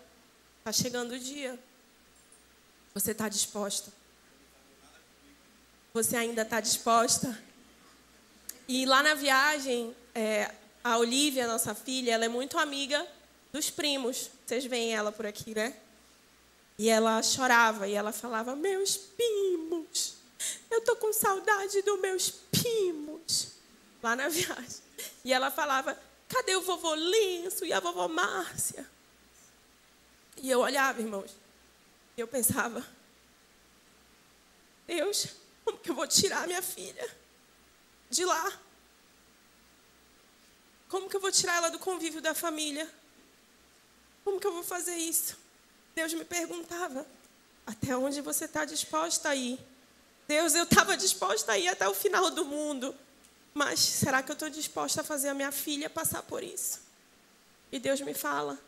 está 0.59 0.73
chegando 0.73 1.12
o 1.12 1.18
dia. 1.18 1.59
Você 2.93 3.12
está 3.12 3.29
disposta? 3.29 3.91
Você 5.95 6.16
ainda 6.16 6.43
está 6.43 6.61
disposta? 6.61 7.41
E 8.68 8.85
lá 8.85 9.03
na 9.03 9.14
viagem, 9.14 9.95
é, 10.15 10.55
a 10.83 10.99
Olivia, 10.99 11.47
nossa 11.47 11.75
filha, 11.75 12.13
ela 12.13 12.25
é 12.25 12.29
muito 12.29 12.59
amiga 12.59 13.07
dos 13.53 13.71
primos. 13.71 14.31
Vocês 14.47 14.65
veem 14.65 14.95
ela 14.95 15.13
por 15.13 15.27
aqui, 15.27 15.55
né? 15.55 15.75
E 16.79 16.89
ela 16.89 17.23
chorava 17.23 17.87
e 17.87 17.95
ela 17.95 18.13
falava: 18.13 18.57
Meus 18.57 18.97
primos, 18.97 20.15
eu 20.71 20.81
tô 20.83 20.97
com 20.97 21.13
saudade 21.13 21.83
dos 21.83 22.01
meus 22.01 22.31
primos. 22.31 23.53
Lá 24.03 24.17
na 24.17 24.29
viagem. 24.31 24.83
E 25.25 25.33
ela 25.33 25.51
falava: 25.51 25.99
Cadê 26.29 26.57
o 26.57 26.63
vovô 26.63 26.95
Lenço 26.95 27.65
e 27.65 27.73
a 27.73 27.81
vovó 27.81 28.09
Márcia? 28.09 28.89
E 30.39 30.51
eu 30.51 30.61
olhava, 30.61 31.01
irmãos, 31.01 31.37
e 32.17 32.21
eu 32.21 32.27
pensava: 32.27 32.87
Deus, 34.87 35.29
como 35.65 35.79
que 35.79 35.91
eu 35.91 35.95
vou 35.95 36.07
tirar 36.07 36.47
minha 36.47 36.63
filha 36.63 37.09
de 38.09 38.25
lá? 38.25 38.59
Como 40.91 41.09
que 41.09 41.14
eu 41.16 41.20
vou 41.20 41.30
tirar 41.30 41.57
ela 41.57 41.70
do 41.70 41.78
convívio 41.78 42.20
da 42.20 42.34
família? 42.34 42.86
Como 44.24 44.41
que 44.41 44.47
eu 44.47 44.53
vou 44.53 44.64
fazer 44.64 44.97
isso? 44.97 45.38
Deus 45.95 46.12
me 46.12 46.24
perguntava: 46.24 47.07
até 47.64 47.97
onde 47.97 48.20
você 48.20 48.45
está 48.45 48.64
disposta 48.64 49.30
a 49.30 49.36
ir? 49.36 49.59
Deus, 50.26 50.55
eu 50.55 50.64
estava 50.64 50.97
disposta 50.97 51.53
a 51.53 51.59
ir 51.59 51.68
até 51.68 51.88
o 51.88 51.95
final 51.95 52.28
do 52.30 52.45
mundo. 52.45 52.95
Mas 53.55 53.78
será 53.78 54.22
que 54.22 54.30
eu 54.30 54.34
estou 54.34 54.51
disposta 54.51 55.01
a 55.01 55.05
fazer 55.05 55.28
a 55.28 55.34
minha 55.34 55.53
filha 55.53 55.88
passar 55.88 56.22
por 56.24 56.43
isso? 56.43 56.80
E 57.70 57.78
Deus 57.78 58.01
me 58.01 58.12
fala: 58.12 58.59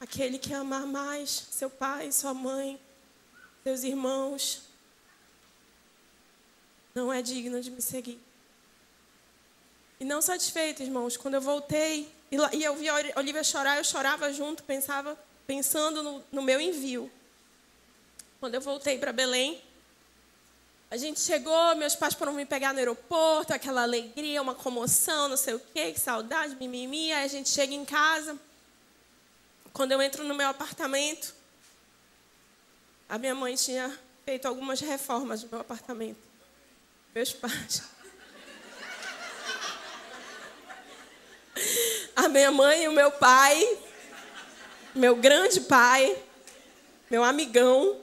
aquele 0.00 0.38
que 0.38 0.54
amar 0.54 0.86
mais 0.86 1.48
seu 1.50 1.68
pai, 1.68 2.10
sua 2.12 2.32
mãe, 2.32 2.80
seus 3.62 3.82
irmãos, 3.82 4.62
não 6.94 7.12
é 7.12 7.20
digno 7.20 7.60
de 7.60 7.70
me 7.70 7.82
seguir. 7.82 8.18
E 10.00 10.04
não 10.04 10.20
satisfeito, 10.20 10.82
irmãos, 10.82 11.16
quando 11.16 11.34
eu 11.34 11.40
voltei 11.40 12.12
e 12.30 12.64
eu 12.64 12.74
vi 12.74 12.88
a 12.88 12.94
Olivia 13.16 13.44
chorar, 13.44 13.78
eu 13.78 13.84
chorava 13.84 14.32
junto, 14.32 14.62
pensava, 14.64 15.16
pensando 15.46 16.02
no, 16.02 16.24
no 16.32 16.42
meu 16.42 16.60
envio. 16.60 17.10
Quando 18.40 18.56
eu 18.56 18.60
voltei 18.60 18.98
para 18.98 19.12
Belém, 19.12 19.62
a 20.90 20.96
gente 20.96 21.20
chegou, 21.20 21.74
meus 21.76 21.94
pais 21.94 22.14
foram 22.14 22.32
me 22.32 22.44
pegar 22.44 22.72
no 22.72 22.78
aeroporto, 22.78 23.52
aquela 23.52 23.82
alegria, 23.82 24.42
uma 24.42 24.54
comoção, 24.54 25.28
não 25.28 25.36
sei 25.36 25.54
o 25.54 25.60
quê, 25.72 25.92
que 25.92 26.00
saudade, 26.00 26.56
mimimi. 26.56 27.12
Aí 27.12 27.24
a 27.24 27.28
gente 27.28 27.48
chega 27.48 27.72
em 27.72 27.84
casa. 27.84 28.38
Quando 29.72 29.92
eu 29.92 30.02
entro 30.02 30.24
no 30.24 30.34
meu 30.34 30.48
apartamento, 30.48 31.34
a 33.08 33.16
minha 33.18 33.34
mãe 33.34 33.54
tinha 33.54 33.96
feito 34.24 34.46
algumas 34.46 34.80
reformas 34.80 35.42
no 35.42 35.50
meu 35.50 35.60
apartamento 35.60 36.34
meus 37.14 37.32
pais. 37.32 37.82
A 42.16 42.28
minha 42.28 42.50
mãe 42.50 42.84
e 42.84 42.88
o 42.88 42.92
meu 42.92 43.10
pai, 43.10 43.78
meu 44.94 45.16
grande 45.16 45.60
pai, 45.62 46.16
meu 47.10 47.24
amigão, 47.24 48.00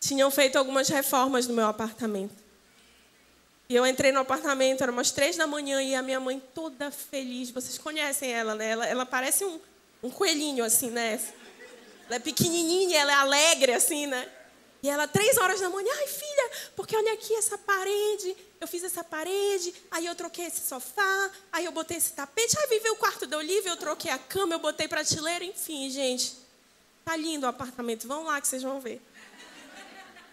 tinham 0.00 0.30
feito 0.30 0.56
algumas 0.56 0.88
reformas 0.88 1.46
no 1.46 1.54
meu 1.54 1.66
apartamento. 1.66 2.46
E 3.68 3.74
eu 3.74 3.84
entrei 3.84 4.12
no 4.12 4.20
apartamento, 4.20 4.82
era 4.82 4.92
umas 4.92 5.10
três 5.10 5.36
da 5.36 5.46
manhã, 5.46 5.82
e 5.82 5.94
a 5.94 6.02
minha 6.02 6.20
mãe 6.20 6.40
toda 6.54 6.90
feliz. 6.92 7.50
Vocês 7.50 7.76
conhecem 7.76 8.32
ela, 8.32 8.54
né? 8.54 8.70
Ela, 8.70 8.86
ela 8.86 9.06
parece 9.06 9.44
um, 9.44 9.58
um 10.04 10.10
coelhinho, 10.10 10.64
assim, 10.64 10.90
né? 10.90 11.20
Ela 12.06 12.16
é 12.16 12.18
pequenininha, 12.20 13.00
ela 13.00 13.10
é 13.10 13.14
alegre, 13.16 13.72
assim, 13.72 14.06
né? 14.06 14.28
E 14.86 14.88
ela, 14.88 15.08
três 15.08 15.36
horas 15.36 15.58
da 15.58 15.68
manhã, 15.68 15.92
ai 15.96 16.06
filha, 16.06 16.50
porque 16.76 16.94
olha 16.96 17.12
aqui 17.14 17.34
essa 17.34 17.58
parede, 17.58 18.36
eu 18.60 18.68
fiz 18.68 18.84
essa 18.84 19.02
parede, 19.02 19.74
aí 19.90 20.06
eu 20.06 20.14
troquei 20.14 20.46
esse 20.46 20.64
sofá, 20.64 21.30
aí 21.50 21.64
eu 21.64 21.72
botei 21.72 21.96
esse 21.96 22.12
tapete, 22.12 22.56
aí 22.56 22.68
viveu 22.68 22.92
o 22.92 22.96
quarto 22.96 23.26
da 23.26 23.36
Olivia, 23.36 23.72
eu 23.72 23.76
troquei 23.76 24.12
a 24.12 24.18
cama, 24.18 24.54
eu 24.54 24.60
botei 24.60 24.86
prateleira, 24.86 25.44
enfim, 25.44 25.90
gente. 25.90 26.36
Tá 27.04 27.16
lindo 27.16 27.46
o 27.46 27.48
apartamento, 27.48 28.06
vão 28.06 28.26
lá 28.26 28.40
que 28.40 28.46
vocês 28.46 28.62
vão 28.62 28.80
ver. 28.80 29.02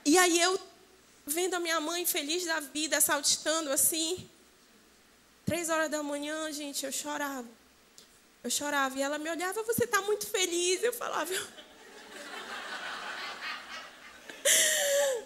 E 0.06 0.20
aí 0.20 0.40
eu, 0.40 0.60
vendo 1.26 1.56
a 1.56 1.60
minha 1.60 1.80
mãe 1.80 2.06
feliz 2.06 2.46
da 2.46 2.60
vida, 2.60 3.02
saltitando 3.02 3.72
assim, 3.72 4.30
três 5.48 5.68
horas 5.68 5.90
da 5.90 6.04
manhã, 6.04 6.52
gente, 6.52 6.86
eu 6.86 6.92
chorava. 6.92 7.50
Eu 8.44 8.52
chorava 8.52 9.00
e 9.00 9.02
ela 9.02 9.18
me 9.18 9.32
olhava, 9.32 9.64
você 9.64 9.86
está 9.86 10.00
muito 10.04 10.28
feliz. 10.28 10.84
Eu 10.84 10.94
falava, 10.94 11.34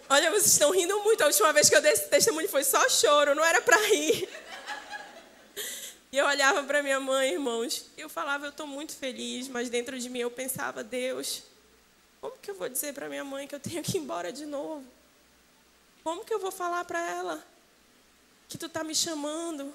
Olha, 0.10 0.30
vocês 0.32 0.54
estão 0.54 0.72
rindo 0.72 0.98
muito. 1.04 1.22
A 1.22 1.28
última 1.28 1.52
vez 1.52 1.70
que 1.70 1.76
eu 1.76 1.82
dei 1.82 1.92
esse 1.92 2.08
testemunho 2.08 2.48
foi 2.48 2.64
só 2.64 2.88
choro, 2.88 3.36
não 3.36 3.44
era 3.44 3.62
para 3.62 3.78
rir. 3.88 4.30
E 6.12 6.18
eu 6.18 6.26
olhava 6.26 6.64
para 6.64 6.82
minha 6.82 7.00
mãe, 7.00 7.34
irmãos, 7.34 7.86
e 7.98 8.02
eu 8.02 8.08
falava, 8.08 8.46
eu 8.46 8.50
estou 8.52 8.66
muito 8.66 8.96
feliz, 8.96 9.50
mas 9.50 9.70
dentro 9.70 10.00
de 10.00 10.10
mim 10.10 10.20
eu 10.20 10.32
pensava, 10.32 10.82
Deus, 10.82 11.44
como 12.22 12.38
que 12.42 12.50
eu 12.50 12.56
vou 12.56 12.70
dizer 12.70 12.94
para 12.94 13.10
minha 13.10 13.26
mãe 13.26 13.46
que 13.46 13.54
eu 13.54 13.60
tenho 13.60 13.84
que 13.84 13.98
ir 13.98 14.02
embora 14.02 14.32
de 14.32 14.46
novo? 14.46 14.86
Como 16.04 16.24
que 16.24 16.34
eu 16.34 16.40
vou 16.40 16.52
falar 16.52 16.86
para 16.86 17.00
ela 17.00 17.46
que 18.48 18.58
tu 18.58 18.68
está 18.68 18.84
me 18.84 18.96
chamando? 18.96 19.74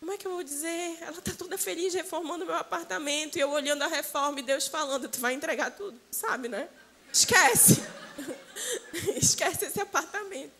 Como 0.00 0.12
é 0.12 0.16
que 0.16 0.26
eu 0.26 0.32
vou 0.32 0.42
dizer? 0.42 0.98
Ela 1.00 1.18
está 1.18 1.32
toda 1.32 1.56
feliz 1.56 1.94
reformando 1.94 2.44
meu 2.44 2.56
apartamento 2.56 3.36
e 3.36 3.40
eu 3.40 3.50
olhando 3.50 3.82
a 3.82 3.86
reforma 3.86 4.40
e 4.40 4.42
Deus 4.42 4.66
falando, 4.66 5.08
tu 5.08 5.20
vai 5.20 5.34
entregar 5.34 5.70
tudo, 5.70 5.98
sabe, 6.10 6.48
né? 6.48 6.68
Esquece. 7.12 7.82
Esquece 9.16 9.66
esse 9.66 9.80
apartamento. 9.80 10.52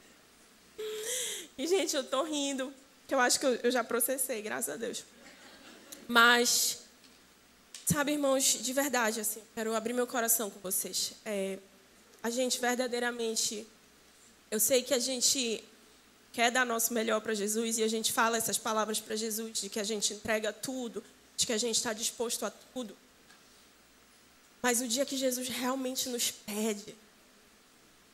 E, 1.57 1.67
gente, 1.67 1.95
eu 1.97 2.05
tô 2.05 2.23
rindo, 2.23 2.73
que 3.07 3.15
eu 3.15 3.21
acho 3.21 3.41
que 3.41 3.47
eu, 3.47 3.71
já 3.71 3.83
processei, 3.83 4.43
graças 4.43 4.75
a 4.75 4.77
Deus. 4.77 5.05
Mas, 6.07 6.79
sabe, 7.85 8.13
irmãos, 8.13 8.45
de 8.45 8.73
verdade, 8.73 9.21
assim, 9.21 9.43
quero 9.55 9.75
abrir 9.75 9.93
meu 9.93 10.07
coração 10.07 10.51
com 10.51 10.61
vocês. 10.61 11.13
É, 11.25 11.59
a 12.23 12.31
gente 12.31 12.61
verdadeiramente, 12.61 13.67
eu 14.51 14.61
sei 14.61 14.83
que 14.83 14.95
a 14.95 14.99
gente 14.99 15.65
quer 16.33 16.51
dar 16.51 16.65
nosso 16.65 16.93
melhor 16.93 17.21
para 17.21 17.35
Jesus 17.35 17.79
e 17.79 17.83
a 17.83 17.89
gente 17.89 18.13
fala 18.13 18.37
essas 18.37 18.59
palavras 18.59 19.01
para 19.01 19.17
Jesus, 19.17 19.59
de 19.59 19.69
que 19.69 19.81
a 19.81 19.85
gente 19.85 20.13
entrega 20.15 20.53
tudo, 20.53 21.03
de 21.37 21.47
que 21.47 21.53
a 21.53 21.59
gente 21.59 21.77
está 21.77 21.93
disposto 21.93 22.47
a 22.47 22.51
tudo. 22.51 22.97
Mas 24.63 24.81
o 24.81 24.89
dia 24.89 25.07
que 25.07 25.17
Jesus 25.17 25.49
realmente 25.49 26.09
nos 26.09 26.31
pede, 26.31 26.95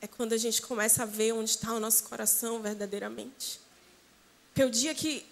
é 0.05 0.07
quando 0.07 0.35
a 0.35 0.37
gente 0.37 0.61
começa 0.61 1.03
a 1.03 1.07
ver 1.07 1.33
onde 1.33 1.49
está 1.49 1.73
o 1.73 1.81
nosso 1.81 2.05
coração 2.05 2.61
verdadeiramente. 2.61 3.59
Porque 4.49 4.63
o 4.63 4.71
dia 4.71 4.95
que, 4.95 5.25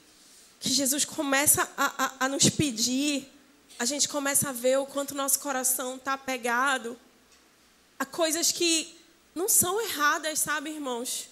que 0.58 0.70
Jesus 0.70 1.04
começa 1.04 1.68
a, 1.76 2.06
a, 2.06 2.24
a 2.24 2.28
nos 2.28 2.48
pedir, 2.48 3.30
a 3.78 3.84
gente 3.84 4.08
começa 4.08 4.48
a 4.48 4.52
ver 4.52 4.78
o 4.78 4.86
quanto 4.86 5.14
nosso 5.14 5.40
coração 5.40 5.96
está 5.96 6.14
apegado 6.14 6.98
a 7.98 8.06
coisas 8.06 8.50
que 8.50 8.98
não 9.34 9.46
são 9.46 9.78
erradas, 9.78 10.38
sabe, 10.40 10.70
irmãos? 10.70 11.28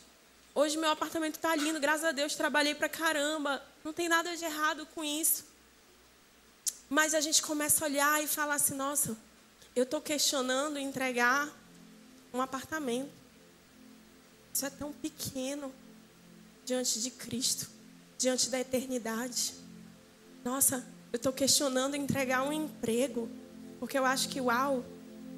Hoje 0.54 0.76
meu 0.76 0.90
apartamento 0.90 1.36
está 1.36 1.56
lindo, 1.56 1.80
graças 1.80 2.04
a 2.04 2.12
Deus, 2.12 2.34
trabalhei 2.34 2.74
para 2.74 2.90
caramba, 2.90 3.62
não 3.82 3.94
tem 3.94 4.06
nada 4.06 4.36
de 4.36 4.44
errado 4.44 4.86
com 4.94 5.02
isso. 5.02 5.46
Mas 6.90 7.14
a 7.14 7.22
gente 7.22 7.40
começa 7.40 7.86
a 7.86 7.88
olhar 7.88 8.22
e 8.22 8.26
falar 8.26 8.56
assim: 8.56 8.74
nossa, 8.74 9.16
eu 9.74 9.84
estou 9.84 10.02
questionando 10.02 10.78
entregar 10.78 11.48
um 12.34 12.42
apartamento. 12.42 13.19
Isso 14.52 14.66
é 14.66 14.70
tão 14.70 14.92
pequeno 14.92 15.72
diante 16.64 17.00
de 17.00 17.10
Cristo, 17.10 17.68
diante 18.18 18.50
da 18.50 18.60
eternidade. 18.60 19.54
Nossa, 20.44 20.86
eu 21.12 21.16
estou 21.16 21.32
questionando 21.32 21.96
entregar 21.96 22.42
um 22.42 22.52
emprego, 22.52 23.28
porque 23.78 23.98
eu 23.98 24.04
acho 24.04 24.28
que 24.28 24.40
uau, 24.40 24.84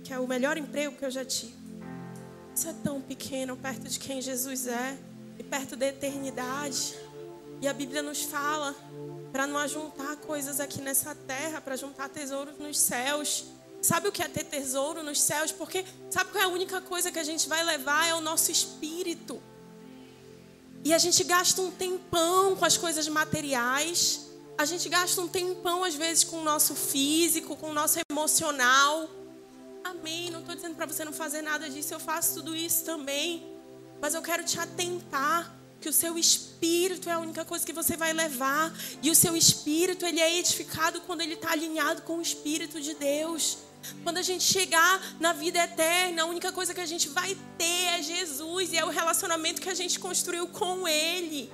que 0.04 0.12
é 0.12 0.18
o 0.18 0.26
melhor 0.26 0.56
emprego 0.56 0.96
que 0.96 1.04
eu 1.04 1.10
já 1.10 1.24
tive. 1.24 1.54
Isso 2.54 2.68
é 2.68 2.72
tão 2.72 3.00
pequeno 3.00 3.56
perto 3.56 3.88
de 3.88 3.98
quem 3.98 4.20
Jesus 4.20 4.66
é 4.66 4.98
e 5.38 5.42
perto 5.42 5.74
da 5.74 5.86
eternidade. 5.86 6.94
E 7.60 7.68
a 7.68 7.72
Bíblia 7.72 8.02
nos 8.02 8.22
fala 8.22 8.74
para 9.32 9.46
não 9.46 9.56
ajuntar 9.56 10.16
coisas 10.16 10.60
aqui 10.60 10.82
nessa 10.82 11.14
terra, 11.14 11.60
para 11.60 11.76
juntar 11.76 12.08
tesouros 12.10 12.58
nos 12.58 12.78
céus. 12.78 13.46
Sabe 13.82 14.06
o 14.06 14.12
que 14.12 14.22
é 14.22 14.28
ter 14.28 14.44
tesouro 14.44 15.02
nos 15.02 15.20
céus? 15.20 15.50
Porque 15.50 15.84
sabe 16.08 16.30
qual 16.30 16.42
é 16.42 16.46
a 16.46 16.48
única 16.48 16.80
coisa 16.80 17.10
que 17.10 17.18
a 17.18 17.24
gente 17.24 17.48
vai 17.48 17.64
levar? 17.64 18.06
É 18.06 18.14
o 18.14 18.20
nosso 18.20 18.52
espírito. 18.52 19.42
E 20.84 20.94
a 20.94 20.98
gente 20.98 21.24
gasta 21.24 21.60
um 21.60 21.70
tempão 21.70 22.54
com 22.54 22.64
as 22.64 22.76
coisas 22.76 23.08
materiais. 23.08 24.28
A 24.56 24.64
gente 24.64 24.88
gasta 24.88 25.20
um 25.20 25.26
tempão, 25.26 25.82
às 25.82 25.96
vezes, 25.96 26.22
com 26.22 26.38
o 26.38 26.44
nosso 26.44 26.76
físico, 26.76 27.56
com 27.56 27.70
o 27.70 27.72
nosso 27.72 27.98
emocional. 28.08 29.10
Amém. 29.82 30.30
Não 30.30 30.40
estou 30.40 30.54
dizendo 30.54 30.76
para 30.76 30.86
você 30.86 31.04
não 31.04 31.12
fazer 31.12 31.42
nada 31.42 31.68
disso. 31.68 31.92
Eu 31.92 32.00
faço 32.00 32.34
tudo 32.34 32.54
isso 32.54 32.84
também. 32.84 33.44
Mas 34.00 34.14
eu 34.14 34.22
quero 34.22 34.44
te 34.44 34.60
atentar 34.60 35.56
que 35.80 35.88
o 35.88 35.92
seu 35.92 36.16
espírito 36.16 37.10
é 37.10 37.12
a 37.12 37.18
única 37.18 37.44
coisa 37.44 37.66
que 37.66 37.72
você 37.72 37.96
vai 37.96 38.12
levar. 38.12 38.72
E 39.02 39.10
o 39.10 39.14
seu 39.14 39.36
espírito, 39.36 40.06
ele 40.06 40.20
é 40.20 40.38
edificado 40.38 41.00
quando 41.00 41.20
ele 41.22 41.34
está 41.34 41.50
alinhado 41.50 42.02
com 42.02 42.18
o 42.18 42.22
Espírito 42.22 42.80
de 42.80 42.94
Deus. 42.94 43.58
Quando 44.02 44.18
a 44.18 44.22
gente 44.22 44.44
chegar 44.44 45.16
na 45.18 45.32
vida 45.32 45.58
eterna, 45.58 46.22
a 46.22 46.26
única 46.26 46.52
coisa 46.52 46.74
que 46.74 46.80
a 46.80 46.86
gente 46.86 47.08
vai 47.08 47.36
ter 47.58 47.98
é 47.98 48.02
Jesus 48.02 48.72
e 48.72 48.78
é 48.78 48.84
o 48.84 48.90
relacionamento 48.90 49.60
que 49.60 49.68
a 49.68 49.74
gente 49.74 49.98
construiu 49.98 50.46
com 50.48 50.86
Ele. 50.86 51.52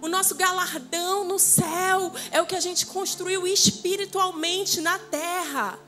O 0.00 0.08
nosso 0.08 0.34
galardão 0.34 1.24
no 1.24 1.38
céu 1.38 2.12
é 2.32 2.42
o 2.42 2.46
que 2.46 2.56
a 2.56 2.60
gente 2.60 2.86
construiu 2.86 3.46
espiritualmente 3.46 4.80
na 4.80 4.98
terra. 4.98 5.78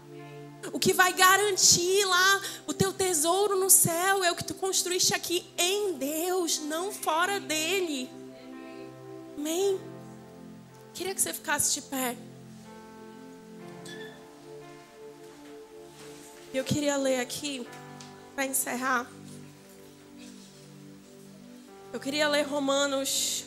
O 0.72 0.78
que 0.78 0.92
vai 0.92 1.12
garantir 1.12 2.04
lá 2.04 2.40
o 2.66 2.72
teu 2.72 2.92
tesouro 2.92 3.58
no 3.58 3.68
céu 3.68 4.22
é 4.24 4.30
o 4.30 4.36
que 4.36 4.44
tu 4.44 4.54
construíste 4.54 5.14
aqui 5.14 5.44
em 5.58 5.94
Deus, 5.94 6.60
não 6.60 6.92
fora 6.92 7.40
dele. 7.40 8.08
Amém? 9.36 9.80
Queria 10.94 11.14
que 11.14 11.20
você 11.20 11.34
ficasse 11.34 11.74
de 11.74 11.82
pé. 11.82 12.16
Eu 16.54 16.62
queria 16.62 16.96
ler 16.96 17.18
aqui, 17.18 17.66
para 18.32 18.46
encerrar. 18.46 19.10
Eu 21.92 21.98
queria 21.98 22.28
ler 22.28 22.42
Romanos. 22.42 23.44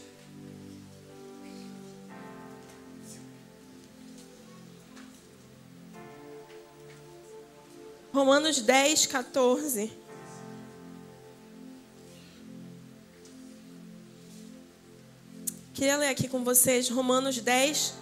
Romanos 8.14 8.60
10, 8.60 9.06
14. 9.06 9.90
Queria 15.74 15.96
ler 15.96 16.10
aqui 16.10 16.28
com 16.28 16.44
vocês 16.44 16.90
Romanos 16.90 17.40
10, 17.40 17.94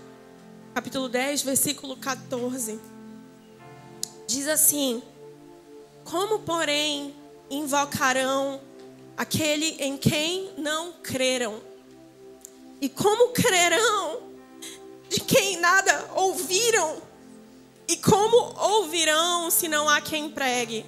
capítulo 0.74 1.08
10, 1.08 1.44
versículo 1.44 1.96
14. 1.96 2.95
Diz 4.28 4.48
assim: 4.48 5.02
Como, 6.04 6.40
porém, 6.40 7.16
invocarão 7.50 8.60
aquele 9.16 9.78
em 9.80 9.98
quem 9.98 10.52
não 10.58 10.94
creram? 11.04 11.62
E 12.82 12.90
como 12.90 13.30
crerão 13.30 14.22
de 15.10 15.20
quem 15.22 15.58
nada 15.58 16.10
ouviram? 16.16 17.02
E 17.88 17.96
como 17.98 18.38
ouvirão 18.60 19.50
se 19.52 19.68
não 19.68 19.88
há 19.88 20.02
quem 20.02 20.30
pregue? 20.30 20.86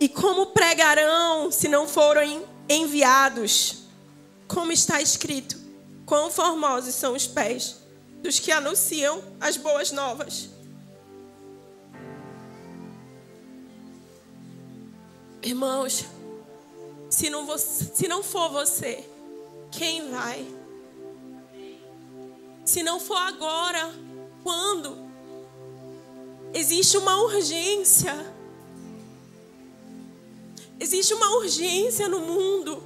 E 0.00 0.08
como 0.08 0.46
pregarão 0.46 1.50
se 1.50 1.68
não 1.68 1.86
forem 1.86 2.44
enviados? 2.68 3.82
Como 4.48 4.72
está 4.72 5.00
escrito: 5.00 5.56
Quão 6.06 6.30
formosos 6.30 6.94
são 6.94 7.14
os 7.14 7.26
pés 7.26 7.76
dos 8.22 8.38
que 8.38 8.52
anunciam 8.52 9.22
as 9.40 9.56
boas 9.56 9.90
novas. 9.90 10.48
Irmãos, 15.42 16.04
se 17.10 17.28
não, 17.28 17.58
se 17.58 18.06
não 18.06 18.22
for 18.22 18.48
você, 18.50 19.04
quem 19.72 20.08
vai? 20.08 20.46
Se 22.64 22.82
não 22.82 23.00
for 23.00 23.16
agora, 23.16 23.92
quando? 24.44 24.96
Existe 26.54 26.96
uma 26.96 27.20
urgência. 27.22 28.14
Existe 30.78 31.12
uma 31.14 31.30
urgência 31.38 32.08
no 32.08 32.20
mundo. 32.20 32.82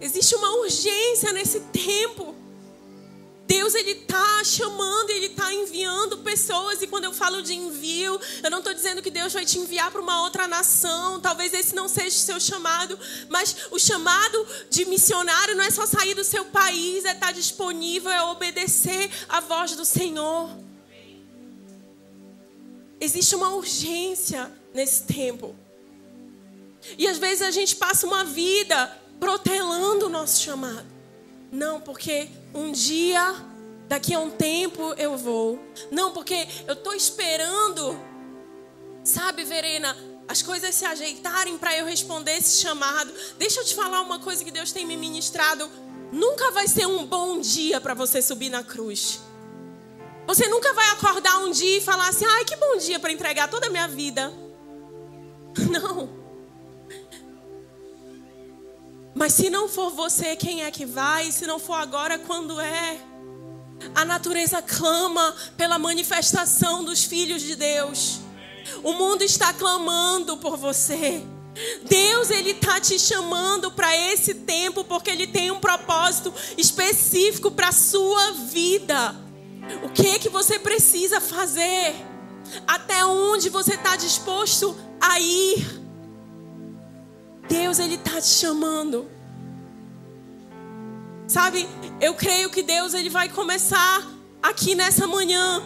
Existe 0.00 0.34
uma 0.34 0.50
urgência 0.56 1.32
nesse 1.32 1.60
tempo. 1.60 2.34
Deus 3.48 3.74
ele 3.74 3.92
está 3.92 4.44
chamando, 4.44 5.08
ele 5.08 5.24
está 5.24 5.50
enviando 5.54 6.18
pessoas 6.18 6.82
e 6.82 6.86
quando 6.86 7.04
eu 7.04 7.14
falo 7.14 7.40
de 7.40 7.54
envio, 7.54 8.20
eu 8.42 8.50
não 8.50 8.58
estou 8.58 8.74
dizendo 8.74 9.00
que 9.00 9.10
Deus 9.10 9.32
vai 9.32 9.46
te 9.46 9.58
enviar 9.58 9.90
para 9.90 10.02
uma 10.02 10.22
outra 10.24 10.46
nação. 10.46 11.18
Talvez 11.18 11.54
esse 11.54 11.74
não 11.74 11.88
seja 11.88 12.08
o 12.08 12.10
seu 12.10 12.38
chamado, 12.38 12.98
mas 13.30 13.56
o 13.70 13.78
chamado 13.78 14.46
de 14.68 14.84
missionário 14.84 15.56
não 15.56 15.64
é 15.64 15.70
só 15.70 15.86
sair 15.86 16.12
do 16.12 16.24
seu 16.24 16.44
país, 16.44 17.06
é 17.06 17.12
estar 17.12 17.28
tá 17.28 17.32
disponível, 17.32 18.10
é 18.10 18.22
obedecer 18.22 19.10
à 19.30 19.40
voz 19.40 19.74
do 19.74 19.84
Senhor. 19.86 20.54
Existe 23.00 23.34
uma 23.34 23.48
urgência 23.54 24.52
nesse 24.74 25.04
tempo. 25.04 25.56
E 26.98 27.08
às 27.08 27.16
vezes 27.16 27.40
a 27.40 27.50
gente 27.50 27.76
passa 27.76 28.06
uma 28.06 28.24
vida 28.24 28.94
protelando 29.18 30.04
o 30.04 30.10
nosso 30.10 30.42
chamado. 30.42 30.86
Não, 31.50 31.80
porque 31.80 32.28
um 32.54 32.72
dia, 32.72 33.34
daqui 33.88 34.14
a 34.14 34.18
um 34.18 34.30
tempo 34.30 34.94
eu 34.94 35.16
vou. 35.16 35.58
Não, 35.90 36.12
porque 36.12 36.46
eu 36.66 36.74
estou 36.74 36.94
esperando, 36.94 37.98
sabe, 39.04 39.44
Verena, 39.44 39.96
as 40.28 40.42
coisas 40.42 40.74
se 40.74 40.84
ajeitarem 40.84 41.56
para 41.56 41.76
eu 41.76 41.86
responder 41.86 42.36
esse 42.36 42.60
chamado. 42.60 43.12
Deixa 43.38 43.60
eu 43.60 43.64
te 43.64 43.74
falar 43.74 44.02
uma 44.02 44.18
coisa 44.18 44.44
que 44.44 44.50
Deus 44.50 44.72
tem 44.72 44.86
me 44.86 44.96
ministrado. 44.96 45.70
Nunca 46.12 46.50
vai 46.50 46.68
ser 46.68 46.86
um 46.86 47.06
bom 47.06 47.40
dia 47.40 47.80
para 47.80 47.94
você 47.94 48.20
subir 48.20 48.50
na 48.50 48.62
cruz. 48.62 49.20
Você 50.26 50.46
nunca 50.48 50.74
vai 50.74 50.90
acordar 50.90 51.38
um 51.38 51.50
dia 51.50 51.78
e 51.78 51.80
falar 51.80 52.08
assim: 52.08 52.26
ai, 52.26 52.44
que 52.44 52.56
bom 52.56 52.76
dia 52.76 53.00
para 53.00 53.10
entregar 53.10 53.48
toda 53.48 53.68
a 53.68 53.70
minha 53.70 53.88
vida. 53.88 54.30
Não. 55.70 56.17
Mas 59.18 59.32
se 59.32 59.50
não 59.50 59.68
for 59.68 59.90
você, 59.90 60.36
quem 60.36 60.62
é 60.62 60.70
que 60.70 60.86
vai? 60.86 61.32
Se 61.32 61.44
não 61.44 61.58
for 61.58 61.74
agora, 61.74 62.20
quando 62.20 62.60
é? 62.60 63.00
A 63.92 64.04
natureza 64.04 64.62
clama 64.62 65.34
pela 65.56 65.76
manifestação 65.76 66.84
dos 66.84 67.02
filhos 67.02 67.42
de 67.42 67.56
Deus. 67.56 68.20
O 68.80 68.92
mundo 68.92 69.22
está 69.22 69.52
clamando 69.52 70.36
por 70.36 70.56
você. 70.56 71.20
Deus 71.82 72.30
ele 72.30 72.54
tá 72.54 72.80
te 72.80 72.96
chamando 72.96 73.72
para 73.72 73.96
esse 73.96 74.34
tempo 74.34 74.84
porque 74.84 75.10
ele 75.10 75.26
tem 75.26 75.50
um 75.50 75.58
propósito 75.58 76.32
específico 76.56 77.50
para 77.50 77.72
sua 77.72 78.30
vida. 78.52 79.16
O 79.82 79.88
que 79.88 80.06
é 80.06 80.18
que 80.20 80.28
você 80.28 80.60
precisa 80.60 81.20
fazer? 81.20 81.92
Até 82.68 83.04
onde 83.04 83.48
você 83.48 83.74
está 83.74 83.96
disposto 83.96 84.78
a 85.00 85.18
ir? 85.18 85.77
Deus 87.48 87.78
ele 87.78 87.98
tá 87.98 88.20
te 88.20 88.28
chamando. 88.28 89.10
Sabe? 91.26 91.68
Eu 92.00 92.14
creio 92.14 92.50
que 92.50 92.62
Deus 92.62 92.94
ele 92.94 93.10
vai 93.10 93.28
começar 93.28 94.06
aqui 94.42 94.74
nessa 94.74 95.06
manhã 95.06 95.62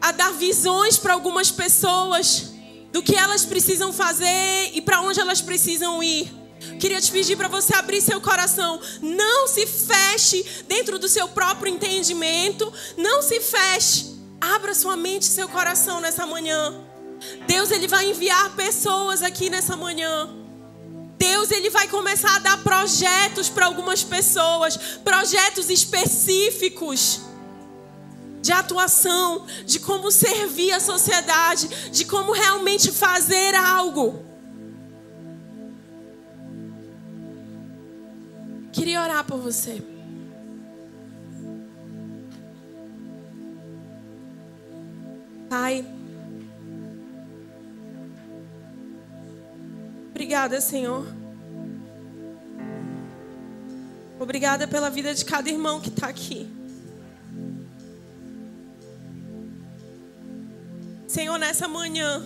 a 0.00 0.12
dar 0.12 0.32
visões 0.32 0.96
para 0.96 1.12
algumas 1.12 1.50
pessoas 1.50 2.52
do 2.92 3.02
que 3.02 3.14
elas 3.14 3.44
precisam 3.44 3.92
fazer 3.92 4.70
e 4.74 4.80
para 4.80 5.00
onde 5.00 5.20
elas 5.20 5.40
precisam 5.40 6.02
ir. 6.02 6.32
Queria 6.80 7.00
te 7.00 7.10
pedir 7.10 7.36
para 7.36 7.48
você 7.48 7.74
abrir 7.74 8.00
seu 8.00 8.20
coração. 8.20 8.80
Não 9.00 9.46
se 9.46 9.66
feche 9.66 10.44
dentro 10.66 10.98
do 10.98 11.08
seu 11.08 11.28
próprio 11.28 11.72
entendimento. 11.72 12.72
Não 12.96 13.22
se 13.22 13.40
feche. 13.40 14.16
Abra 14.40 14.74
sua 14.74 14.96
mente 14.96 15.22
e 15.22 15.26
seu 15.26 15.48
coração 15.48 16.00
nessa 16.00 16.26
manhã. 16.26 16.74
Deus 17.46 17.70
ele 17.70 17.88
vai 17.88 18.10
enviar 18.10 18.54
pessoas 18.54 19.22
aqui 19.22 19.50
nessa 19.50 19.76
manhã. 19.76 20.47
Deus 21.18 21.50
ele 21.50 21.68
vai 21.68 21.88
começar 21.88 22.36
a 22.36 22.38
dar 22.38 22.62
projetos 22.62 23.48
para 23.48 23.66
algumas 23.66 24.04
pessoas, 24.04 24.76
projetos 25.02 25.68
específicos 25.68 27.20
de 28.40 28.52
atuação, 28.52 29.44
de 29.66 29.80
como 29.80 30.12
servir 30.12 30.72
a 30.72 30.80
sociedade, 30.80 31.90
de 31.90 32.04
como 32.04 32.32
realmente 32.32 32.92
fazer 32.92 33.54
algo. 33.54 34.24
Queria 38.72 39.02
orar 39.02 39.24
por 39.24 39.40
você. 39.40 39.82
Pai, 45.50 45.84
Obrigada, 50.18 50.60
Senhor. 50.60 51.06
Obrigada 54.18 54.66
pela 54.66 54.90
vida 54.90 55.14
de 55.14 55.24
cada 55.24 55.48
irmão 55.48 55.80
que 55.80 55.90
está 55.90 56.08
aqui. 56.08 56.50
Senhor, 61.06 61.38
nessa 61.38 61.68
manhã, 61.68 62.20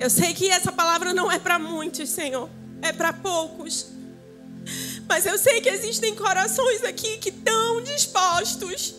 eu 0.00 0.08
sei 0.08 0.32
que 0.32 0.48
essa 0.48 0.72
palavra 0.72 1.12
não 1.12 1.30
é 1.30 1.38
para 1.38 1.58
muitos, 1.58 2.08
Senhor, 2.08 2.48
é 2.80 2.90
para 2.90 3.12
poucos. 3.12 3.88
Mas 5.06 5.26
eu 5.26 5.36
sei 5.36 5.60
que 5.60 5.68
existem 5.68 6.14
corações 6.14 6.84
aqui 6.84 7.18
que 7.18 7.28
estão 7.28 7.82
dispostos. 7.82 8.94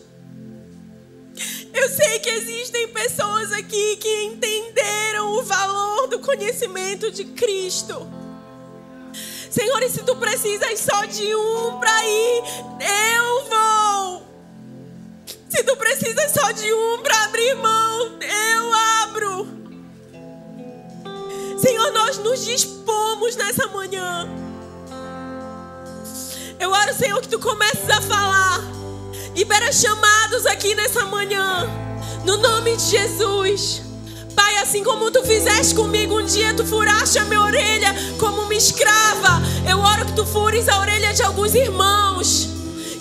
Eu 1.73 1.89
sei 1.89 2.19
que 2.19 2.29
existem 2.29 2.87
pessoas 2.89 3.51
aqui 3.51 3.95
que 3.97 4.23
entenderam 4.23 5.37
o 5.37 5.43
valor 5.43 6.07
do 6.07 6.19
conhecimento 6.19 7.11
de 7.11 7.25
Cristo. 7.25 8.07
Senhor, 9.49 9.81
e 9.81 9.89
se 9.89 10.03
tu 10.03 10.15
precisas 10.15 10.79
só 10.79 11.05
de 11.05 11.35
um 11.35 11.79
para 11.79 12.05
ir, 12.05 12.43
eu 13.15 13.49
vou. 13.49 14.23
Se 15.49 15.63
tu 15.63 15.75
precisas 15.75 16.31
só 16.31 16.51
de 16.51 16.71
um 16.71 17.01
para 17.01 17.23
abrir 17.23 17.55
mão, 17.55 18.19
eu 18.21 18.73
abro. 19.03 19.47
Senhor, 21.59 21.91
nós 21.91 22.17
nos 22.19 22.45
dispomos 22.45 23.35
nessa 23.35 23.67
manhã. 23.67 24.29
Eu 26.59 26.71
oro, 26.71 26.93
Senhor, 26.93 27.19
que 27.21 27.29
tu 27.29 27.39
comeces 27.39 27.89
a 27.89 28.01
falar. 28.01 28.78
Libera 29.39 29.71
chamados 29.71 30.45
aqui 30.47 30.75
nessa 30.75 31.05
manhã. 31.05 31.65
No 32.25 32.35
nome 32.35 32.75
de 32.75 32.83
Jesus. 32.83 33.81
Pai, 34.35 34.57
assim 34.57 34.83
como 34.83 35.09
tu 35.11 35.23
fizeste 35.23 35.73
comigo 35.75 36.19
um 36.19 36.25
dia, 36.25 36.53
tu 36.53 36.65
furaste 36.65 37.17
a 37.19 37.23
minha 37.23 37.41
orelha 37.41 37.95
como 38.19 38.41
uma 38.41 38.53
escrava. 38.53 39.41
Eu 39.65 39.79
oro 39.79 40.07
que 40.07 40.11
tu 40.11 40.25
fures 40.25 40.67
a 40.67 40.81
orelha 40.81 41.13
de 41.13 41.23
alguns 41.23 41.55
irmãos. 41.55 42.49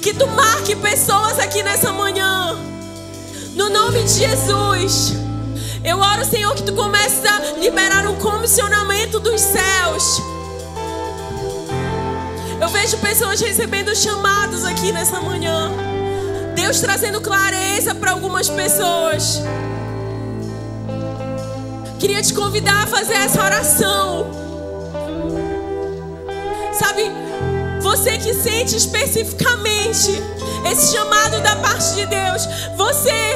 Que 0.00 0.14
tu 0.14 0.28
marque 0.28 0.76
pessoas 0.76 1.40
aqui 1.40 1.60
nessa 1.64 1.92
manhã. 1.92 2.56
No 3.56 3.68
nome 3.68 4.04
de 4.04 4.12
Jesus. 4.20 5.14
Eu 5.82 5.98
oro, 5.98 6.24
Senhor, 6.24 6.54
que 6.54 6.62
tu 6.62 6.72
comeces 6.72 7.24
a 7.24 7.58
liberar 7.58 8.06
um 8.06 8.14
comissionamento 8.14 9.18
dos 9.18 9.40
céus. 9.40 10.22
Eu 12.60 12.68
vejo 12.68 12.96
pessoas 12.98 13.40
recebendo 13.40 13.92
chamados 13.96 14.64
aqui 14.64 14.92
nessa 14.92 15.20
manhã. 15.20 15.87
Deus 16.68 16.80
trazendo 16.80 17.18
clareza 17.22 17.94
para 17.94 18.10
algumas 18.10 18.50
pessoas. 18.50 19.40
Queria 21.98 22.20
te 22.20 22.34
convidar 22.34 22.84
a 22.84 22.86
fazer 22.86 23.14
essa 23.14 23.42
oração. 23.42 24.30
Sabe, 26.74 27.10
você 27.80 28.18
que 28.18 28.34
sente 28.34 28.76
especificamente 28.76 30.22
esse 30.70 30.94
chamado 30.94 31.40
da 31.40 31.56
parte 31.56 31.94
de 31.94 32.04
Deus, 32.04 32.46
você 32.76 33.34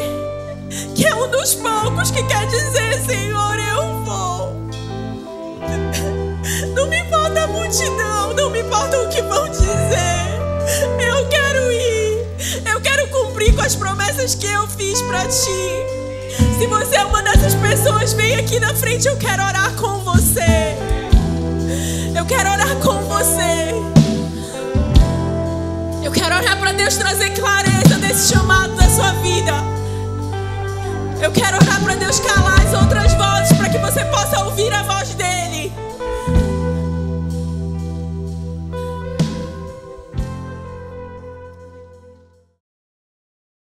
que 0.95 1.07
é 1.07 1.15
um 1.15 1.31
dos 1.31 1.55
poucos 1.55 2.11
que 2.11 2.23
quer 2.25 2.47
dizer, 2.49 3.01
Senhor, 3.07 3.59
eu 3.59 4.05
vou. 4.05 4.53
Não 6.77 6.87
me 6.87 6.99
importa 6.99 7.45
a 7.45 7.47
multidão, 7.47 8.35
não 8.35 8.51
me 8.51 8.61
importa 8.61 9.01
o 9.01 9.09
que 9.09 9.23
vão 9.23 9.49
dizer. 9.49 9.73
Eu 11.01 11.27
quero 11.29 11.73
ir. 11.73 12.27
Eu 12.71 12.81
quero 12.81 12.92
cumprir 13.43 13.55
com 13.55 13.63
as 13.63 13.75
promessas 13.75 14.35
que 14.35 14.47
eu 14.47 14.67
fiz 14.69 15.01
para 15.03 15.27
ti. 15.27 16.59
Se 16.59 16.67
você 16.67 16.97
é 16.97 17.05
uma 17.05 17.23
dessas 17.23 17.55
pessoas, 17.55 18.13
vem 18.13 18.37
aqui 18.37 18.61
na 18.61 18.75
frente. 18.75 19.09
Eu 19.09 19.17
quero 19.17 19.43
orar 19.43 19.73
com 19.73 19.99
você. 19.99 20.77
Eu 22.15 22.25
quero 22.25 22.51
orar 22.51 22.77
com 22.77 23.03
você. 23.03 23.75
Eu 26.05 26.13
quero 26.13 26.37
orar 26.37 26.59
para 26.59 26.73
Deus 26.73 26.97
trazer 26.97 27.31
clareza 27.31 27.99
desse 27.99 28.33
chamado 28.33 28.75
da 28.77 28.89
sua 28.89 29.13
vida. 29.15 29.53
Eu 31.21 31.33
quero 31.33 31.57
orar 31.57 31.81
para 31.83 31.95
Deus 31.97 32.21
calar 32.21 32.61
as 32.61 32.75
outras 32.75 33.15
vozes 33.15 33.57
para 33.57 33.69
que 33.69 33.79
você 33.79 34.05
possa 34.07 34.45
ouvir 34.45 34.73
a 34.73 34.83
voz 34.83 35.15
dele. 35.15 35.62